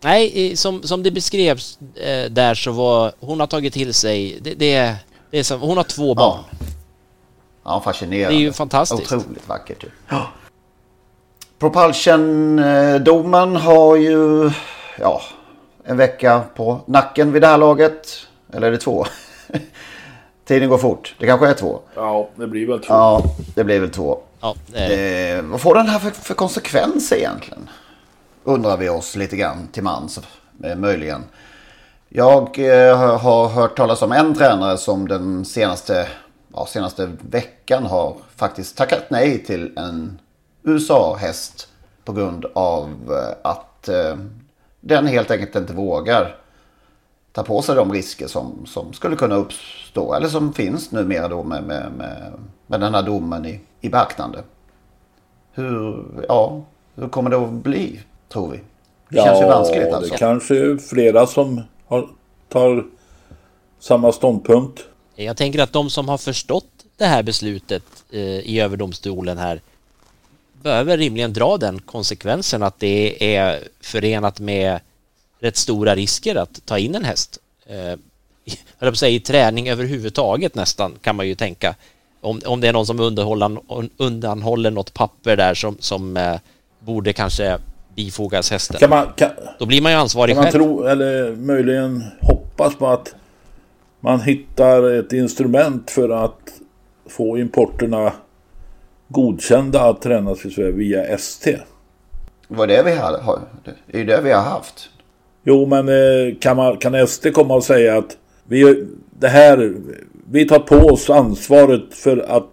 Nej, 0.00 0.56
som, 0.56 0.82
som 0.82 1.02
det 1.02 1.10
beskrevs 1.10 1.78
eh, 1.94 2.30
där 2.30 2.54
så 2.54 2.72
var 2.72 3.12
hon 3.20 3.40
har 3.40 3.46
tagit 3.46 3.72
till 3.72 3.94
sig, 3.94 4.38
det, 4.40 4.54
det, 4.54 4.96
det 5.30 5.38
är 5.38 5.42
som, 5.42 5.60
hon 5.60 5.76
har 5.76 5.84
två 5.84 6.14
barn. 6.14 6.44
Ja, 6.50 6.66
ja 7.64 7.80
fascinerande. 7.80 8.36
Det 8.36 8.42
är 8.42 8.44
ju 8.44 8.52
fantastiskt. 8.52 9.12
Otroligt 9.12 9.48
vackert. 9.48 9.84
Ja. 10.08 10.28
Propulsion-domen 11.62 13.56
har 13.56 13.96
ju 13.96 14.50
ja, 14.98 15.22
en 15.84 15.96
vecka 15.96 16.42
på 16.54 16.80
nacken 16.86 17.32
vid 17.32 17.42
det 17.42 17.46
här 17.46 17.58
laget. 17.58 18.26
Eller 18.52 18.66
är 18.66 18.70
det 18.70 18.78
två? 18.78 19.06
Tiden 20.44 20.68
går 20.68 20.78
fort. 20.78 21.14
Det 21.18 21.26
kanske 21.26 21.48
är 21.48 21.54
två. 21.54 21.80
Ja, 21.94 22.28
det 22.36 22.46
blir 22.46 22.66
väl 22.66 22.78
två. 22.78 22.94
Ja, 22.94 23.22
det 23.54 23.64
blir 23.64 23.80
väl 23.80 23.90
två. 23.90 24.18
Ja, 24.40 24.54
det 24.66 25.30
eh, 25.30 25.42
vad 25.42 25.60
får 25.60 25.74
den 25.74 25.86
här 25.86 25.98
för, 25.98 26.10
för 26.10 26.34
konsekvenser 26.34 27.16
egentligen? 27.16 27.68
Undrar 28.44 28.76
vi 28.76 28.88
oss 28.88 29.16
lite 29.16 29.36
grann 29.36 29.68
till 29.72 29.82
mans, 29.82 30.20
eh, 30.64 30.76
möjligen. 30.76 31.24
Jag 32.08 32.58
eh, 32.58 33.18
har 33.18 33.48
hört 33.48 33.76
talas 33.76 34.02
om 34.02 34.12
en 34.12 34.34
tränare 34.34 34.78
som 34.78 35.08
den 35.08 35.44
senaste, 35.44 36.08
ja, 36.54 36.66
senaste 36.66 37.10
veckan 37.30 37.86
har 37.86 38.16
faktiskt 38.36 38.76
tackat 38.76 39.04
nej 39.10 39.44
till 39.44 39.78
en 39.78 40.18
USA-häst 40.62 41.68
på 42.04 42.12
grund 42.12 42.46
av 42.54 42.88
eh, 43.10 43.50
att 43.50 43.88
eh, 43.88 44.16
den 44.80 45.06
helt 45.06 45.30
enkelt 45.30 45.56
inte 45.56 45.72
vågar 45.72 46.36
ta 47.32 47.42
på 47.42 47.62
sig 47.62 47.76
de 47.76 47.92
risker 47.92 48.26
som, 48.26 48.66
som 48.66 48.92
skulle 48.92 49.16
kunna 49.16 49.34
uppstå 49.34 50.14
eller 50.14 50.28
som 50.28 50.52
finns 50.52 50.90
numera 50.92 51.28
då 51.28 51.42
med, 51.42 51.62
med, 51.62 51.92
med, 51.96 52.32
med 52.66 52.80
den 52.80 52.94
här 52.94 53.02
domen 53.02 53.46
i, 53.46 53.60
i 53.80 53.88
beaktande. 53.88 54.42
Hur, 55.52 56.04
ja, 56.28 56.62
hur 56.94 57.08
kommer 57.08 57.30
det 57.30 57.36
att 57.36 57.50
bli 57.50 58.00
tror 58.28 58.50
vi? 58.50 58.56
Det 59.08 59.16
ja, 59.16 59.24
känns 59.24 59.40
ju 59.40 59.46
vanskligt 59.46 59.92
alltså. 59.92 60.12
det 60.12 60.18
kanske 60.18 60.56
är 60.56 60.76
flera 60.76 61.26
som 61.26 61.60
har, 61.86 62.08
tar 62.48 62.84
samma 63.78 64.12
ståndpunkt. 64.12 64.80
Jag 65.14 65.36
tänker 65.36 65.58
att 65.58 65.72
de 65.72 65.90
som 65.90 66.08
har 66.08 66.18
förstått 66.18 66.66
det 66.96 67.04
här 67.04 67.22
beslutet 67.22 67.84
eh, 68.10 68.20
i 68.20 68.60
överdomstolen 68.60 69.38
här 69.38 69.60
behöver 70.62 70.98
rimligen 70.98 71.32
dra 71.32 71.56
den 71.56 71.78
konsekvensen 71.78 72.62
att 72.62 72.80
det 72.80 73.36
är 73.36 73.60
förenat 73.80 74.40
med 74.40 74.80
rätt 75.40 75.56
stora 75.56 75.94
risker 75.94 76.36
att 76.36 76.66
ta 76.66 76.78
in 76.78 76.94
en 76.94 77.04
häst. 77.04 77.38
Eh, 77.66 77.98
på 78.90 78.96
säga, 78.96 79.10
i 79.10 79.20
träning 79.20 79.68
överhuvudtaget 79.68 80.54
nästan 80.54 80.92
kan 81.00 81.16
man 81.16 81.28
ju 81.28 81.34
tänka. 81.34 81.74
Om, 82.20 82.40
om 82.46 82.60
det 82.60 82.68
är 82.68 82.72
någon 82.72 82.86
som 82.86 83.00
undanhåller, 83.00 83.58
undanhåller 83.96 84.70
något 84.70 84.94
papper 84.94 85.36
där 85.36 85.54
som, 85.54 85.76
som 85.80 86.16
eh, 86.16 86.36
borde 86.78 87.12
kanske 87.12 87.58
bifogas 87.94 88.50
hästen. 88.50 88.76
Kan 88.80 88.90
man, 88.90 89.06
kan, 89.16 89.30
Då 89.58 89.66
blir 89.66 89.82
man 89.82 89.92
ju 89.92 89.98
ansvarig 89.98 90.34
kan 90.34 90.42
man 90.42 90.52
själv. 90.52 90.64
tro, 90.64 90.84
eller 90.84 91.36
möjligen 91.36 92.04
hoppas 92.20 92.76
på 92.76 92.86
att 92.86 93.14
man 94.00 94.20
hittar 94.20 94.90
ett 94.98 95.12
instrument 95.12 95.90
för 95.90 96.24
att 96.24 96.52
få 97.06 97.38
importerna 97.38 98.12
godkända 99.12 99.80
att 99.90 100.02
tränas 100.02 100.44
i 100.46 100.50
Sverige 100.50 100.70
via 100.72 101.04
ST. 101.04 101.58
Var 102.48 102.66
det 102.66 102.82
vi 102.82 102.92
hade. 102.94 103.18
har- 103.18 103.40
Det 103.64 103.94
är 103.96 103.98
ju 103.98 104.04
det 104.04 104.20
vi 104.20 104.32
har 104.32 104.42
haft. 104.42 104.88
Jo, 105.44 105.66
men 105.66 105.88
eh, 105.88 106.34
kan, 106.40 106.56
man, 106.56 106.76
kan 106.76 106.94
ST 106.94 107.30
komma 107.30 107.54
och 107.54 107.64
säga 107.64 107.98
att 107.98 108.16
vi, 108.44 108.86
det 109.18 109.28
här, 109.28 109.74
vi 110.30 110.48
tar 110.48 110.58
på 110.58 110.76
oss 110.76 111.10
ansvaret 111.10 111.94
för 111.94 112.16
att 112.36 112.48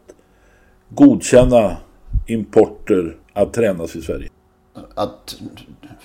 godkänna 0.89 1.77
importer 2.27 3.15
att 3.33 3.53
tränas 3.53 3.95
i 3.95 4.01
Sverige. 4.01 4.29
Att 4.95 5.35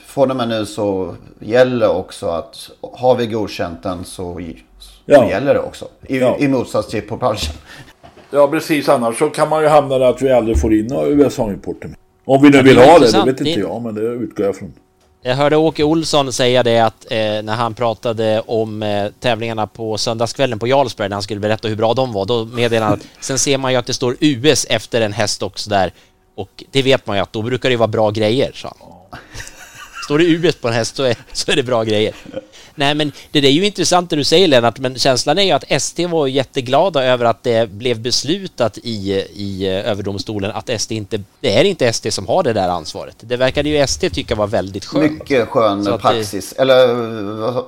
från 0.06 0.30
och 0.30 0.36
med 0.36 0.48
nu 0.48 0.66
så 0.66 1.14
gäller 1.40 1.88
också 1.96 2.26
att 2.26 2.70
har 2.92 3.14
vi 3.16 3.26
godkänt 3.26 3.82
den 3.82 4.04
så, 4.04 4.40
så 4.78 4.90
Ja. 5.06 5.28
gäller 5.30 5.54
det 5.54 5.60
också. 5.60 5.88
I, 6.06 6.18
Ja. 6.18 6.36
I 6.38 6.48
motsats 6.48 6.88
till 6.88 7.02
propulsion. 7.08 7.54
Ja, 8.30 8.48
precis. 8.48 8.88
Annars 8.88 9.18
så 9.18 9.30
kan 9.30 9.48
man 9.48 9.62
ju 9.62 9.68
hamna 9.68 9.98
där 9.98 10.06
att 10.06 10.22
vi 10.22 10.32
aldrig 10.32 10.60
får 10.60 10.74
in 10.74 10.86
några 10.86 11.06
USA-importer. 11.06 11.90
Om 12.24 12.42
vi 12.42 12.50
nu 12.50 12.62
vill 12.62 12.78
ha 12.78 12.98
det, 12.98 13.12
det 13.12 13.24
vet 13.24 13.40
inte 13.40 13.60
jag, 13.60 13.82
men 13.82 13.94
det 13.94 14.00
utgår 14.00 14.46
jag 14.46 14.56
från. 14.56 14.72
Jag 15.22 15.34
hörde 15.34 15.56
Åke 15.56 15.84
Olsson 15.84 16.32
säga 16.32 16.62
det 16.62 16.78
att 16.78 17.06
eh, 17.10 17.18
när 17.18 17.54
han 17.54 17.74
pratade 17.74 18.42
om 18.46 18.82
eh, 18.82 19.06
tävlingarna 19.20 19.66
på 19.66 19.98
söndagskvällen 19.98 20.58
på 20.58 20.68
Jarlsberg 20.68 21.08
när 21.08 21.16
han 21.16 21.22
skulle 21.22 21.40
berätta 21.40 21.68
hur 21.68 21.76
bra 21.76 21.94
de 21.94 22.12
var, 22.12 22.24
då 22.24 22.44
meddelade 22.44 22.84
han 22.84 22.94
att 22.94 23.06
sen 23.20 23.38
ser 23.38 23.58
man 23.58 23.72
ju 23.72 23.78
att 23.78 23.86
det 23.86 23.94
står 23.94 24.16
US 24.20 24.66
efter 24.70 25.00
en 25.00 25.12
häst 25.12 25.42
också 25.42 25.70
där 25.70 25.92
och 26.34 26.64
det 26.70 26.82
vet 26.82 27.06
man 27.06 27.16
ju 27.16 27.22
att 27.22 27.32
då 27.32 27.42
brukar 27.42 27.70
det 27.70 27.76
vara 27.76 27.88
bra 27.88 28.10
grejer, 28.10 28.52
sa 28.54 28.76
han. 28.80 29.20
Står 30.04 30.18
det 30.18 30.24
US 30.24 30.56
på 30.56 30.68
en 30.68 30.74
häst 30.74 30.96
så 30.96 31.02
är, 31.02 31.16
så 31.32 31.52
är 31.52 31.56
det 31.56 31.62
bra 31.62 31.84
grejer. 31.84 32.14
Nej 32.76 32.94
men 32.94 33.12
det 33.30 33.38
är 33.38 33.50
ju 33.52 33.66
intressant 33.66 34.10
det 34.10 34.16
du 34.16 34.24
säger 34.24 34.48
Lennart, 34.48 34.78
men 34.78 34.94
känslan 34.98 35.38
är 35.38 35.42
ju 35.42 35.50
att 35.50 35.64
ST 35.68 36.06
var 36.06 36.26
jätteglada 36.26 37.04
över 37.04 37.24
att 37.24 37.42
det 37.42 37.70
blev 37.70 38.00
beslutat 38.00 38.78
i, 38.78 39.12
i 39.34 39.66
överdomstolen 39.68 40.50
att 40.50 40.68
ST 40.70 40.94
inte, 40.94 41.20
det 41.40 41.58
är 41.58 41.64
inte 41.64 41.86
ST 41.86 42.10
som 42.10 42.26
har 42.28 42.42
det 42.42 42.52
där 42.52 42.68
ansvaret. 42.68 43.16
Det 43.20 43.36
verkade 43.36 43.68
ju 43.68 43.76
ST 43.76 44.10
tycka 44.10 44.34
var 44.34 44.46
väldigt 44.46 44.84
skönt. 44.84 45.12
Mycket 45.12 45.48
skön 45.48 45.84
Så 45.84 45.90
att 45.90 46.02
det- 46.02 46.08
praxis. 46.08 46.52
Eller 46.52 46.86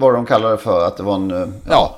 vad- 0.00 0.14
de 0.14 0.26
kallar 0.26 0.50
det 0.50 0.58
för. 0.58 0.86
Att 0.86 0.96
det 0.96 1.02
var 1.02 1.14
en... 1.14 1.30
eh, 1.30 1.48
Ja. 1.68 1.96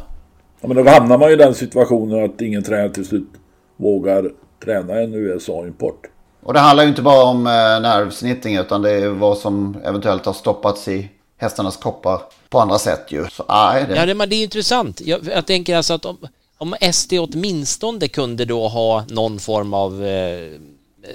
Ja, 0.60 0.68
men 0.68 0.76
då 0.84 0.90
hamnar 0.90 1.18
man 1.18 1.28
ju 1.28 1.34
i 1.34 1.36
den 1.38 1.54
situationen 1.54 2.24
att 2.24 2.40
ingen 2.40 2.62
tränare 2.64 2.90
till 2.90 3.06
slut 3.06 3.28
vågar 3.76 4.30
träna 4.64 4.94
en 5.00 5.14
USA-import. 5.14 6.02
Och 6.42 6.54
det 6.54 6.60
handlar 6.60 6.84
ju 6.84 6.88
inte 6.90 7.02
bara 7.02 7.24
om 7.24 7.46
eh, 7.46 7.52
nervsnittning 7.52 8.56
utan 8.56 8.82
det 8.82 8.90
är 8.90 9.08
vad 9.08 9.38
som 9.38 9.76
eventuellt 9.84 10.26
har 10.26 10.32
stoppats 10.32 10.88
i 10.88 11.08
hästarnas 11.38 11.76
kroppar 11.76 12.20
på 12.48 12.60
andra 12.60 12.78
sätt 12.78 13.06
ju. 13.08 13.26
Så 13.32 13.44
nej, 13.48 13.84
det... 13.88 13.96
Ja, 13.96 14.06
det, 14.06 14.14
men 14.14 14.28
det 14.28 14.36
är 14.36 14.42
intressant. 14.42 15.00
Jag, 15.00 15.20
jag 15.34 15.46
tänker 15.46 15.76
alltså 15.76 15.94
att 15.94 16.04
om, 16.04 16.28
om 16.58 16.74
SD 16.92 17.12
åtminstone 17.12 18.08
kunde 18.08 18.44
då 18.44 18.68
ha 18.68 19.04
någon 19.08 19.38
form 19.38 19.74
av 19.74 20.04
eh, 20.04 20.52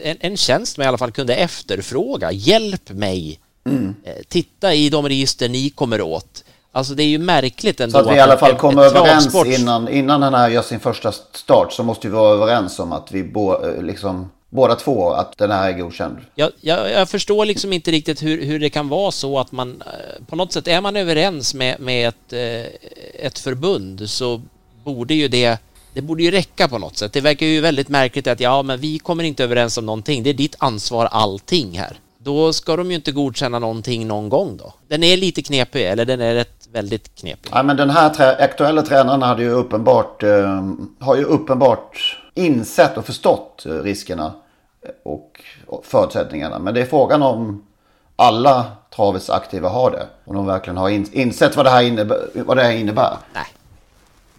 en, 0.03 0.17
en 0.19 0.37
tjänst 0.37 0.77
man 0.77 0.85
i 0.85 0.87
alla 0.87 0.97
fall 0.97 1.11
kunde 1.11 1.35
efterfråga. 1.35 2.31
Hjälp 2.31 2.89
mig. 2.89 3.39
Mm. 3.65 3.95
Eh, 4.03 4.13
titta 4.27 4.73
i 4.73 4.89
de 4.89 5.07
register 5.07 5.49
ni 5.49 5.69
kommer 5.69 6.01
åt. 6.01 6.43
Alltså 6.71 6.93
det 6.93 7.03
är 7.03 7.07
ju 7.07 7.19
märkligt 7.19 7.79
ändå 7.79 7.91
Så 7.91 7.99
att 7.99 8.13
vi 8.13 8.17
i 8.17 8.19
alla 8.19 8.37
fall 8.37 8.55
kommer 8.55 8.83
överens 8.83 9.35
innan, 9.45 9.89
innan 9.89 10.21
den 10.21 10.33
här 10.33 10.49
gör 10.49 10.61
sin 10.61 10.79
första 10.79 11.11
start 11.11 11.73
så 11.73 11.83
måste 11.83 12.07
vi 12.07 12.13
vara 12.13 12.33
överens 12.33 12.79
om 12.79 12.91
att 12.91 13.11
vi 13.11 13.23
bo, 13.23 13.65
eh, 13.65 13.83
liksom, 13.83 14.29
båda 14.53 14.75
två 14.75 15.09
att 15.09 15.37
den 15.37 15.51
här 15.51 15.69
är 15.69 15.73
godkänd. 15.73 16.17
Jag, 16.35 16.51
jag, 16.61 16.91
jag 16.91 17.09
förstår 17.09 17.45
liksom 17.45 17.73
inte 17.73 17.91
riktigt 17.91 18.23
hur, 18.23 18.45
hur 18.45 18.59
det 18.59 18.69
kan 18.69 18.89
vara 18.89 19.11
så 19.11 19.39
att 19.39 19.51
man 19.51 19.83
eh, 19.85 20.25
på 20.25 20.35
något 20.35 20.51
sätt 20.51 20.67
är 20.67 20.81
man 20.81 20.95
överens 20.95 21.53
med, 21.53 21.79
med 21.79 22.07
ett, 22.07 22.33
eh, 22.33 23.25
ett 23.25 23.39
förbund 23.39 24.09
så 24.09 24.41
borde 24.83 25.13
ju 25.13 25.27
det 25.27 25.59
det 25.93 26.01
borde 26.01 26.23
ju 26.23 26.31
räcka 26.31 26.67
på 26.67 26.77
något 26.77 26.97
sätt. 26.97 27.13
Det 27.13 27.21
verkar 27.21 27.45
ju 27.45 27.61
väldigt 27.61 27.89
märkligt 27.89 28.27
att 28.27 28.39
ja, 28.39 28.63
men 28.63 28.79
vi 28.79 28.99
kommer 28.99 29.23
inte 29.23 29.43
överens 29.43 29.77
om 29.77 29.85
någonting. 29.85 30.23
Det 30.23 30.29
är 30.29 30.33
ditt 30.33 30.55
ansvar 30.59 31.05
allting 31.05 31.79
här. 31.79 31.97
Då 32.17 32.53
ska 32.53 32.75
de 32.75 32.89
ju 32.89 32.95
inte 32.95 33.11
godkänna 33.11 33.59
någonting 33.59 34.07
någon 34.07 34.29
gång 34.29 34.57
då. 34.57 34.73
Den 34.87 35.03
är 35.03 35.17
lite 35.17 35.41
knepig, 35.41 35.85
eller 35.87 36.05
den 36.05 36.21
är 36.21 36.33
rätt 36.33 36.67
väldigt 36.71 37.15
knepig. 37.15 37.49
Ja, 37.53 37.63
men 37.63 37.77
den 37.77 37.89
här 37.89 38.09
trä- 38.09 38.43
aktuella 38.43 38.81
tränaren 38.81 39.21
hade 39.21 39.43
ju 39.43 39.49
uppenbart, 39.49 40.23
eh, 40.23 40.63
har 40.99 41.15
ju 41.15 41.23
uppenbart 41.23 42.17
insett 42.35 42.97
och 42.97 43.05
förstått 43.05 43.65
eh, 43.65 43.71
riskerna 43.71 44.33
och, 45.03 45.41
förutsättningarna. 45.83 46.59
Men 46.59 46.73
det 46.73 46.81
är 46.81 46.85
frågan 46.85 47.23
om 47.23 47.63
alla 48.15 48.71
travets 48.95 49.29
aktiva 49.29 49.69
har 49.69 49.91
det. 49.91 50.07
Om 50.25 50.35
de 50.35 50.45
verkligen 50.45 50.77
har 50.77 50.89
in, 50.89 51.09
insett 51.11 51.55
vad 51.55 51.65
det 51.65 51.69
här 51.69 51.83
innebär. 51.83 52.27
Vad 52.33 52.57
det 52.57 52.63
här 52.63 52.71
innebär. 52.71 53.17
Nej. 53.33 53.45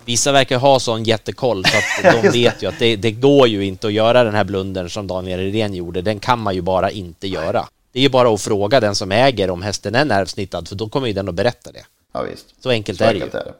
Vissa 0.05 0.32
verkar 0.32 0.59
ha 0.59 0.80
sån 0.80 1.05
jättekoll 1.05 1.64
så 1.64 1.76
att 1.76 2.22
de 2.22 2.28
vet 2.32 2.62
ju 2.62 2.66
att 2.68 2.78
det, 2.78 2.97
det 2.97 3.11
går 3.11 3.49
ju 3.49 3.64
inte 3.64 3.86
att 3.86 3.92
göra 3.92 4.24
den 4.24 4.34
här 4.34 4.45
blundern 4.45 4.88
som 4.88 5.07
Daniel 5.07 5.40
Redén 5.40 5.74
gjorde. 5.74 6.03
Den 6.03 6.18
kan 6.20 6.38
man 6.38 6.55
ju 6.55 6.62
bara 6.62 6.90
inte 6.90 7.28
göra. 7.28 7.68
Det 7.92 7.99
är 7.99 8.03
ju 8.03 8.09
bara 8.09 8.34
att 8.34 8.40
fråga 8.40 8.80
den 8.80 8.95
som 8.95 9.12
äger 9.12 9.51
om 9.51 9.62
hästen 9.62 9.95
är 9.95 10.05
nervsnittad 10.05 10.68
för 10.68 10.76
då 10.76 10.88
kommer 10.88 11.07
ju 11.07 11.12
den 11.12 11.28
att 11.28 11.34
berätta 11.34 11.72
det. 11.72 11.84
Ja, 12.12 12.22
visst. 12.22 12.47
Så 12.62 12.70
enkelt 12.70 12.99
Så 12.99 13.05
är 13.05 13.09
enkelt 13.09 13.32
det 13.32 13.38
ju. 13.38 13.42
är 13.42 13.45
det. 13.45 13.55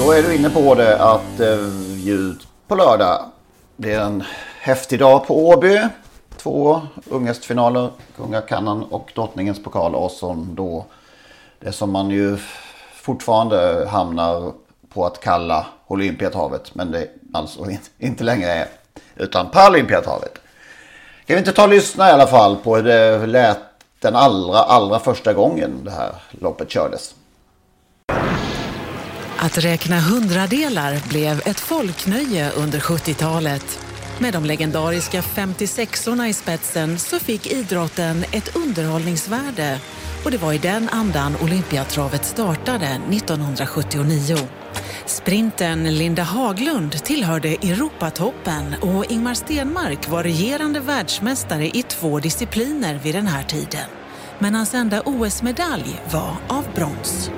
Då 0.00 0.12
är 0.12 0.22
du 0.22 0.34
inne 0.34 0.50
på 0.50 0.74
det 0.74 1.02
att 1.02 1.40
eh, 1.40 1.68
ljud 1.96 2.42
på 2.68 2.74
lördag 2.74 3.24
Det 3.76 3.92
är 3.92 4.00
en 4.00 4.24
häftig 4.60 4.98
dag 4.98 5.26
på 5.26 5.48
Åby. 5.48 5.80
Två 6.36 6.82
unghästfinaler. 7.10 7.90
Kungakannan 8.16 8.82
och 8.82 9.12
Drottningens 9.14 9.62
pokal 9.62 9.94
och 9.94 10.10
som 10.10 10.54
då 10.54 10.84
det 11.58 11.72
som 11.72 11.90
man 11.90 12.10
ju 12.10 12.36
fortfarande 12.94 13.88
hamnar 13.90 14.52
på 14.94 15.06
att 15.06 15.20
kalla 15.20 15.66
Olympiathavet. 15.86 16.74
Men 16.74 16.90
det 16.90 17.08
alltså 17.32 17.66
inte, 17.98 18.24
längre 18.24 18.52
är. 18.52 18.68
Utan 19.16 19.50
Paralympiathavet. 19.50 20.34
Kan 21.26 21.34
vi 21.34 21.38
inte 21.38 21.52
ta 21.52 21.62
och 21.62 21.68
lyssna 21.68 22.08
i 22.08 22.12
alla 22.12 22.26
fall 22.26 22.56
på 22.56 22.76
hur 22.76 22.82
det 22.82 23.26
lät 23.26 23.58
den 23.98 24.16
allra, 24.16 24.58
allra 24.58 24.98
första 24.98 25.32
gången 25.32 25.70
det 25.84 25.90
här 25.90 26.12
loppet 26.30 26.70
kördes. 26.70 27.14
Att 29.42 29.58
räkna 29.58 30.00
hundradelar 30.00 31.08
blev 31.08 31.42
ett 31.46 31.60
folknöje 31.60 32.50
under 32.50 32.80
70-talet. 32.80 33.78
Med 34.18 34.32
de 34.32 34.44
legendariska 34.44 35.20
56orna 35.20 36.26
i 36.26 36.32
spetsen 36.32 36.98
så 36.98 37.18
fick 37.18 37.52
idrotten 37.52 38.24
ett 38.32 38.56
underhållningsvärde 38.56 39.80
och 40.24 40.30
det 40.30 40.38
var 40.38 40.52
i 40.52 40.58
den 40.58 40.88
andan 40.88 41.36
Olympiatravet 41.42 42.24
startade 42.24 42.86
1979. 42.86 44.36
Sprinten 45.06 45.94
Linda 45.94 46.22
Haglund 46.22 47.04
tillhörde 47.04 47.48
Europatoppen 47.48 48.74
och 48.80 49.10
Ingmar 49.10 49.34
Stenmark 49.34 50.08
var 50.08 50.22
regerande 50.22 50.80
världsmästare 50.80 51.66
i 51.66 51.82
två 51.82 52.20
discipliner 52.20 52.98
vid 52.98 53.14
den 53.14 53.26
här 53.26 53.42
tiden. 53.42 53.88
Men 54.38 54.54
hans 54.54 54.74
enda 54.74 55.02
OS-medalj 55.04 56.00
var 56.12 56.36
av 56.48 56.64
brons. 56.74 57.30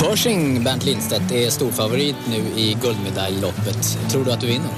Pershing, 0.00 0.64
Bernt 0.64 0.84
Lindstedt, 0.84 1.32
är 1.32 1.50
storfavorit 1.50 2.16
nu 2.28 2.60
i 2.60 2.76
guldmedaljloppet. 2.82 3.98
Tror 4.10 4.24
du 4.24 4.32
att 4.32 4.40
du 4.40 4.46
vinner? 4.46 4.70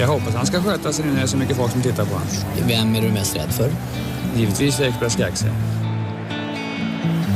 Jag 0.00 0.06
hoppas 0.06 0.34
han 0.34 0.46
ska 0.46 0.62
sköta 0.62 0.92
sig 0.92 1.04
nu 1.04 1.10
när 1.10 1.18
det 1.18 1.22
är 1.22 1.26
så 1.26 1.36
mycket 1.36 1.56
folk 1.56 1.72
som 1.72 1.82
tittar 1.82 2.04
på 2.04 2.12
honom. 2.12 2.28
Vem 2.68 2.94
är 2.94 3.02
du 3.02 3.08
mest 3.08 3.36
rädd 3.36 3.52
för? 3.52 3.70
Givetvis 4.36 4.80
Express 4.80 5.16
Gaxe. 5.16 5.46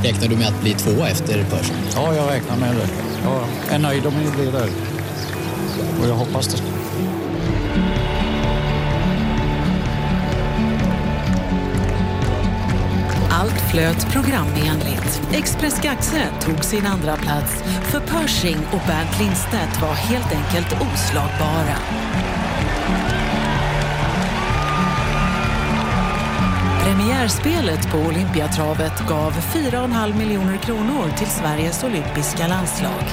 Räknar 0.05 0.29
du 0.29 0.37
med 0.37 0.49
att 0.49 0.61
bli 0.61 0.75
tvåa 0.75 1.09
efter 1.09 1.45
Pershing? 1.45 1.77
Ja, 1.95 2.15
jag 2.15 2.31
räknar 2.31 2.57
med 2.57 2.77
det. 2.77 2.89
Jag 3.25 3.75
är 3.75 3.79
nöjd 3.79 4.07
om 4.07 4.15
ni 4.15 4.31
blir 4.31 4.53
det. 4.53 4.69
Och 6.01 6.09
jag 6.09 6.15
hoppas 6.15 6.47
det. 6.47 6.80
Flöt 13.71 14.13
programenligt. 14.13 15.23
Express 15.33 15.81
Gaxe 15.83 16.29
tog 16.41 16.65
sin 16.65 16.87
andra 16.87 17.17
plats 17.17 17.63
för 17.63 18.01
Pershing 18.01 18.59
och 18.73 18.81
Bernt 18.87 19.19
Lindstedt 19.21 19.83
var 19.83 19.95
helt 19.95 20.33
enkelt 20.33 20.73
oslagbara. 20.73 21.77
Premiärspelet 26.85 27.91
på 27.93 27.99
Olympiatravet 27.99 29.09
gav 29.09 29.33
4,5 29.33 30.19
miljoner 30.19 30.57
kronor 30.57 31.11
till 31.19 31.27
Sveriges 31.27 31.85
olympiska 31.85 32.47
landslag. 32.47 33.05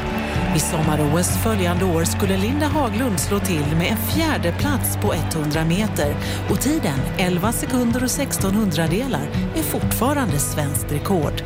Vid 0.54 0.62
sommar-OS 0.62 1.44
följande 1.44 1.86
år 1.86 2.04
skulle 2.04 2.38
Linda 2.38 2.66
Haglund 2.66 3.20
slå 3.20 3.40
till 3.40 3.76
med 3.78 3.88
en 3.92 3.98
fjärde 3.98 4.52
plats 4.52 4.98
på 5.02 5.14
100 5.14 5.66
meter 5.66 6.16
och 6.50 6.62
tiden 6.62 7.00
11 7.18 7.52
sekunder 7.52 8.04
och 8.04 8.12
16 8.12 8.56
hundradelar 8.56 9.30
är 9.56 9.62
fortfarande 9.62 10.40
svenskt 10.40 10.92
rekord. 10.92 11.44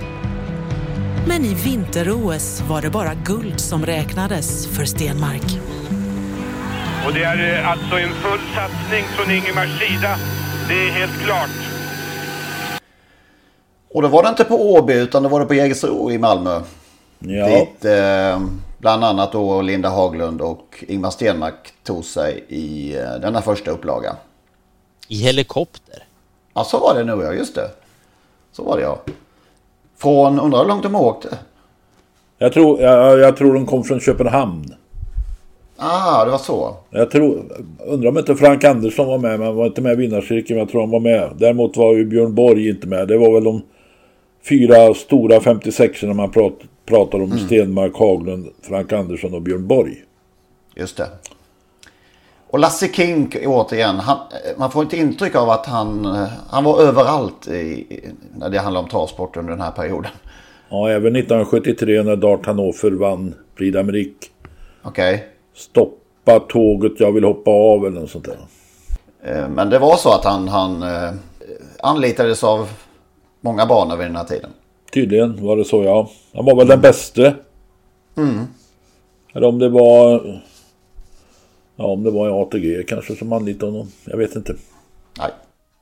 Men 1.27 1.45
i 1.45 1.53
vinter-OS 1.53 2.61
var 2.69 2.81
det 2.81 2.89
bara 2.89 3.13
guld 3.13 3.59
som 3.59 3.85
räknades 3.85 4.67
för 4.67 4.85
Stenmark. 4.85 5.59
Och 7.05 7.13
det 7.13 7.23
är 7.23 7.59
eh, 7.59 7.69
alltså 7.71 7.99
en 7.99 8.13
full 8.13 8.39
satsning 8.55 9.03
från 9.03 9.31
Ingemars 9.31 9.79
sida. 9.79 10.15
Det 10.67 10.73
är 10.73 10.91
helt 10.91 11.23
klart. 11.25 11.49
Och 13.93 14.01
då 14.01 14.07
var 14.07 14.23
det 14.23 14.29
inte 14.29 14.43
på 14.43 14.73
Åby 14.73 14.93
utan 14.93 15.23
det 15.23 15.29
var 15.29 15.39
det 15.39 15.45
på 15.45 15.53
Jägersro 15.53 16.11
i 16.11 16.17
Malmö. 16.17 16.61
Ja. 17.19 17.47
Dit 17.47 17.85
eh, 17.85 18.39
bland 18.81 19.03
annat 19.03 19.31
då 19.31 19.61
Linda 19.61 19.89
Haglund 19.89 20.41
och 20.41 20.83
Ingmar 20.87 21.09
Stenmark 21.09 21.73
tog 21.83 22.05
sig 22.05 22.45
i 22.47 22.95
eh, 22.97 23.21
denna 23.21 23.41
första 23.41 23.71
upplaga. 23.71 24.15
I 25.07 25.15
helikopter? 25.15 26.03
Ja, 26.53 26.63
så 26.63 26.79
var 26.79 26.95
det 26.95 27.03
nu 27.03 27.23
ja, 27.23 27.33
just 27.33 27.55
det. 27.55 27.69
Så 28.51 28.63
var 28.63 28.77
det 28.77 28.83
ja. 28.83 28.99
Från, 29.97 30.39
undrar 30.39 30.59
hur 30.59 30.67
långt 30.67 30.83
de 30.83 30.95
åkte? 30.95 31.37
Jag 32.37 32.53
tror, 32.53 32.81
jag, 32.81 33.19
jag 33.19 33.37
tror 33.37 33.53
de 33.53 33.65
kom 33.65 33.83
från 33.83 33.99
Köpenhamn. 33.99 34.75
Ah, 35.77 36.25
det 36.25 36.31
var 36.31 36.37
så. 36.37 36.75
Jag 36.89 37.11
tror, 37.11 37.43
undrar 37.85 38.09
om 38.09 38.17
inte 38.17 38.35
Frank 38.35 38.63
Andersson 38.63 39.07
var 39.07 39.17
med, 39.17 39.39
men 39.39 39.47
han 39.47 39.55
var 39.55 39.65
inte 39.65 39.81
med 39.81 39.93
i 39.93 39.95
vinnarcirkeln, 39.95 40.57
men 40.57 40.59
jag 40.59 40.69
tror 40.69 40.81
han 40.81 40.89
var 40.89 40.99
med. 40.99 41.31
Däremot 41.37 41.77
var 41.77 41.93
ju 41.93 42.05
Björn 42.05 42.35
Borg 42.35 42.69
inte 42.69 42.87
med. 42.87 43.07
Det 43.07 43.17
var 43.17 43.33
väl 43.33 43.43
de 43.43 43.61
fyra 44.49 44.93
stora 44.93 45.39
56 45.41 46.03
när 46.03 46.13
man 46.13 46.31
prat, 46.31 46.53
pratar 46.85 47.17
om 47.17 47.31
Mm. 47.31 47.45
Stenmark, 47.45 47.95
Haglund, 47.95 48.47
Frank 48.61 48.93
Andersson 48.93 49.33
och 49.33 49.41
Björn 49.41 49.67
Borg. 49.67 50.03
Just 50.75 50.97
det. 50.97 51.07
Och 52.49 52.59
Lasse 52.59 52.87
Kink 52.87 53.37
återigen, 53.45 53.95
han, 53.99 54.17
man 54.57 54.71
får 54.71 54.83
inte 54.83 54.97
intryck 54.97 55.35
av 55.35 55.49
att 55.49 55.65
han, 55.65 56.05
han 56.49 56.63
var 56.63 56.81
överallt 56.81 57.47
i, 57.47 57.85
när 58.35 58.49
det 58.49 58.59
handlar 58.59 58.81
om 58.81 58.87
travsport 58.89 59.37
under 59.37 59.51
den 59.51 59.61
här 59.61 59.71
perioden. 59.71 60.11
Ja, 60.69 60.89
även 60.89 61.15
1973 61.15 62.03
när 62.03 62.15
Dart 62.15 62.45
Hannover 62.45 62.91
vann 62.91 63.33
Prix 63.55 63.75
d'Amérique. 63.77 64.25
Okej. 64.83 65.25
Stoppa 65.55 66.39
tåget, 66.49 66.91
jag 66.99 67.11
vill 67.11 67.23
hoppa 67.23 67.51
av 67.51 67.85
eller 67.85 68.01
något 68.01 68.09
sånt 68.09 68.25
där. 68.25 68.37
Eh, 69.23 69.49
Men 69.49 69.69
det 69.69 69.79
var 69.79 69.95
så 69.95 70.09
att 70.11 70.25
han, 70.25 70.47
han 70.47 70.83
eh, 70.83 71.09
anlitades 71.83 72.43
av 72.43 72.69
många 73.41 73.65
banor 73.65 73.97
vid 73.97 74.07
den 74.07 74.15
här 74.15 74.23
tiden. 74.23 74.49
Tydligen 74.93 75.45
var 75.45 75.57
det 75.57 75.65
så 75.65 75.83
ja. 75.83 76.09
Han 76.33 76.45
var 76.45 76.55
väl 76.55 76.67
den 76.67 76.81
bäste. 76.81 77.35
Mm. 78.17 78.45
Eller 79.33 79.47
om 79.47 79.59
det 79.59 79.69
var... 79.69 80.41
Ja, 81.75 81.85
om 81.85 82.03
det 82.03 82.11
var 82.11 82.27
i 82.27 82.31
ATG 82.31 82.83
kanske 82.87 83.15
som 83.15 83.33
anlitade 83.33 83.71
honom. 83.71 83.91
Jag 84.05 84.17
vet 84.17 84.35
inte. 84.35 84.55
Nej. 85.19 85.31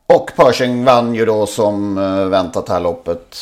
Och 0.05 0.32
Pershing 0.36 0.86
vann 0.86 1.16
ju 1.16 1.26
då 1.26 1.45
som 1.45 1.97
eh, 1.97 2.26
väntat 2.26 2.70
här 2.70 2.80
loppet. 2.80 3.38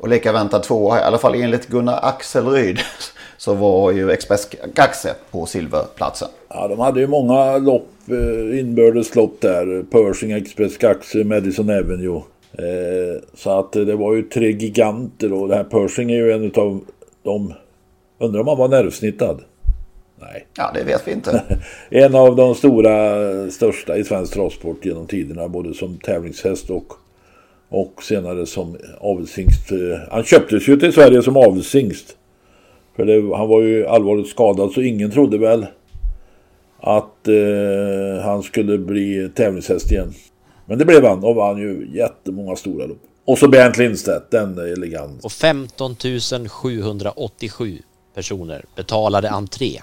Och 0.00 0.08
lika 0.08 0.32
väntat 0.32 0.62
tvåa, 0.62 1.00
i 1.00 1.02
alla 1.02 1.18
fall 1.18 1.34
enligt 1.34 1.68
Gunnar 1.68 1.98
Axelryd. 2.02 2.78
Så 3.36 3.54
var 3.54 3.92
ju 3.92 4.10
Express 4.10 4.48
Gaxe 4.74 5.14
på 5.30 5.46
silverplatsen. 5.46 6.28
Ja, 6.48 6.68
de 6.68 6.78
hade 6.78 7.00
ju 7.00 7.06
många 7.06 7.58
lopp, 7.58 7.88
eh, 8.08 8.60
inbördes 8.60 9.14
lopp 9.14 9.40
där. 9.40 9.82
Pershing, 9.82 10.32
Express, 10.32 10.78
Gaxe, 10.78 11.24
Madison 11.24 11.70
Avenue. 11.70 12.22
Eh, 12.58 13.22
så 13.34 13.58
att 13.58 13.72
det 13.72 13.96
var 13.96 14.14
ju 14.14 14.22
tre 14.22 14.50
giganter 14.50 15.32
och 15.32 15.48
det 15.48 15.54
här 15.54 15.64
Pershing 15.64 16.10
är 16.10 16.16
ju 16.16 16.32
en 16.32 16.52
av 16.54 16.80
de... 17.22 17.54
Undrar 18.18 18.40
om 18.40 18.48
han 18.48 18.58
var 18.58 18.68
nervsnittad? 18.68 19.40
Nej. 20.20 20.46
Ja, 20.56 20.70
det 20.74 20.84
vet 20.84 21.08
vi 21.08 21.12
inte. 21.12 21.42
En 21.90 22.14
av 22.14 22.36
de 22.36 22.54
stora, 22.54 23.50
största 23.50 23.96
i 23.96 24.04
svensk 24.04 24.32
travsport 24.32 24.84
genom 24.84 25.06
tiderna. 25.06 25.48
Både 25.48 25.74
som 25.74 25.98
tävlingshäst 25.98 26.70
och, 26.70 26.92
och 27.68 28.02
senare 28.02 28.46
som 28.46 28.76
avelshingst. 29.00 29.72
Eh, 29.72 29.78
Han 30.10 30.24
köptes 30.24 30.68
ju 30.68 30.76
till 30.76 30.92
Sverige 30.92 31.22
som 31.22 31.36
avelshingst. 31.36 32.16
För 32.96 33.04
det, 33.04 33.36
han 33.36 33.48
var 33.48 33.62
ju 33.62 33.86
allvarligt 33.86 34.28
skadad 34.28 34.72
så 34.72 34.80
ingen 34.80 35.10
trodde 35.10 35.38
väl 35.38 35.66
att 36.80 37.28
eh, 37.28 38.24
han 38.24 38.42
skulle 38.42 38.78
bli 38.78 39.30
tävlingshäst 39.34 39.92
igen. 39.92 40.12
Men 40.72 40.78
det 40.78 40.84
blev 40.84 41.04
han 41.04 41.24
och 41.24 41.34
vann 41.34 41.58
ju 41.58 41.88
jättemånga 41.92 42.56
stora 42.56 42.86
lopp. 42.86 43.02
Och 43.24 43.38
så 43.38 43.48
Bernt 43.48 43.76
Lindstedt, 43.76 44.30
den 44.30 44.58
är 44.58 44.72
elegant. 44.72 45.24
Och 45.24 45.32
15 45.32 45.96
787 46.48 47.78
personer 48.14 48.64
betalade 48.76 49.30
entré. 49.30 49.80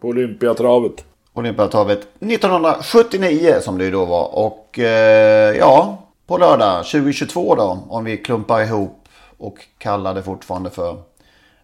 På 0.00 0.08
Olympiatravet. 0.08 1.04
Olympiatravet 1.32 1.98
1979 2.20 3.54
som 3.60 3.78
det 3.78 3.84
ju 3.84 3.90
då 3.90 4.04
var. 4.04 4.34
Och 4.34 4.78
eh, 4.78 5.56
ja, 5.56 6.02
på 6.26 6.38
lördag 6.38 6.84
2022 6.84 7.54
då. 7.54 7.78
Om 7.88 8.04
vi 8.04 8.16
klumpar 8.16 8.62
ihop 8.62 9.08
och 9.38 9.58
kallar 9.78 10.14
det 10.14 10.22
fortfarande 10.22 10.70
för. 10.70 10.96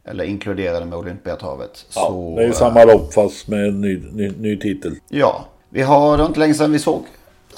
Eller 0.04 0.24
inkluderar 0.24 0.80
det 0.80 0.86
med 0.86 0.98
Olympiatravet. 0.98 1.86
Ja, 1.94 2.00
så, 2.00 2.34
det 2.36 2.42
är 2.42 2.46
ju 2.46 2.52
eh, 2.52 2.56
samma 2.58 2.84
lopp 2.84 3.14
fast 3.14 3.48
med 3.48 3.68
en 3.68 3.80
ny, 3.80 4.02
ny, 4.12 4.32
ny 4.38 4.58
titel. 4.58 4.94
Ja, 5.08 5.44
vi 5.70 5.82
har, 5.82 6.16
det 6.16 6.22
var 6.22 6.28
inte 6.28 6.40
länge 6.40 6.54
sedan 6.54 6.72
vi 6.72 6.78
såg 6.78 7.04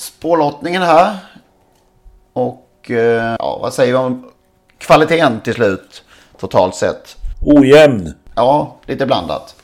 spårlottningen 0.00 0.82
här. 0.82 1.16
Och 2.32 2.90
eh, 2.90 3.36
ja, 3.38 3.58
vad 3.62 3.74
säger 3.74 3.92
vi 3.92 3.98
om 3.98 4.30
kvaliteten 4.78 5.40
till 5.40 5.54
slut 5.54 6.04
totalt 6.38 6.74
sett? 6.74 7.16
Ojämn. 7.42 8.12
Ja, 8.34 8.76
lite 8.86 9.06
blandat. 9.06 9.56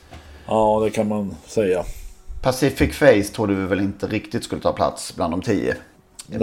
Ja, 0.47 0.81
det 0.83 0.89
kan 0.89 1.07
man 1.07 1.35
säga. 1.45 1.83
Pacific 2.41 2.95
Face 2.95 3.33
trodde 3.35 3.53
vi 3.53 3.65
väl 3.65 3.79
inte 3.79 4.07
riktigt 4.07 4.43
skulle 4.43 4.61
ta 4.61 4.73
plats 4.73 5.15
bland 5.15 5.33
de 5.33 5.41
tio. 5.41 5.75
Nej, 6.27 6.39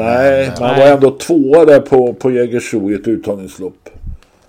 Men, 0.49 0.61
man 0.61 0.71
eh, 0.71 0.79
var 0.79 0.87
ändå 0.87 1.11
tvåa 1.11 1.65
där 1.65 1.81
på, 1.81 2.15
på 2.15 2.31
Jägersro 2.31 2.91
i 2.91 2.95
ett 2.95 3.09
uttagningslopp. 3.09 3.89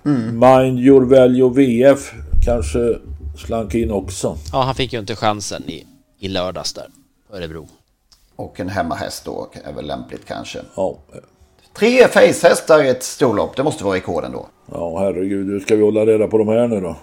Mm. 0.06 0.39
Mind 0.39 0.80
Your 0.80 1.02
Value 1.02 1.50
VF 1.50 2.14
kanske 2.46 2.98
slank 3.38 3.76
in 3.76 3.91
också. 3.91 4.38
Ja, 4.52 4.62
han 4.62 4.76
fick 4.76 4.93
ju 4.93 5.00
inte 5.00 5.16
chansen 5.16 5.70
i, 5.70 5.86
i 6.20 6.28
lördags 6.28 6.74
där 6.74 6.88
Örebro. 7.34 7.68
Och 8.36 8.59
en 8.59 8.69
hemmahäst 8.69 9.25
då 9.25 9.47
är 9.63 9.73
väl 9.73 9.86
lämpligt 9.88 10.25
kanske. 10.27 10.59
Ja. 10.75 10.97
Tre 11.77 12.07
facehästar 12.07 12.83
i 12.83 12.89
ett 12.89 13.03
storlopp, 13.03 13.55
det 13.55 13.63
måste 13.63 13.83
vara 13.83 13.95
rekorden 13.95 14.31
då. 14.31 14.47
Ja, 14.71 14.99
herregud, 14.99 15.47
hur 15.47 15.59
ska 15.59 15.75
vi 15.75 15.81
hålla 15.83 16.05
reda 16.05 16.27
på 16.27 16.38
de 16.38 16.47
här 16.47 16.67
nu 16.67 16.81
då? 16.81 16.95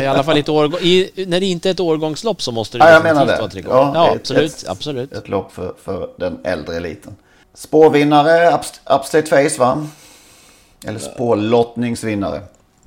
I 0.00 0.06
alla 0.06 0.22
fall 0.24 0.36
ett 0.38 0.48
årgång, 0.48 0.80
i, 0.80 1.10
när 1.26 1.40
det 1.40 1.46
inte 1.46 1.68
är 1.68 1.70
ett 1.70 1.80
årgångslopp 1.80 2.42
så 2.42 2.52
måste 2.52 2.78
det 2.78 2.84
Ja, 2.84 2.90
jag 2.92 3.02
menar 3.02 3.26
det. 3.26 3.36
vara 3.36 3.46
ett 3.46 3.56
rekord. 3.56 3.72
Ja, 3.72 4.06
ett- 4.14 4.20
absolut, 4.20 4.52
ett, 4.62 4.68
absolut. 4.68 5.12
Ett 5.12 5.28
lopp 5.28 5.52
för, 5.52 5.74
för 5.84 6.08
den 6.16 6.38
äldre 6.44 6.76
eliten. 6.76 7.16
Spårvinnare, 7.54 8.50
Upst- 8.50 8.80
Upstate 8.98 9.26
Face 9.26 9.58
va? 9.58 9.86
Eller 10.86 10.98
spårlottningsvinnare. 10.98 12.40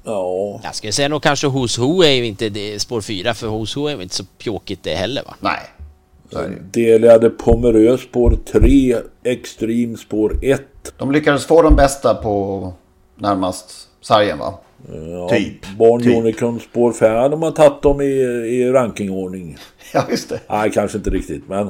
Ja. 0.03 0.59
Jag 0.63 0.75
skulle 0.75 0.93
säga 0.93 1.07
nog 1.07 1.23
kanske 1.23 1.47
Who's 1.47 1.79
Who 1.79 2.03
är 2.03 2.11
ju 2.11 2.25
inte 2.25 2.49
det, 2.49 2.79
spår 2.81 3.01
4 3.01 3.33
för 3.33 3.47
Who's 3.47 3.75
Who 3.79 3.87
är 3.87 3.95
ju 3.95 4.01
inte 4.03 4.15
så 4.15 4.23
pjåkigt 4.37 4.83
det 4.83 4.95
heller 4.95 5.23
va? 5.23 5.35
Nej. 5.39 5.59
Delade 6.71 7.29
Pomerö 7.29 7.97
spår 7.97 8.37
3, 8.51 8.95
Extreme 9.23 9.97
spår 9.97 10.37
1. 10.41 10.61
De 10.97 11.11
lyckades 11.11 11.45
få 11.45 11.61
de 11.61 11.75
bästa 11.75 12.15
på 12.15 12.73
närmast 13.15 13.87
sargen 14.01 14.39
va? 14.39 14.53
Ja, 15.11 15.29
Typ. 15.29 15.77
Barn 15.79 16.01
Typ. 16.01 16.17
Unicorn 16.17 16.59
spår 16.59 16.91
5. 16.91 17.31
De 17.31 17.41
har 17.43 17.51
tagit 17.51 17.81
dem 17.81 18.01
i, 18.01 18.05
i 18.47 18.71
rankingordning. 18.71 19.57
Ja, 19.93 20.03
just 20.09 20.29
det. 20.29 20.39
Nej, 20.49 20.71
kanske 20.71 20.97
inte 20.97 21.09
riktigt, 21.09 21.43
men... 21.49 21.67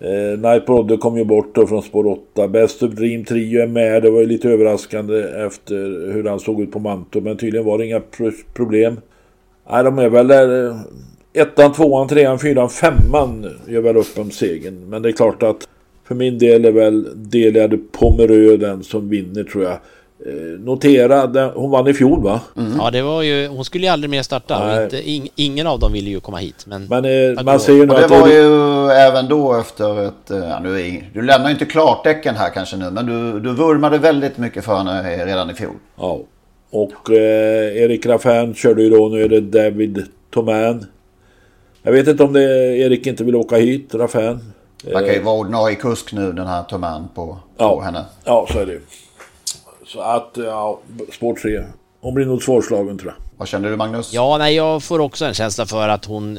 Eh, 0.00 0.38
Night 0.38 0.66
Brodde 0.66 0.96
kom 0.96 1.16
ju 1.18 1.24
bort 1.24 1.54
då 1.54 1.66
från 1.66 1.82
spår 1.82 2.06
8. 2.06 2.48
Best 2.48 2.82
of 2.82 2.90
Dream 2.94 3.24
Trio 3.24 3.62
är 3.62 3.66
med. 3.66 4.02
Det 4.02 4.10
var 4.10 4.20
ju 4.20 4.26
lite 4.26 4.48
överraskande 4.50 5.20
efter 5.46 6.12
hur 6.12 6.24
han 6.28 6.40
såg 6.40 6.60
ut 6.60 6.72
på 6.72 6.78
Manto. 6.78 7.20
Men 7.20 7.36
tydligen 7.36 7.66
var 7.66 7.78
det 7.78 7.86
inga 7.86 8.00
pro- 8.00 8.30
problem. 8.54 9.00
Nej, 9.70 9.84
de 9.84 9.98
är 9.98 10.08
väl 10.08 10.28
där... 10.28 10.78
eh, 11.38 11.42
Ettan, 11.42 11.72
tvåan, 11.72 12.08
trean, 12.08 12.38
fyran, 12.38 12.68
femman 12.70 13.50
gör 13.66 13.80
väl 13.80 13.96
upp 13.96 14.18
om 14.18 14.30
segern. 14.30 14.88
Men 14.88 15.02
det 15.02 15.08
är 15.08 15.12
klart 15.12 15.42
att 15.42 15.68
för 16.08 16.14
min 16.14 16.38
del 16.38 16.64
är 16.64 16.72
väl 16.72 17.06
Delade 17.30 17.78
Pomerö 17.92 18.56
den 18.56 18.82
som 18.84 19.08
vinner 19.08 19.44
tror 19.44 19.64
jag. 19.64 19.72
Eh, 20.26 20.58
notera, 20.60 21.26
den, 21.26 21.50
hon 21.54 21.70
vann 21.70 21.88
i 21.88 21.94
fjol 21.94 22.22
va? 22.22 22.40
Ja, 22.78 22.90
det 22.90 23.02
var 23.02 23.22
ju, 23.22 23.46
hon 23.48 23.64
skulle 23.64 23.86
ju 23.86 23.92
aldrig 23.92 24.10
mer 24.10 24.22
starta 24.22 24.84
inte, 24.84 25.10
ing, 25.10 25.28
ingen 25.36 25.66
av 25.66 25.78
dem 25.80 25.92
ville 25.92 26.10
ju 26.10 26.20
komma 26.20 26.36
hit. 26.36 26.64
Men, 26.66 26.86
Men 26.90 27.04
eh, 27.04 27.38
att 27.38 27.44
man 27.44 27.60
ser 27.60 27.72
ju 27.72 27.86
nu 27.86 27.92
Och 27.92 27.98
det 27.98 28.04
att... 28.04 28.10
var 28.10 28.28
ju 28.28 28.90
även 28.90 29.28
då 29.28 29.54
efter 29.60 30.08
ett... 30.08 30.30
eh, 30.30 30.38
Ja, 30.38 30.60
ing- 30.64 31.04
du 31.14 31.22
lämnar 31.22 31.48
ju 31.48 31.52
inte 31.52 31.64
klartecken 31.64 32.34
här 32.34 32.50
kanske 32.50 32.76
nu. 32.76 32.90
Men 32.90 33.06
du, 33.06 33.40
du 33.40 33.54
vurmade 33.54 33.98
väldigt 33.98 34.38
mycket 34.38 34.64
för 34.64 34.76
henne 34.76 35.26
redan 35.26 35.50
i 35.50 35.54
fjol. 35.54 35.74
Ja. 35.98 36.20
Och 36.70 37.10
eh, 37.10 37.76
Erik 37.82 38.06
Raffin 38.06 38.54
körde 38.54 38.82
ju 38.82 38.90
då, 38.90 39.08
nu 39.08 39.22
är 39.22 39.28
det 39.28 39.40
David 39.40 40.04
Toman. 40.34 40.84
Jag 41.88 41.92
vet 41.92 42.08
inte 42.08 42.22
om 42.24 42.32
det 42.32 42.76
Erik 42.78 43.06
inte 43.06 43.24
vill 43.24 43.36
åka 43.36 43.56
hit, 43.56 43.94
Raffin. 43.94 44.40
Han 44.92 45.04
kan 45.04 45.14
ju 45.14 45.22
vara 45.22 45.36
ordinarie 45.38 45.76
kusk 45.76 46.12
nu 46.12 46.32
den 46.32 46.46
här 46.46 46.62
Toman 46.62 47.08
på, 47.14 47.26
på 47.26 47.38
Ja. 47.56 47.80
henne. 47.80 48.04
Ja, 48.24 48.46
så 48.52 48.58
är 48.58 48.66
det 48.66 48.72
ju. 48.72 48.80
Så 49.86 50.00
att, 50.00 50.30
ja, 50.34 50.78
spår 51.12 51.34
3. 51.34 51.62
Hon 52.00 52.14
blir 52.14 52.26
nog 52.26 52.42
svårslagen 52.42 52.98
tror 52.98 53.12
jag. 53.16 53.24
Vad 53.38 53.48
känner 53.48 53.70
du 53.70 53.76
Magnus? 53.76 54.12
Ja, 54.12 54.38
nej, 54.38 54.54
jag 54.54 54.82
får 54.82 54.98
också 54.98 55.24
en 55.24 55.34
känsla 55.34 55.66
för 55.66 55.88
att 55.88 56.04
hon... 56.04 56.38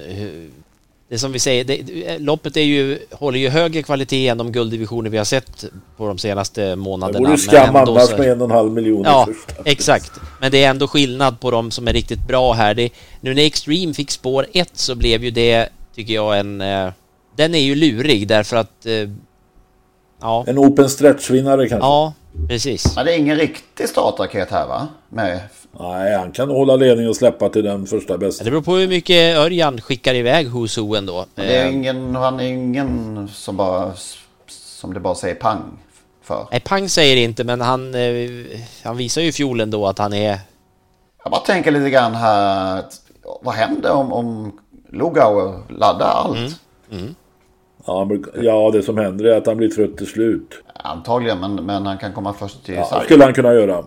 Det 1.10 1.20
som 1.20 1.32
vi 1.32 1.39
säger, 1.39 1.64
det, 1.64 2.20
loppet 2.20 2.57
är 2.57 2.62
ju, 2.62 2.99
håller 3.12 3.39
ju 3.39 3.49
högre 3.49 3.84
kvalitet 3.84 4.28
än 4.28 4.38
de 4.38 4.51
gulddivisioner 4.51 5.10
vi 5.10 5.18
har 5.18 5.26
sett 5.26 5.66
på 5.97 6.07
de 6.07 6.18
senaste 6.18 6.62
Det 6.62 6.76
månaderna. 6.76 7.20
vore 7.20 7.30
men 7.30 7.38
skam 7.38 7.76
annars 7.76 8.18
med 8.18 8.30
en 8.32 8.41
och 8.41 8.45
en 8.45 8.51
halv 8.51 8.72
miljon. 8.72 9.03
Ja, 9.05 9.28
först. 9.28 9.60
exakt. 9.66 10.12
Men 10.41 10.51
det 10.51 10.64
är 10.64 10.70
ändå 10.70 10.88
skillnad 10.88 11.39
på 11.39 11.51
de 11.51 11.72
som 11.72 11.88
är 11.88 11.93
riktigt 11.93 12.28
bra 12.28 12.53
här. 12.53 12.74
Det, 12.74 12.89
nu 13.22 13.34
när 13.34 13.43
Extreme 13.43 13.93
fick 13.93 14.12
spår 14.12 14.45
1 14.53 14.70
så 14.74 14.95
blev 14.95 15.24
ju 15.24 15.32
det, 15.32 15.70
tycker 15.95 16.14
jag, 16.14 16.39
en... 16.39 16.62
Eh, 16.62 16.89
den 17.36 17.55
är 17.55 17.60
ju 17.60 17.76
lurig 17.76 18.28
därför 18.28 18.57
att... 18.57 18.86
Eh, 18.86 19.10
ja. 20.22 20.43
En 20.47 20.59
open 20.59 20.89
stretch-vinnare 20.89 21.70
kanske? 21.70 21.88
Ja, 21.88 22.13
precis. 22.49 22.95
Men 22.95 23.05
det 23.05 23.13
är 23.13 23.17
ingen 23.17 23.38
riktig 23.38 23.89
startraket 23.89 24.51
här 24.51 24.67
va? 24.67 24.88
Med... 25.09 25.39
Nej, 25.80 26.15
han 26.17 26.32
kan 26.32 26.49
hålla 26.49 26.76
ledningen 26.76 27.09
och 27.09 27.15
släppa 27.15 27.49
till 27.49 27.63
den 27.63 27.86
första 27.86 28.17
bästa. 28.17 28.43
Det 28.43 28.49
beror 28.51 28.61
på 28.61 28.76
hur 28.76 28.88
mycket 28.88 29.38
Örjan 29.38 29.82
skickar 29.82 30.13
iväg 30.13 30.47
Who 30.49 30.95
ändå. 30.95 31.26
Det 31.36 31.55
är 31.55 31.65
Eh, 31.65 31.74
ingen, 31.74 32.15
han 32.15 32.39
är 32.39 32.43
ingen 32.43 33.28
som 33.34 33.57
bara... 33.57 33.91
Som 34.47 34.93
det 34.93 34.99
bara 34.99 35.15
säger 35.15 35.36
pang 35.36 35.61
för. 36.24 36.47
Nej, 36.51 36.59
Pang 36.59 36.89
säger 36.89 37.17
inte, 37.17 37.43
men 37.43 37.61
han, 37.61 37.95
eh, 37.95 38.30
han 38.84 38.97
visar 38.97 39.22
ju 39.22 39.28
i 39.28 39.32
fjol 39.32 39.61
ändå 39.61 39.88
att 39.88 39.99
han 39.99 40.13
är... 40.13 40.39
Jag 41.24 41.32
bara 41.32 41.41
tänker 41.41 41.72
lite 41.72 41.89
grann 41.89 42.15
här. 42.15 42.84
Vad 43.41 43.55
händer 43.55 43.91
om, 43.91 44.13
om 44.13 44.59
Lugauer 44.89 45.59
laddar 45.70 46.07
allt? 46.07 46.38
Ja, 46.38 46.49
men- 46.89 47.15
ja, 48.41 48.71
det 48.73 48.83
som 48.83 48.97
händer 48.97 49.25
är 49.25 49.37
att 49.37 49.47
han 49.47 49.57
blir 49.57 49.69
trött 49.69 49.97
till 49.97 50.07
slut. 50.07 50.63
Antagligen, 50.73 51.39
men, 51.39 51.55
men 51.55 51.85
han 51.85 51.97
kan 51.97 52.13
komma 52.13 52.33
först 52.33 52.65
till 52.65 52.75
Ja, 52.75 52.85
sarg. 52.85 52.99
det 52.99 53.05
skulle 53.05 53.23
han 53.23 53.33
kunna 53.33 53.53
göra. 53.53 53.83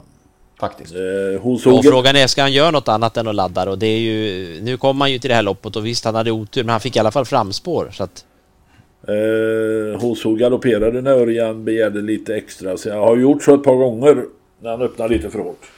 Faktiskt. 0.61 0.95
Eh, 0.95 1.43
hos 1.43 1.67
Och 1.67 1.85
frågan 1.85 2.17
är, 2.17 2.27
ska 2.27 2.43
han 2.43 2.53
göra 2.53 2.71
något 2.71 2.89
annat 2.89 3.17
än 3.17 3.29
att 3.29 3.35
ladda 3.35 3.71
och 3.71 3.79
det 3.79 3.87
är 3.87 3.99
ju... 3.99 4.61
Nu 4.63 4.77
kom 4.77 5.01
han 5.01 5.13
ju 5.13 5.19
till 5.19 5.29
det 5.31 5.35
här 5.37 5.43
loppet 5.43 5.77
och 5.77 5.87
visst, 5.87 6.05
han 6.05 6.15
hade 6.15 6.31
otur, 6.31 6.65
men 6.65 6.71
han 6.71 6.81
fick 6.81 6.97
i 6.97 6.99
alla 6.99 7.11
fall 7.11 7.25
framspår, 7.25 7.91
så 7.93 8.05
att... 8.05 8.25
Eh, 9.09 10.01
Hoso 10.01 10.35
galopperade 10.35 11.03
när 11.03 11.11
Örjan 11.11 11.65
begärde 11.65 12.01
lite 12.03 12.37
extra. 12.37 12.77
Så 12.77 12.89
jag 12.89 13.01
har 13.01 13.17
gjort 13.17 13.43
så 13.43 13.55
ett 13.55 13.63
par 13.63 13.75
gånger 13.75 14.25
när 14.61 14.71
han 14.71 14.83
öppnar 14.83 15.09
lite 15.09 15.31
för 15.31 15.39
hårt. 15.39 15.71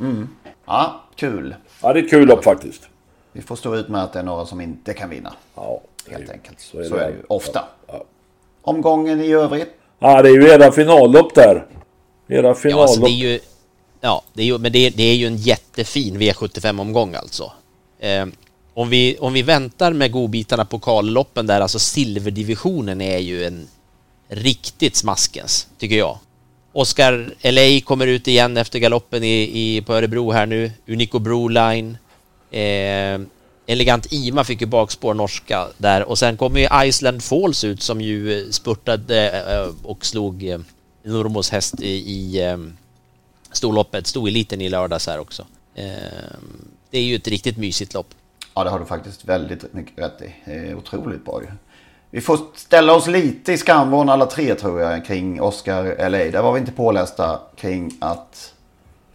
Mm. 0.00 0.28
Ja, 0.66 1.00
kul. 1.16 1.54
Ja, 1.82 1.92
det 1.92 2.00
är 2.00 2.04
ett 2.04 2.10
kul 2.10 2.28
lopp 2.28 2.44
faktiskt. 2.44 2.88
Vi 3.32 3.42
får 3.42 3.56
stå 3.56 3.76
ut 3.76 3.88
med 3.88 4.02
att 4.02 4.12
det 4.12 4.18
är 4.18 4.22
några 4.22 4.46
som 4.46 4.60
inte 4.60 4.94
kan 4.94 5.10
vinna. 5.10 5.32
Ja, 5.54 5.80
Helt 6.08 6.30
enkelt. 6.30 6.60
Så 6.60 6.78
är 6.78 6.82
är, 6.84 6.90
det. 6.90 6.96
det 6.96 7.10
ju 7.10 7.22
ofta. 7.28 7.64
Ja. 7.86 8.04
Omgången 8.62 9.20
i 9.20 9.32
övrigt. 9.32 9.68
Ja, 9.98 10.22
det 10.22 10.28
är 10.28 10.32
ju 10.34 10.48
era 10.48 10.72
finallopp 10.72 11.34
där. 11.34 11.66
Era 12.28 12.42
Ja, 12.42 12.48
alltså 12.48 12.62
finallopp. 12.68 13.00
det 13.00 13.10
är 13.10 13.32
ju... 13.32 13.40
Ja, 14.00 14.22
det 14.32 14.42
är 14.42 14.46
ju, 14.46 14.58
men 14.58 14.72
det 14.72 14.78
är, 14.86 14.90
det 14.90 15.02
är 15.02 15.14
ju 15.14 15.26
en 15.26 15.36
jättefin 15.36 16.18
V75-omgång 16.20 17.14
alltså. 17.14 17.52
Eh, 17.98 18.26
om, 18.74 18.88
vi, 18.88 19.16
om 19.20 19.32
vi 19.32 19.42
väntar 19.42 19.92
med 19.92 20.12
godbitarna 20.12 20.64
på 20.64 20.78
kalloppen 20.78 21.46
där, 21.46 21.60
alltså 21.60 21.78
silverdivisionen 21.78 23.00
är 23.00 23.18
ju 23.18 23.44
en 23.44 23.68
riktigt 24.28 24.96
smaskens, 24.96 25.68
tycker 25.78 25.96
jag. 25.96 26.18
Oscar 26.72 27.34
LA 27.42 27.80
kommer 27.84 28.06
ut 28.06 28.28
igen 28.28 28.56
efter 28.56 28.78
galoppen 28.78 29.24
i, 29.24 29.50
i, 29.76 29.82
på 29.82 29.94
Örebro 29.94 30.30
här 30.32 30.46
nu. 30.46 30.70
Unico 30.88 31.18
Broline. 31.18 31.98
Eh, 32.50 33.20
Elegant 33.70 34.12
Ima 34.12 34.44
fick 34.44 34.60
ju 34.60 34.66
bakspår 34.66 35.14
norska 35.14 35.66
där 35.78 36.08
och 36.08 36.18
sen 36.18 36.36
kommer 36.36 36.60
ju 36.60 36.86
Iceland 36.88 37.22
Falls 37.22 37.64
ut 37.64 37.82
som 37.82 38.00
ju 38.00 38.40
eh, 38.40 38.50
spurtade 38.50 39.30
eh, 39.30 39.86
och 39.86 40.06
slog 40.06 40.48
eh, 40.48 40.60
Normos 41.02 41.50
häst 41.50 41.80
i, 41.80 41.90
i 41.90 42.56
storloppet, 43.52 44.06
stoeliten 44.06 44.60
i 44.60 44.68
lördags 44.68 45.06
här 45.06 45.18
också. 45.18 45.46
Det 46.90 46.98
är 46.98 47.02
ju 47.02 47.16
ett 47.16 47.28
riktigt 47.28 47.56
mysigt 47.56 47.94
lopp. 47.94 48.06
Ja, 48.54 48.64
det 48.64 48.70
har 48.70 48.78
du 48.78 48.86
faktiskt 48.86 49.24
väldigt 49.24 49.72
mycket 49.72 49.98
rätt 49.98 50.22
i. 50.22 50.34
Det 50.44 50.52
är 50.52 50.74
otroligt 50.74 51.24
bra 51.24 51.42
ju. 51.42 51.48
Vi 52.10 52.20
får 52.20 52.38
ställa 52.54 52.94
oss 52.94 53.06
lite 53.06 53.52
i 53.52 53.58
skamvrån 53.58 54.08
alla 54.08 54.26
tre 54.26 54.54
tror 54.54 54.80
jag 54.80 55.06
kring 55.06 55.40
Oscar 55.40 56.08
LA. 56.10 56.18
Där 56.18 56.42
var 56.42 56.52
vi 56.52 56.60
inte 56.60 56.72
pålästa 56.72 57.40
kring 57.56 57.96
att 58.00 58.54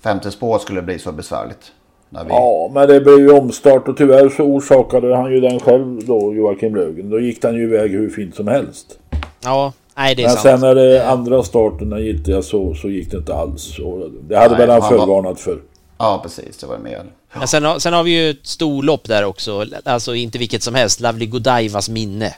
femte 0.02 0.32
spåret 0.32 0.62
skulle 0.62 0.82
bli 0.82 1.00
så 1.00 1.12
besvärligt. 1.12 1.72
När 2.16 2.24
vi... 2.24 2.30
Ja, 2.30 2.72
men 2.74 2.88
det 2.88 3.02
blev 3.02 3.20
ju 3.20 3.32
omstart 3.32 3.88
och 3.88 3.98
tyvärr 3.98 4.30
så 4.30 4.44
orsakade 4.44 5.16
han 5.16 5.32
ju 5.32 5.40
den 5.40 5.60
själv 5.60 6.06
då, 6.06 6.34
Joakim 6.34 6.76
Lögen. 6.76 7.10
Då 7.10 7.20
gick 7.20 7.44
han 7.44 7.56
ju 7.56 7.64
iväg 7.64 7.92
hur 7.92 8.10
fint 8.10 8.36
som 8.36 8.48
helst. 8.48 9.00
Ja, 9.44 9.74
nej 9.98 10.16
det 10.16 10.22
är 10.24 10.28
Men 10.28 10.34
sant. 10.36 10.44
sen 10.44 10.60
när 10.60 10.76
det 10.76 11.08
andra 11.08 11.44
starten 11.44 11.90
när 11.90 11.98
giltiga 11.98 12.42
så, 12.42 12.74
så 12.76 12.90
gick 12.90 13.12
det 13.12 13.18
inte 13.18 13.36
alls. 13.36 13.80
Och 13.80 14.10
det 14.28 14.36
hade 14.38 14.50
Nej, 14.50 14.58
väl 14.60 14.70
han 14.70 14.82
han 14.82 14.92
var- 14.94 15.00
förvarnat 15.00 15.40
för. 15.40 15.60
Ja, 15.98 16.20
precis. 16.24 16.58
Det 16.58 16.68
var 16.68 16.78
mer. 16.78 17.04
Men 17.40 17.48
sen, 17.48 17.64
har- 17.64 17.80
sen 17.80 17.94
har 17.94 18.04
vi 18.04 18.12
ju 18.24 18.30
ett 18.30 18.48
storlopp 18.48 19.04
där 19.04 19.26
också, 19.26 19.66
alltså 19.84 20.16
inte 20.16 20.38
vilket 20.38 20.64
som 20.64 20.76
helst, 20.76 21.00
Lovely 21.00 21.26
Godievas 21.26 21.90
minne. 21.90 22.36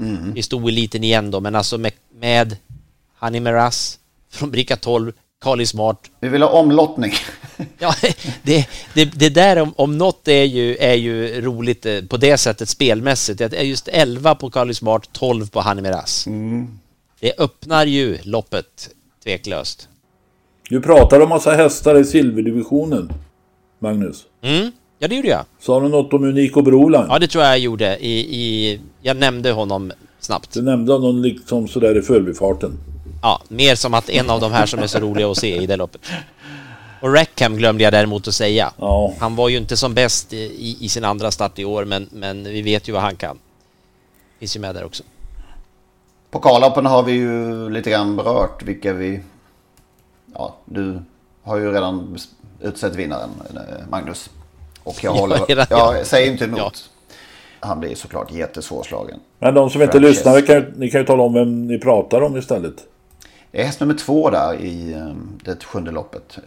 Mm. 0.00 0.32
I 0.36 0.42
stoeliten 0.42 1.04
igen 1.04 1.30
då, 1.30 1.40
men 1.40 1.54
alltså 1.54 1.78
med, 1.78 1.92
med 2.20 2.56
Honey 3.20 3.40
Meras 3.40 3.98
från 4.30 4.50
bricka 4.50 4.76
12, 4.76 5.12
Carly 5.42 5.66
Smart. 5.66 6.10
Vi 6.20 6.28
vill 6.28 6.42
ha 6.42 6.48
omlottning. 6.48 7.12
Ja, 7.78 7.94
det, 8.42 8.68
det, 8.94 9.04
det 9.04 9.28
där 9.28 9.56
om, 9.62 9.74
om 9.76 9.98
något 9.98 10.28
är 10.28 10.44
ju, 10.44 10.76
är 10.76 10.94
ju 10.94 11.40
roligt 11.40 11.86
eh, 11.86 12.00
på 12.08 12.16
det 12.16 12.38
sättet 12.38 12.68
spelmässigt. 12.68 13.38
Det 13.38 13.54
är 13.54 13.62
just 13.62 13.88
11 13.88 14.34
på 14.34 14.50
Carly 14.50 14.74
Smart, 14.74 15.08
12 15.12 15.50
på 15.50 15.60
Honey 15.60 15.82
Meras. 15.82 16.26
Mm. 16.26 16.68
Det 17.20 17.32
öppnar 17.38 17.86
ju 17.86 18.18
loppet 18.22 18.90
tveklöst. 19.24 19.88
Du 20.68 20.80
pratade 20.80 21.22
om 21.22 21.28
massa 21.28 21.52
hästar 21.52 22.00
i 22.00 22.04
silverdivisionen. 22.04 23.12
Magnus. 23.78 24.24
Mm, 24.42 24.72
ja 24.98 25.08
det 25.08 25.14
gjorde 25.14 25.28
jag. 25.28 25.44
Sa 25.60 25.80
du 25.80 25.88
något 25.88 26.12
om 26.12 26.24
Unico 26.24 26.62
Broline? 26.62 27.06
Ja, 27.08 27.18
det 27.18 27.28
tror 27.28 27.44
jag 27.44 27.52
jag 27.52 27.58
gjorde. 27.58 27.98
I, 28.00 28.18
i, 28.20 28.80
jag 29.02 29.16
nämnde 29.16 29.52
honom 29.52 29.92
snabbt. 30.20 30.52
Du 30.52 30.62
nämnde 30.62 30.92
honom 30.92 31.22
liksom 31.22 31.68
sådär 31.68 31.98
i 31.98 32.02
förbifarten. 32.02 32.78
Ja, 33.22 33.42
mer 33.48 33.74
som 33.74 33.94
att 33.94 34.08
en 34.10 34.30
av 34.30 34.40
de 34.40 34.52
här 34.52 34.66
som 34.66 34.80
är 34.80 34.86
så 34.86 34.98
roliga 35.00 35.30
att 35.30 35.36
se 35.36 35.56
i 35.56 35.66
det 35.66 35.76
loppet. 35.76 36.00
Och 37.00 37.14
Rackham 37.14 37.56
glömde 37.56 37.84
jag 37.84 37.92
däremot 37.92 38.28
att 38.28 38.34
säga. 38.34 38.72
Ja. 38.78 39.12
Han 39.20 39.36
var 39.36 39.48
ju 39.48 39.56
inte 39.56 39.76
som 39.76 39.94
bäst 39.94 40.32
i, 40.32 40.76
i 40.80 40.88
sin 40.88 41.04
andra 41.04 41.30
start 41.30 41.58
i 41.58 41.64
år, 41.64 41.84
men, 41.84 42.08
men 42.12 42.44
vi 42.44 42.62
vet 42.62 42.88
ju 42.88 42.92
vad 42.92 43.02
han 43.02 43.16
kan. 43.16 43.38
Finns 44.38 44.56
ju 44.56 44.60
med 44.60 44.74
där 44.74 44.84
också. 44.84 45.02
Pokalloppen 46.30 46.86
har 46.86 47.02
vi 47.02 47.12
ju 47.12 47.68
lite 47.70 47.90
grann 47.90 48.16
berört 48.16 48.62
vilka 48.62 48.92
vi... 48.92 49.20
Ja, 50.34 50.54
du 50.64 50.98
har 51.42 51.56
ju 51.56 51.72
redan 51.72 52.18
utsett 52.60 52.94
vinnaren, 52.94 53.30
eh, 53.54 53.60
Magnus. 53.90 54.30
Och 54.82 55.04
jag 55.04 55.16
Ja, 55.16 55.20
håller... 55.20 55.44
Jag 55.48 55.66
ja. 55.70 56.04
säger 56.04 56.32
inte 56.32 56.44
emot. 56.44 56.58
Ja. 56.60 56.70
Han 57.60 57.80
blir 57.80 57.94
såklart 57.94 58.32
jättesvårslagen. 58.32 59.20
Men 59.38 59.54
de 59.54 59.70
som 59.70 59.82
inte 59.82 59.92
Frances. 59.92 60.16
lyssnar, 60.16 60.34
ni 60.40 60.42
kan, 60.42 60.56
ju- 60.56 60.72
ni 60.76 60.90
kan 60.90 61.00
ju 61.00 61.06
tala 61.06 61.22
om 61.22 61.32
vem 61.34 61.66
ni 61.66 61.78
pratar 61.78 62.20
om 62.22 62.36
istället. 62.36 62.74
Det 63.52 63.60
är 63.60 63.64
häst 63.64 63.80
nummer 63.80 63.94
två 63.94 64.30
där 64.30 64.54
i 64.54 64.92
eh, 64.92 65.14
det 65.44 65.64
sjunde 65.64 65.90
loppet. 65.90 66.38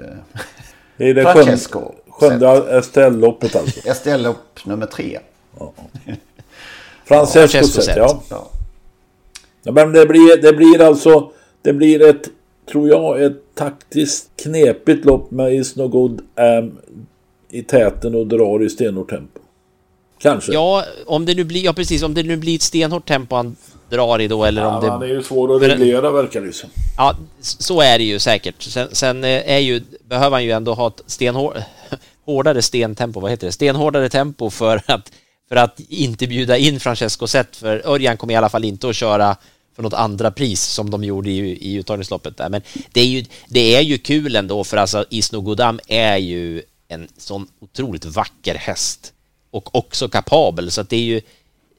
Det 0.97 1.10
är 1.10 1.14
det 1.14 1.22
Francesco. 1.22 1.91
sjunde, 2.10 2.82
STL-loppet 2.82 3.56
alltså. 3.56 3.93
STL-lopp 3.93 4.66
nummer 4.66 4.86
tre. 4.86 5.20
Francesco 7.06 7.47
Francesco 7.49 7.82
Zet, 7.82 7.84
Zet. 7.84 7.97
ja. 7.97 8.24
Ja. 8.30 8.49
ja. 9.64 9.72
Men 9.72 9.91
det 9.91 10.06
blir, 10.06 10.41
det 10.41 10.53
blir 10.53 10.82
alltså, 10.82 11.32
det 11.62 11.74
blir 11.74 12.10
ett, 12.10 12.30
tror 12.72 12.89
jag, 12.89 13.24
ett 13.24 13.56
taktiskt 13.56 14.30
knepigt 14.36 15.06
lopp 15.06 15.32
med 15.32 15.56
Is 15.56 15.76
No 15.76 15.88
Good 15.88 16.22
Am 16.36 16.78
i 17.49 17.64
täten 17.64 18.16
och 18.16 18.28
drar 18.28 18.64
i 18.64 18.70
stenhårt 18.70 19.10
tempo. 19.10 19.39
Kanske. 20.20 20.53
Ja, 20.53 20.84
om 21.05 21.26
det 21.26 21.36
nu 21.36 21.43
blir, 21.43 21.66
ja 21.66 21.74
precis, 21.74 22.03
om 22.03 22.13
det 22.13 22.24
nu 22.24 22.38
blir 22.38 22.55
ett 22.55 22.61
stenhårt 22.61 23.07
tempo 23.07 23.36
han 23.36 23.55
drar 23.89 24.22
i 24.22 24.28
då 24.28 24.45
eller 24.45 24.61
Ja, 24.61 24.76
om 24.76 24.84
det... 24.84 24.89
han 24.89 25.01
är 25.01 25.07
ju 25.07 25.24
svår 25.24 25.55
att 25.55 25.61
reglera 25.61 26.11
verkar 26.11 26.41
det 26.41 26.53
som. 26.53 26.70
Ja, 26.97 27.16
så 27.41 27.82
är 27.82 27.97
det 27.97 28.03
ju 28.03 28.20
säkert. 28.20 28.61
Sen, 28.61 28.88
sen 28.91 29.24
eh, 29.24 29.51
är 29.53 29.59
ju, 29.59 29.82
behöver 30.09 30.32
han 30.32 30.43
ju 30.43 30.51
ändå 30.51 30.74
ha 30.74 30.88
ett 30.88 31.01
stenhår, 31.07 31.57
hårdare 32.26 32.61
stentempo, 32.61 33.20
vad 33.20 33.32
heter 33.32 33.47
det? 33.47 33.51
Stenhårdare 33.51 34.09
tempo 34.09 34.49
för 34.49 34.82
att, 34.86 35.11
för 35.49 35.55
att 35.55 35.80
inte 35.89 36.28
bjuda 36.28 36.57
in 36.57 36.80
Francesco 36.80 37.28
Zet, 37.28 37.55
för 37.55 37.88
Örjan 37.88 38.18
kommer 38.18 38.34
i 38.34 38.38
alla 38.38 38.49
fall 38.49 38.66
inte 38.66 38.89
att 38.89 38.95
köra 38.95 39.36
för 39.76 39.84
något 39.84 39.93
andra 39.93 40.32
pris 40.32 40.63
som 40.63 40.89
de 40.89 41.03
gjorde 41.03 41.30
i, 41.30 41.72
i 41.72 41.74
uttagningsloppet 41.74 42.38
där. 42.38 42.49
Men 42.49 42.61
det 42.91 43.01
är 43.01 43.05
ju, 43.05 43.26
det 43.47 43.76
är 43.76 43.82
ju 43.82 43.97
kul 43.97 44.36
ändå 44.36 44.63
för 44.63 44.78
alltså 44.78 45.05
Isno 45.09 45.41
Godam 45.41 45.80
är 45.88 46.18
ju 46.18 46.61
en 46.88 47.07
sån 47.18 47.47
otroligt 47.59 48.05
vacker 48.05 48.55
häst 48.55 49.13
och 49.56 49.76
också 49.76 50.08
kapabel 50.08 50.72
så 50.72 50.82
att 50.82 50.89
det 50.89 50.95
är 50.95 51.03
ju 51.03 51.18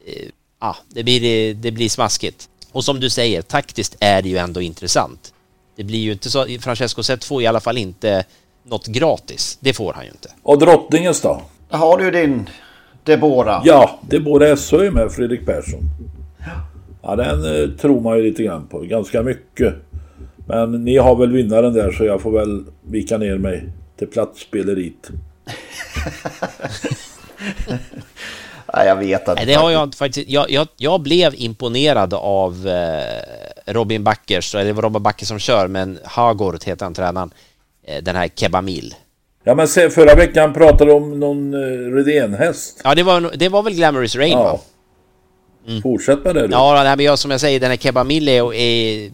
eh, 0.07 0.29
ja, 0.61 0.77
det 0.89 1.05
blir, 1.05 1.55
det 1.55 1.71
blir 1.71 1.89
smaskigt. 1.89 2.49
Och 2.73 2.85
som 2.85 3.01
du 3.01 3.11
säger, 3.11 3.43
taktiskt 3.43 3.97
är 4.01 4.23
det 4.23 4.29
ju 4.29 4.37
ändå 4.37 4.61
intressant. 4.61 5.33
Det 5.77 5.85
blir 5.85 5.99
ju 5.99 6.13
inte 6.13 6.31
så, 6.31 6.47
Francesco 6.61 7.03
Zet 7.03 7.25
får 7.25 7.43
i 7.43 7.47
alla 7.47 7.61
fall 7.61 7.79
inte 7.79 8.25
något 8.63 8.87
gratis. 8.87 9.59
Det 9.61 9.73
får 9.73 9.93
han 9.93 10.05
ju 10.05 10.11
inte. 10.11 10.31
Och 10.43 10.59
drottningens 10.59 11.21
då? 11.21 11.43
Där 11.71 11.79
har 11.79 11.99
du 11.99 12.11
din 12.11 12.51
Debora. 13.05 13.63
Ja, 13.65 13.99
det 14.09 14.17
är 14.17 14.21
både 14.21 14.57
SÖ 14.57 14.91
med 14.91 15.13
Fredrik 15.13 15.47
Persson. 15.47 15.81
Ja, 17.03 17.17
den 17.17 17.63
eh, 17.63 17.71
tror 17.71 18.01
man 18.01 18.17
ju 18.17 18.23
lite 18.23 18.43
grann 18.43 18.67
på. 18.67 18.81
Ganska 18.81 19.23
mycket. 19.23 19.75
Men 20.47 20.85
ni 20.85 20.97
har 20.97 21.17
väl 21.17 21.33
vinnaren 21.33 21.73
där 21.73 21.93
så 21.93 22.05
jag 22.05 22.23
får 22.23 22.33
väl 22.33 22.65
vika 22.83 23.19
ner 23.19 23.39
mig 23.39 23.69
till 23.99 24.09
platsspeleriet. 24.09 25.11
Nej, 28.75 28.87
jag 28.87 28.97
vet 28.97 29.29
att... 29.29 29.37
Nej, 29.37 29.47
det 29.47 29.55
har 29.55 29.71
jag 29.71 29.83
inte 29.83 29.97
faktiskt. 29.97 30.29
Jag, 30.29 30.51
jag, 30.51 30.69
jag 30.77 31.01
blev 31.01 31.35
imponerad 31.37 32.15
av 32.15 32.69
eh, 32.69 33.73
Robin 33.73 34.05
Backers, 34.05 34.55
eller 34.55 34.65
det 34.65 34.73
var 34.73 34.83
Robin 34.83 35.03
Backer 35.03 35.27
som 35.27 35.39
kör, 35.39 35.69
men 35.69 35.99
Hagård 36.05 36.65
heter 36.65 36.85
han 36.87 36.95
tränaren, 36.95 37.31
eh, 37.87 38.03
den 38.03 38.17
här 38.17 38.29
Kebamil. 38.29 38.95
Ja 39.45 39.55
men 39.55 39.69
se, 39.69 39.91
förra 39.91 40.15
veckan 40.15 40.53
pratade 40.53 40.85
du 40.85 40.93
om 40.93 41.21
någon 41.21 41.55
uh, 41.55 41.95
Redén-häst. 41.95 42.81
Ja 42.85 42.95
det 42.95 43.03
var, 43.03 43.31
det 43.37 43.49
var 43.49 43.63
väl 43.63 43.75
Glamorous 43.75 44.17
Rain 44.17 44.33
ja. 44.33 44.43
va? 44.43 44.59
Mm. 45.69 45.83
Fortsätt 45.83 46.25
med 46.25 46.35
det 46.35 46.47
du. 46.47 46.53
Ja, 46.53 46.83
nej, 46.85 46.97
men 46.97 47.07
jag, 47.07 47.19
som 47.19 47.31
jag 47.31 47.41
säger, 47.41 47.61
den 47.61 47.71
här 47.71 47.77
Kebamil 47.77 48.29
är, 48.29 48.55
är... 48.55 49.11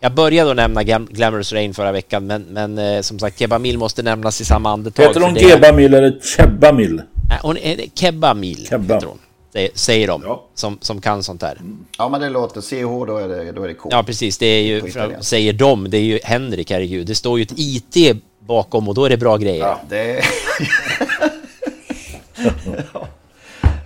Jag 0.00 0.14
började 0.14 0.50
att 0.50 0.56
nämna 0.56 0.82
Glamorous 0.82 1.52
Rain 1.52 1.74
förra 1.74 1.92
veckan, 1.92 2.26
men, 2.26 2.42
men 2.42 2.78
eh, 2.78 3.00
som 3.00 3.18
sagt, 3.18 3.38
Kebamil 3.38 3.78
måste 3.78 4.02
nämnas 4.02 4.40
i 4.40 4.44
samma 4.44 4.70
andetag. 4.70 5.02
Heter 5.02 5.20
hon 5.20 5.36
Kebamil 5.36 5.94
eller 5.94 6.20
Chebamil? 6.20 7.02
Nej, 7.28 7.38
hon 7.42 7.56
är 7.56 7.86
Kebamil, 7.94 8.66
Kebba. 8.66 8.94
heter 8.94 9.06
hon. 9.06 9.18
Säger, 9.52 9.70
säger 9.74 10.08
de, 10.08 10.22
ja. 10.24 10.44
som, 10.54 10.78
som 10.80 11.00
kan 11.00 11.22
sånt 11.22 11.42
här. 11.42 11.60
Ja, 11.98 12.08
men 12.08 12.20
det 12.20 12.28
låter 12.28 12.60
CH, 12.60 13.06
då 13.06 13.16
är 13.16 13.28
det, 13.28 13.52
då 13.52 13.62
är 13.62 13.68
det 13.68 13.74
K. 13.74 13.88
Ja, 13.92 14.02
precis. 14.02 14.38
Det 14.38 14.46
är 14.46 14.62
ju, 14.62 14.92
säger 15.20 15.52
de, 15.52 15.90
det 15.90 15.96
är 15.96 16.02
ju 16.02 16.18
Henrik, 16.24 16.70
herregud. 16.70 17.06
Det 17.06 17.14
står 17.14 17.38
ju 17.38 17.42
ett 17.42 17.52
IT 17.56 18.16
bakom 18.40 18.88
och 18.88 18.94
då 18.94 19.04
är 19.04 19.10
det 19.10 19.16
bra 19.16 19.36
grejer. 19.36 19.64
Ja, 19.64 19.80
det... 19.88 20.24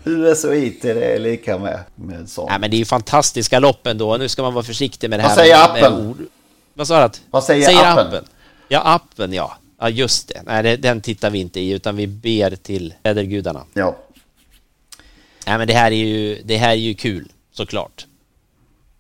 US 0.05 0.45
och 0.45 0.57
IT, 0.57 0.82
det 0.82 1.14
är 1.14 1.18
lika 1.18 1.59
med, 1.59 1.78
med 1.95 2.28
sånt. 2.28 2.51
Nej, 2.51 2.59
men 2.59 2.70
det 2.70 2.76
är 2.76 2.78
ju 2.78 2.84
fantastiska 2.84 3.59
lopp 3.59 3.86
ändå. 3.86 4.16
Nu 4.16 4.28
ska 4.28 4.43
man 4.43 4.55
vara 4.55 4.64
försiktig 4.64 5.11
med 5.11 5.18
det 5.18 5.22
här. 5.22 5.28
Vad 5.28 5.38
säger 5.38 5.64
appen? 5.64 5.95
Med 5.95 6.07
ord. 6.07 6.16
Vad 6.74 6.86
sa 6.88 7.09
du? 7.09 7.18
Vad 7.30 7.45
säger, 7.45 7.66
säger 7.66 7.93
appen? 7.93 8.07
appen? 8.07 8.24
Ja, 8.68 8.80
appen 8.80 9.32
ja. 9.32 9.57
Ja, 9.83 9.89
just 9.89 10.28
det. 10.28 10.43
Nej, 10.47 10.62
det, 10.62 10.76
den 10.76 11.01
tittar 11.01 11.30
vi 11.30 11.39
inte 11.39 11.61
i, 11.61 11.70
utan 11.70 11.97
vi 11.97 12.07
ber 12.07 12.57
till 12.57 12.95
vädergudarna. 13.03 13.64
Ja. 13.74 13.97
Nej, 15.47 15.59
men 15.59 15.66
det 15.66 15.74
här 15.74 15.91
är 15.91 15.97
ju, 15.97 16.43
det 16.45 16.57
här 16.57 16.70
är 16.70 16.74
ju 16.74 16.95
kul, 16.95 17.33
såklart. 17.53 18.07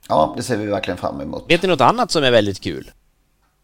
Ja, 0.08 0.34
det 0.36 0.42
ser 0.42 0.56
vi 0.56 0.66
verkligen 0.66 0.98
fram 0.98 1.20
emot. 1.20 1.44
Vet 1.48 1.62
ni 1.62 1.68
något 1.68 1.80
annat 1.80 2.10
som 2.10 2.24
är 2.24 2.30
väldigt 2.30 2.60
kul? 2.60 2.90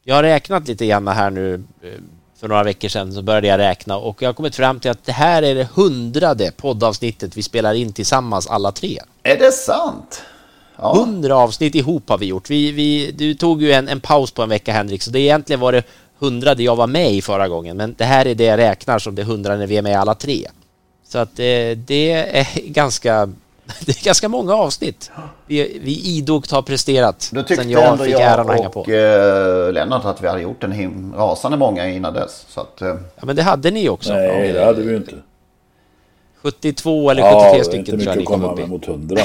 Jag 0.02 0.14
har 0.14 0.22
räknat 0.22 0.68
lite 0.68 0.86
grann 0.86 1.08
här 1.08 1.30
nu 1.30 1.54
eh, 1.54 1.90
för 2.36 2.48
några 2.48 2.64
veckor 2.64 2.88
sedan 2.88 3.12
så 3.12 3.22
började 3.22 3.46
jag 3.46 3.58
räkna 3.58 3.96
och 3.96 4.22
jag 4.22 4.28
har 4.28 4.34
kommit 4.34 4.56
fram 4.56 4.80
till 4.80 4.90
att 4.90 5.04
det 5.04 5.12
här 5.12 5.42
är 5.42 5.54
det 5.54 5.68
hundrade 5.74 6.52
poddavsnittet 6.56 7.36
vi 7.36 7.42
spelar 7.42 7.74
in 7.74 7.92
tillsammans 7.92 8.46
alla 8.46 8.72
tre. 8.72 8.98
Är 9.22 9.38
det 9.38 9.52
sant? 9.52 10.22
Hundra 10.76 11.28
ja. 11.28 11.34
avsnitt 11.34 11.74
ihop 11.74 12.08
har 12.08 12.18
vi 12.18 12.26
gjort. 12.26 12.50
Vi, 12.50 12.72
vi, 12.72 13.10
du 13.10 13.34
tog 13.34 13.62
ju 13.62 13.72
en, 13.72 13.88
en 13.88 14.00
paus 14.00 14.30
på 14.30 14.42
en 14.42 14.48
vecka 14.48 14.72
Henrik, 14.72 15.02
så 15.02 15.10
det 15.10 15.20
egentligen 15.20 15.60
var 15.60 15.72
det 15.72 15.82
hundrade 16.18 16.62
jag 16.62 16.76
var 16.76 16.86
med 16.86 17.12
i 17.12 17.22
förra 17.22 17.48
gången, 17.48 17.76
men 17.76 17.94
det 17.98 18.04
här 18.04 18.26
är 18.26 18.34
det 18.34 18.44
jag 18.44 18.58
räknar 18.58 18.98
som 18.98 19.14
det 19.14 19.24
hundrade 19.24 19.58
när 19.58 19.66
vi 19.66 19.76
är 19.76 19.82
med 19.82 20.00
alla 20.00 20.14
tre. 20.14 20.48
Så 21.08 21.18
att 21.18 21.36
det, 21.36 21.70
eh, 21.70 21.78
det 21.78 22.12
är 22.12 22.46
ganska 22.68 23.28
det 23.86 24.00
är 24.00 24.04
ganska 24.04 24.28
många 24.28 24.54
avsnitt 24.54 25.10
vi, 25.46 25.80
vi 25.82 26.16
idogt 26.16 26.50
har 26.50 26.62
presterat 26.62 27.30
Då 27.32 27.42
tyckte 27.42 27.62
sen 27.62 27.70
jag 27.70 27.86
ändå 27.86 28.04
fick 28.04 28.14
jag 28.14 28.22
äran 28.22 28.50
att 28.50 28.56
hänga 28.56 28.68
på. 28.68 28.80
och 28.80 28.88
eh, 28.88 29.72
Lennart 29.72 30.04
att 30.04 30.22
vi 30.22 30.28
hade 30.28 30.40
gjort 30.40 30.64
en 30.64 30.72
him 30.72 31.14
rasande 31.16 31.56
många 31.56 31.88
innan 31.88 32.14
dess. 32.14 32.46
Så 32.48 32.60
att, 32.60 32.82
eh... 32.82 32.88
Ja 32.88 33.22
men 33.22 33.36
det 33.36 33.42
hade 33.42 33.70
ni 33.70 33.88
också. 33.88 34.12
Nej 34.12 34.52
det 34.52 34.64
hade 34.64 34.82
vi 34.82 34.96
inte. 34.96 35.14
72 36.42 37.10
eller 37.10 37.22
73 37.22 37.58
ja, 37.58 37.64
stycken 37.64 37.84
tror 37.84 38.02
jag 38.02 38.16
ni 38.18 38.24
kom 38.24 38.44
upp 38.44 38.58
i. 38.58 38.66
mot 38.66 38.88
100. 38.88 39.22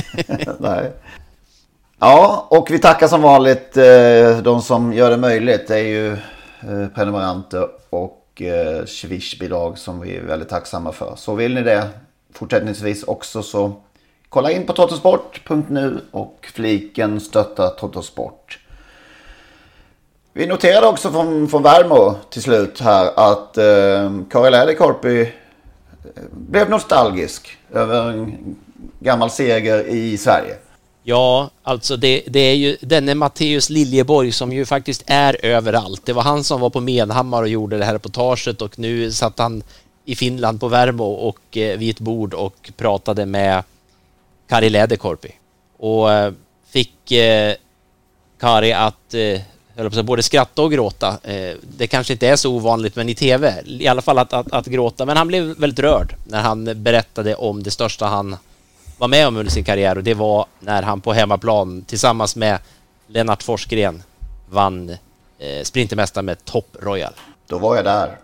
Nej. 0.58 0.90
Ja, 2.04 2.46
och 2.50 2.70
vi 2.70 2.78
tackar 2.78 3.08
som 3.08 3.22
vanligt 3.22 3.76
eh, 3.76 4.38
de 4.42 4.62
som 4.62 4.92
gör 4.92 5.10
det 5.10 5.16
möjligt. 5.16 5.68
Det 5.68 5.74
är 5.78 5.84
ju 5.84 6.12
eh, 6.12 6.88
prenumeranter 6.94 7.68
och 7.90 8.42
eh, 8.42 8.84
Swish-bidrag 8.84 9.78
som 9.78 10.00
vi 10.00 10.16
är 10.16 10.22
väldigt 10.22 10.48
tacksamma 10.48 10.92
för. 10.92 11.14
Så 11.16 11.34
vill 11.34 11.54
ni 11.54 11.62
det 11.62 11.88
fortsättningsvis 12.32 13.04
också 13.04 13.42
så 13.42 13.72
kolla 14.28 14.50
in 14.50 14.66
på 14.66 14.72
totosport.nu 14.72 16.00
och 16.10 16.48
fliken 16.54 17.20
stötta 17.20 17.68
Totosport. 17.68 18.58
Vi 20.32 20.46
noterade 20.46 20.86
också 20.86 21.10
från, 21.10 21.48
från 21.48 21.62
Värmo 21.62 22.14
till 22.30 22.42
slut 22.42 22.80
här 22.80 23.10
att 23.16 23.58
eh, 23.58 24.12
Kari 24.30 24.50
Läderkorpi 24.50 25.32
blev 26.30 26.70
nostalgisk 26.70 27.58
över 27.72 28.10
en 28.10 28.56
gammal 29.00 29.30
seger 29.30 29.86
i 29.86 30.18
Sverige. 30.18 30.56
Ja, 31.04 31.50
alltså 31.62 31.96
det, 31.96 32.22
det 32.26 32.40
är 32.40 32.54
ju 32.54 32.76
denne 32.80 33.14
Matteus 33.14 33.70
Liljeborg 33.70 34.32
som 34.32 34.52
ju 34.52 34.66
faktiskt 34.66 35.02
är 35.06 35.44
överallt. 35.44 36.06
Det 36.06 36.12
var 36.12 36.22
han 36.22 36.44
som 36.44 36.60
var 36.60 36.70
på 36.70 36.80
Menhammar 36.80 37.42
och 37.42 37.48
gjorde 37.48 37.78
det 37.78 37.84
här 37.84 37.92
reportaget 37.92 38.62
och 38.62 38.78
nu 38.78 39.12
satt 39.12 39.38
han 39.38 39.62
i 40.04 40.14
Finland 40.14 40.60
på 40.60 40.68
Värmo 40.68 41.04
och 41.04 41.56
eh, 41.56 41.78
vid 41.78 41.90
ett 41.90 42.00
bord 42.00 42.34
och 42.34 42.70
pratade 42.76 43.26
med 43.26 43.62
Kari 44.48 44.70
Läderkorpi 44.70 45.32
och 45.78 46.12
eh, 46.12 46.32
fick 46.70 47.12
eh, 47.12 47.54
Kari 48.40 48.72
att 48.72 49.14
eh, 49.14 50.02
både 50.02 50.22
skratta 50.22 50.62
och 50.62 50.72
gråta. 50.72 51.18
Eh, 51.22 51.56
det 51.76 51.86
kanske 51.86 52.12
inte 52.12 52.28
är 52.28 52.36
så 52.36 52.52
ovanligt, 52.52 52.96
men 52.96 53.08
i 53.08 53.14
tv 53.14 53.62
i 53.66 53.88
alla 53.88 54.02
fall 54.02 54.18
att, 54.18 54.32
att, 54.32 54.52
att, 54.52 54.66
gråta. 54.66 55.04
Men 55.04 55.16
han 55.16 55.28
blev 55.28 55.44
väldigt 55.44 55.78
rörd 55.78 56.14
när 56.26 56.40
han 56.40 56.82
berättade 56.82 57.34
om 57.34 57.62
det 57.62 57.70
största 57.70 58.06
han 58.06 58.36
var 59.02 59.08
med 59.08 59.28
om 59.28 59.36
under 59.36 59.52
sin 59.52 59.64
karriär 59.64 59.98
och 59.98 60.04
det 60.04 60.14
var 60.14 60.46
när 60.60 60.82
han 60.82 61.00
på 61.00 61.12
hemmaplan 61.12 61.82
tillsammans 61.82 62.36
med 62.36 62.58
Lennart 63.06 63.42
Forsgren 63.42 64.02
vann 64.50 64.90
eh, 65.38 65.62
Sprintermästaren 65.62 66.24
med 66.26 66.44
Top 66.44 66.76
Royal. 66.80 67.12
Då 67.46 67.58
var 67.58 67.76
jag 67.76 67.84
där. 67.84 68.16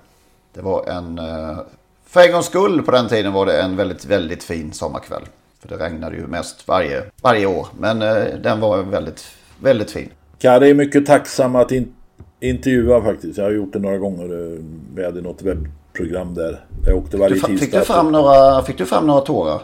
Det 0.54 0.62
var 0.62 0.86
en... 0.86 1.18
Eh, 1.18 1.58
för 2.06 2.20
en 2.20 2.32
gångs 2.32 2.46
skull 2.46 2.82
på 2.82 2.90
den 2.90 3.08
tiden 3.08 3.32
var 3.32 3.46
det 3.46 3.62
en 3.62 3.76
väldigt, 3.76 4.04
väldigt 4.04 4.44
fin 4.44 4.72
sommarkväll. 4.72 5.22
För 5.60 5.68
det 5.68 5.84
regnade 5.84 6.16
ju 6.16 6.26
mest 6.26 6.68
varje, 6.68 7.02
varje 7.22 7.46
år. 7.46 7.66
Men 7.78 8.02
eh, 8.02 8.24
den 8.42 8.60
var 8.60 8.82
väldigt, 8.82 9.26
väldigt 9.60 9.90
fin. 9.90 10.08
Kari 10.38 10.70
är 10.70 10.74
mycket 10.74 11.06
tacksam 11.06 11.56
att 11.56 11.72
in, 11.72 11.94
intervjua 12.40 13.02
faktiskt. 13.02 13.38
Jag 13.38 13.44
har 13.44 13.52
gjort 13.52 13.72
det 13.72 13.78
några 13.78 13.98
gånger. 13.98 14.58
Vi 14.94 15.04
hade 15.04 15.20
något 15.20 15.42
webbprogram 15.42 16.34
där. 16.34 16.64
Jag 16.86 16.96
åkte 16.96 17.16
varje 17.16 17.34
du, 17.34 17.40
tisdag. 17.40 17.58
Fick 17.58 17.72
du, 17.72 17.80
fram 17.80 18.12
några, 18.12 18.62
fick 18.62 18.78
du 18.78 18.86
fram 18.86 19.06
några 19.06 19.20
tårar? 19.20 19.62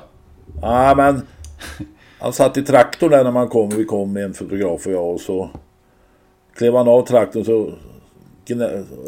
Ja, 0.62 0.94
men 0.96 1.22
han 2.18 2.32
satt 2.32 2.56
i 2.56 2.62
traktorn 2.62 3.10
där 3.10 3.24
när 3.24 3.30
man 3.30 3.48
kom. 3.48 3.68
Vi 3.68 3.84
kom 3.84 4.16
en 4.16 4.34
fotograf 4.34 4.86
och 4.86 4.92
jag 4.92 5.10
och 5.10 5.20
så 5.20 5.50
klev 6.56 6.74
han 6.74 6.88
av 6.88 7.06
traktorn 7.06 7.44
så 7.44 7.70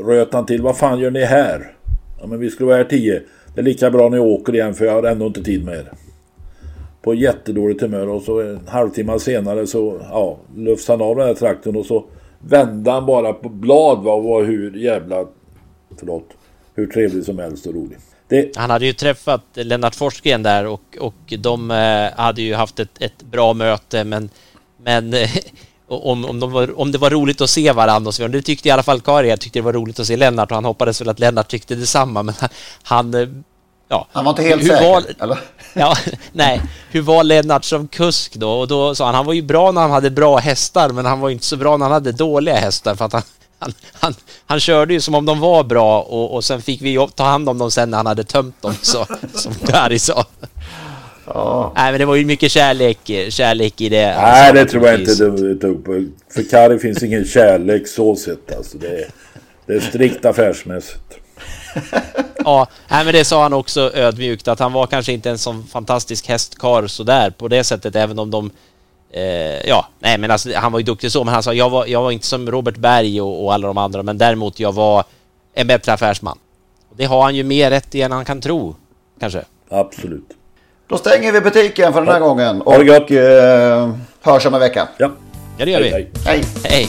röt 0.04 0.32
han 0.32 0.46
till. 0.46 0.62
Vad 0.62 0.76
fan 0.76 0.98
gör 0.98 1.10
ni 1.10 1.24
här? 1.24 1.72
Ja, 2.20 2.26
men 2.26 2.38
vi 2.38 2.50
skulle 2.50 2.66
vara 2.66 2.76
här 2.76 2.84
tio. 2.84 3.22
Det 3.54 3.60
är 3.60 3.64
lika 3.64 3.90
bra 3.90 4.08
ni 4.08 4.18
åker 4.18 4.54
igen 4.54 4.74
för 4.74 4.84
jag 4.84 4.92
har 4.92 5.02
ändå 5.02 5.26
inte 5.26 5.42
tid 5.42 5.64
med 5.64 5.74
er. 5.74 5.92
På 7.02 7.14
jättedåligt 7.14 7.80
humör 7.80 8.08
och 8.08 8.22
så 8.22 8.40
en 8.40 8.60
halvtimme 8.68 9.18
senare 9.18 9.66
så 9.66 10.00
ja, 10.10 10.36
lufs 10.56 10.88
han 10.88 11.02
av 11.02 11.16
den 11.16 11.26
här 11.26 11.34
traktorn 11.34 11.76
och 11.76 11.86
så 11.86 12.04
vände 12.38 12.90
han 12.90 13.06
bara 13.06 13.32
på 13.32 13.48
blad 13.48 14.02
va, 14.02 14.12
och 14.12 14.24
var 14.24 14.44
hur 14.44 14.76
jävla 14.76 15.26
förlåt, 15.98 16.28
hur 16.74 16.86
trevlig 16.86 17.24
som 17.24 17.38
helst 17.38 17.66
och 17.66 17.74
rolig. 17.74 17.98
Det... 18.28 18.56
Han 18.56 18.70
hade 18.70 18.86
ju 18.86 18.92
träffat 18.92 19.42
Lennart 19.54 19.94
Forsgren 19.94 20.42
där 20.42 20.66
och, 20.66 20.96
och 21.00 21.14
de 21.38 21.70
eh, 21.70 22.24
hade 22.24 22.42
ju 22.42 22.54
haft 22.54 22.80
ett, 22.80 23.02
ett 23.02 23.22
bra 23.22 23.54
möte 23.54 24.04
men, 24.04 24.30
men 24.82 25.14
eh, 25.14 25.30
om, 25.88 26.24
om, 26.24 26.40
de 26.40 26.52
var, 26.52 26.80
om 26.80 26.92
det 26.92 26.98
var 26.98 27.10
roligt 27.10 27.40
att 27.40 27.50
se 27.50 27.72
varandra 27.72 28.08
och 28.08 28.14
så 28.14 28.28
Det 28.28 28.42
tyckte 28.42 28.68
i 28.68 28.70
alla 28.70 28.82
fall 28.82 29.00
Kari. 29.00 29.28
Jag 29.28 29.40
tyckte 29.40 29.58
det 29.58 29.62
var 29.62 29.72
roligt 29.72 30.00
att 30.00 30.06
se 30.06 30.16
Lennart 30.16 30.50
och 30.50 30.54
han 30.54 30.64
hoppades 30.64 31.00
väl 31.00 31.08
att 31.08 31.18
Lennart 31.18 31.48
tyckte 31.48 31.74
detsamma. 31.74 32.22
Men 32.22 32.34
han... 32.82 33.14
Eh, 33.14 33.28
ja. 33.88 34.06
Han 34.12 34.24
var 34.24 34.32
inte 34.32 34.42
helt 34.42 34.62
hur 34.62 34.68
säker, 34.68 34.84
var, 34.84 35.04
eller? 35.20 35.38
Ja, 35.74 35.96
nej. 36.32 36.62
Hur 36.90 37.02
var 37.02 37.24
Lennart 37.24 37.64
som 37.64 37.88
kusk 37.88 38.34
då? 38.34 38.50
Och 38.50 38.68
då 38.68 38.94
sa 38.94 39.06
han, 39.06 39.14
han 39.14 39.26
var 39.26 39.32
ju 39.32 39.42
bra 39.42 39.72
när 39.72 39.80
han 39.80 39.90
hade 39.90 40.10
bra 40.10 40.36
hästar, 40.36 40.88
men 40.88 41.06
han 41.06 41.20
var 41.20 41.30
inte 41.30 41.44
så 41.44 41.56
bra 41.56 41.76
när 41.76 41.84
han 41.84 41.92
hade 41.92 42.12
dåliga 42.12 42.54
hästar 42.54 42.94
för 42.94 43.04
att 43.04 43.12
han, 43.12 43.22
han, 43.58 43.72
han, 43.92 44.14
han 44.46 44.60
körde 44.60 44.94
ju 44.94 45.00
som 45.00 45.14
om 45.14 45.24
de 45.24 45.40
var 45.40 45.64
bra 45.64 46.02
och, 46.02 46.34
och 46.34 46.44
sen 46.44 46.62
fick 46.62 46.82
vi 46.82 47.08
ta 47.14 47.24
hand 47.24 47.48
om 47.48 47.58
dem 47.58 47.70
sen 47.70 47.90
när 47.90 47.96
han 47.96 48.06
hade 48.06 48.24
tömt 48.24 48.62
dem, 48.62 48.74
så, 48.82 49.06
som 49.34 49.54
Kari 49.54 49.98
sa. 49.98 50.24
Ja. 51.26 51.72
Nej 51.76 51.92
men 51.92 52.00
det 52.00 52.06
var 52.06 52.16
ju 52.16 52.24
mycket 52.24 52.52
kärlek, 52.52 52.98
kärlek 53.28 53.80
i 53.80 53.88
det. 53.88 54.06
Nej 54.06 54.14
alltså, 54.14 54.54
det 54.54 54.70
tror 54.70 54.86
jag 54.86 55.00
inte 55.00 55.30
du 55.30 55.58
tog 55.58 55.84
på. 55.84 56.06
För 56.34 56.42
Kari 56.42 56.78
finns 56.78 57.02
ingen 57.02 57.24
kärlek 57.24 57.88
så 57.88 58.16
sett 58.16 58.56
alltså. 58.56 58.78
Det 58.78 58.88
är, 58.88 59.10
det 59.66 59.74
är 59.74 59.80
strikt 59.80 60.24
affärsmässigt. 60.24 61.18
ja, 62.44 62.66
nej, 62.88 63.04
men 63.04 63.14
det 63.14 63.24
sa 63.24 63.42
han 63.42 63.52
också 63.52 63.90
ödmjukt 63.94 64.48
att 64.48 64.58
han 64.58 64.72
var 64.72 64.86
kanske 64.86 65.12
inte 65.12 65.30
en 65.30 65.38
sån 65.38 65.66
fantastisk 65.66 66.28
hästkar 66.28 66.86
sådär 66.86 67.30
på 67.30 67.48
det 67.48 67.64
sättet 67.64 67.96
även 67.96 68.18
om 68.18 68.30
de 68.30 68.50
eh, 69.10 69.68
ja, 69.68 69.86
nej 69.98 70.18
men 70.18 70.30
alltså, 70.30 70.48
han 70.54 70.72
var 70.72 70.78
ju 70.78 70.84
duktig 70.84 71.12
så 71.12 71.24
men 71.24 71.34
han 71.34 71.42
sa 71.42 71.52
jag 71.54 71.70
var, 71.70 71.86
jag 71.86 72.02
var 72.02 72.10
inte 72.10 72.26
som 72.26 72.50
Robert 72.50 72.76
Berg 72.76 73.20
och, 73.20 73.44
och 73.44 73.54
alla 73.54 73.66
de 73.66 73.78
andra 73.78 74.02
men 74.02 74.18
däremot 74.18 74.60
jag 74.60 74.72
var 74.72 75.04
en 75.54 75.66
bättre 75.66 75.92
affärsman. 75.92 76.38
Det 76.96 77.04
har 77.04 77.22
han 77.22 77.34
ju 77.34 77.44
mer 77.44 77.70
rätt 77.70 77.94
i 77.94 78.02
än 78.02 78.12
han 78.12 78.24
kan 78.24 78.40
tro, 78.40 78.76
kanske. 79.20 79.42
Absolut. 79.70 80.28
Då 80.88 80.98
stänger 80.98 81.32
vi 81.32 81.40
butiken 81.40 81.92
för 81.92 82.00
den 82.00 82.08
här 82.08 82.20
Ja. 82.20 82.26
gången. 82.26 82.60
Ha 82.60 82.78
det. 82.78 82.96
Och 82.98 83.12
eh, 83.12 83.90
hörs 84.22 84.46
om 84.46 84.54
en 84.54 84.60
vecka. 84.60 84.88
Ja. 84.98 85.10
Ja, 85.58 85.64
det 85.64 85.70
gör 85.70 85.80
vi. 85.82 85.90
Hej, 85.90 86.10
Hej. 86.26 86.44
Hej. 86.64 86.88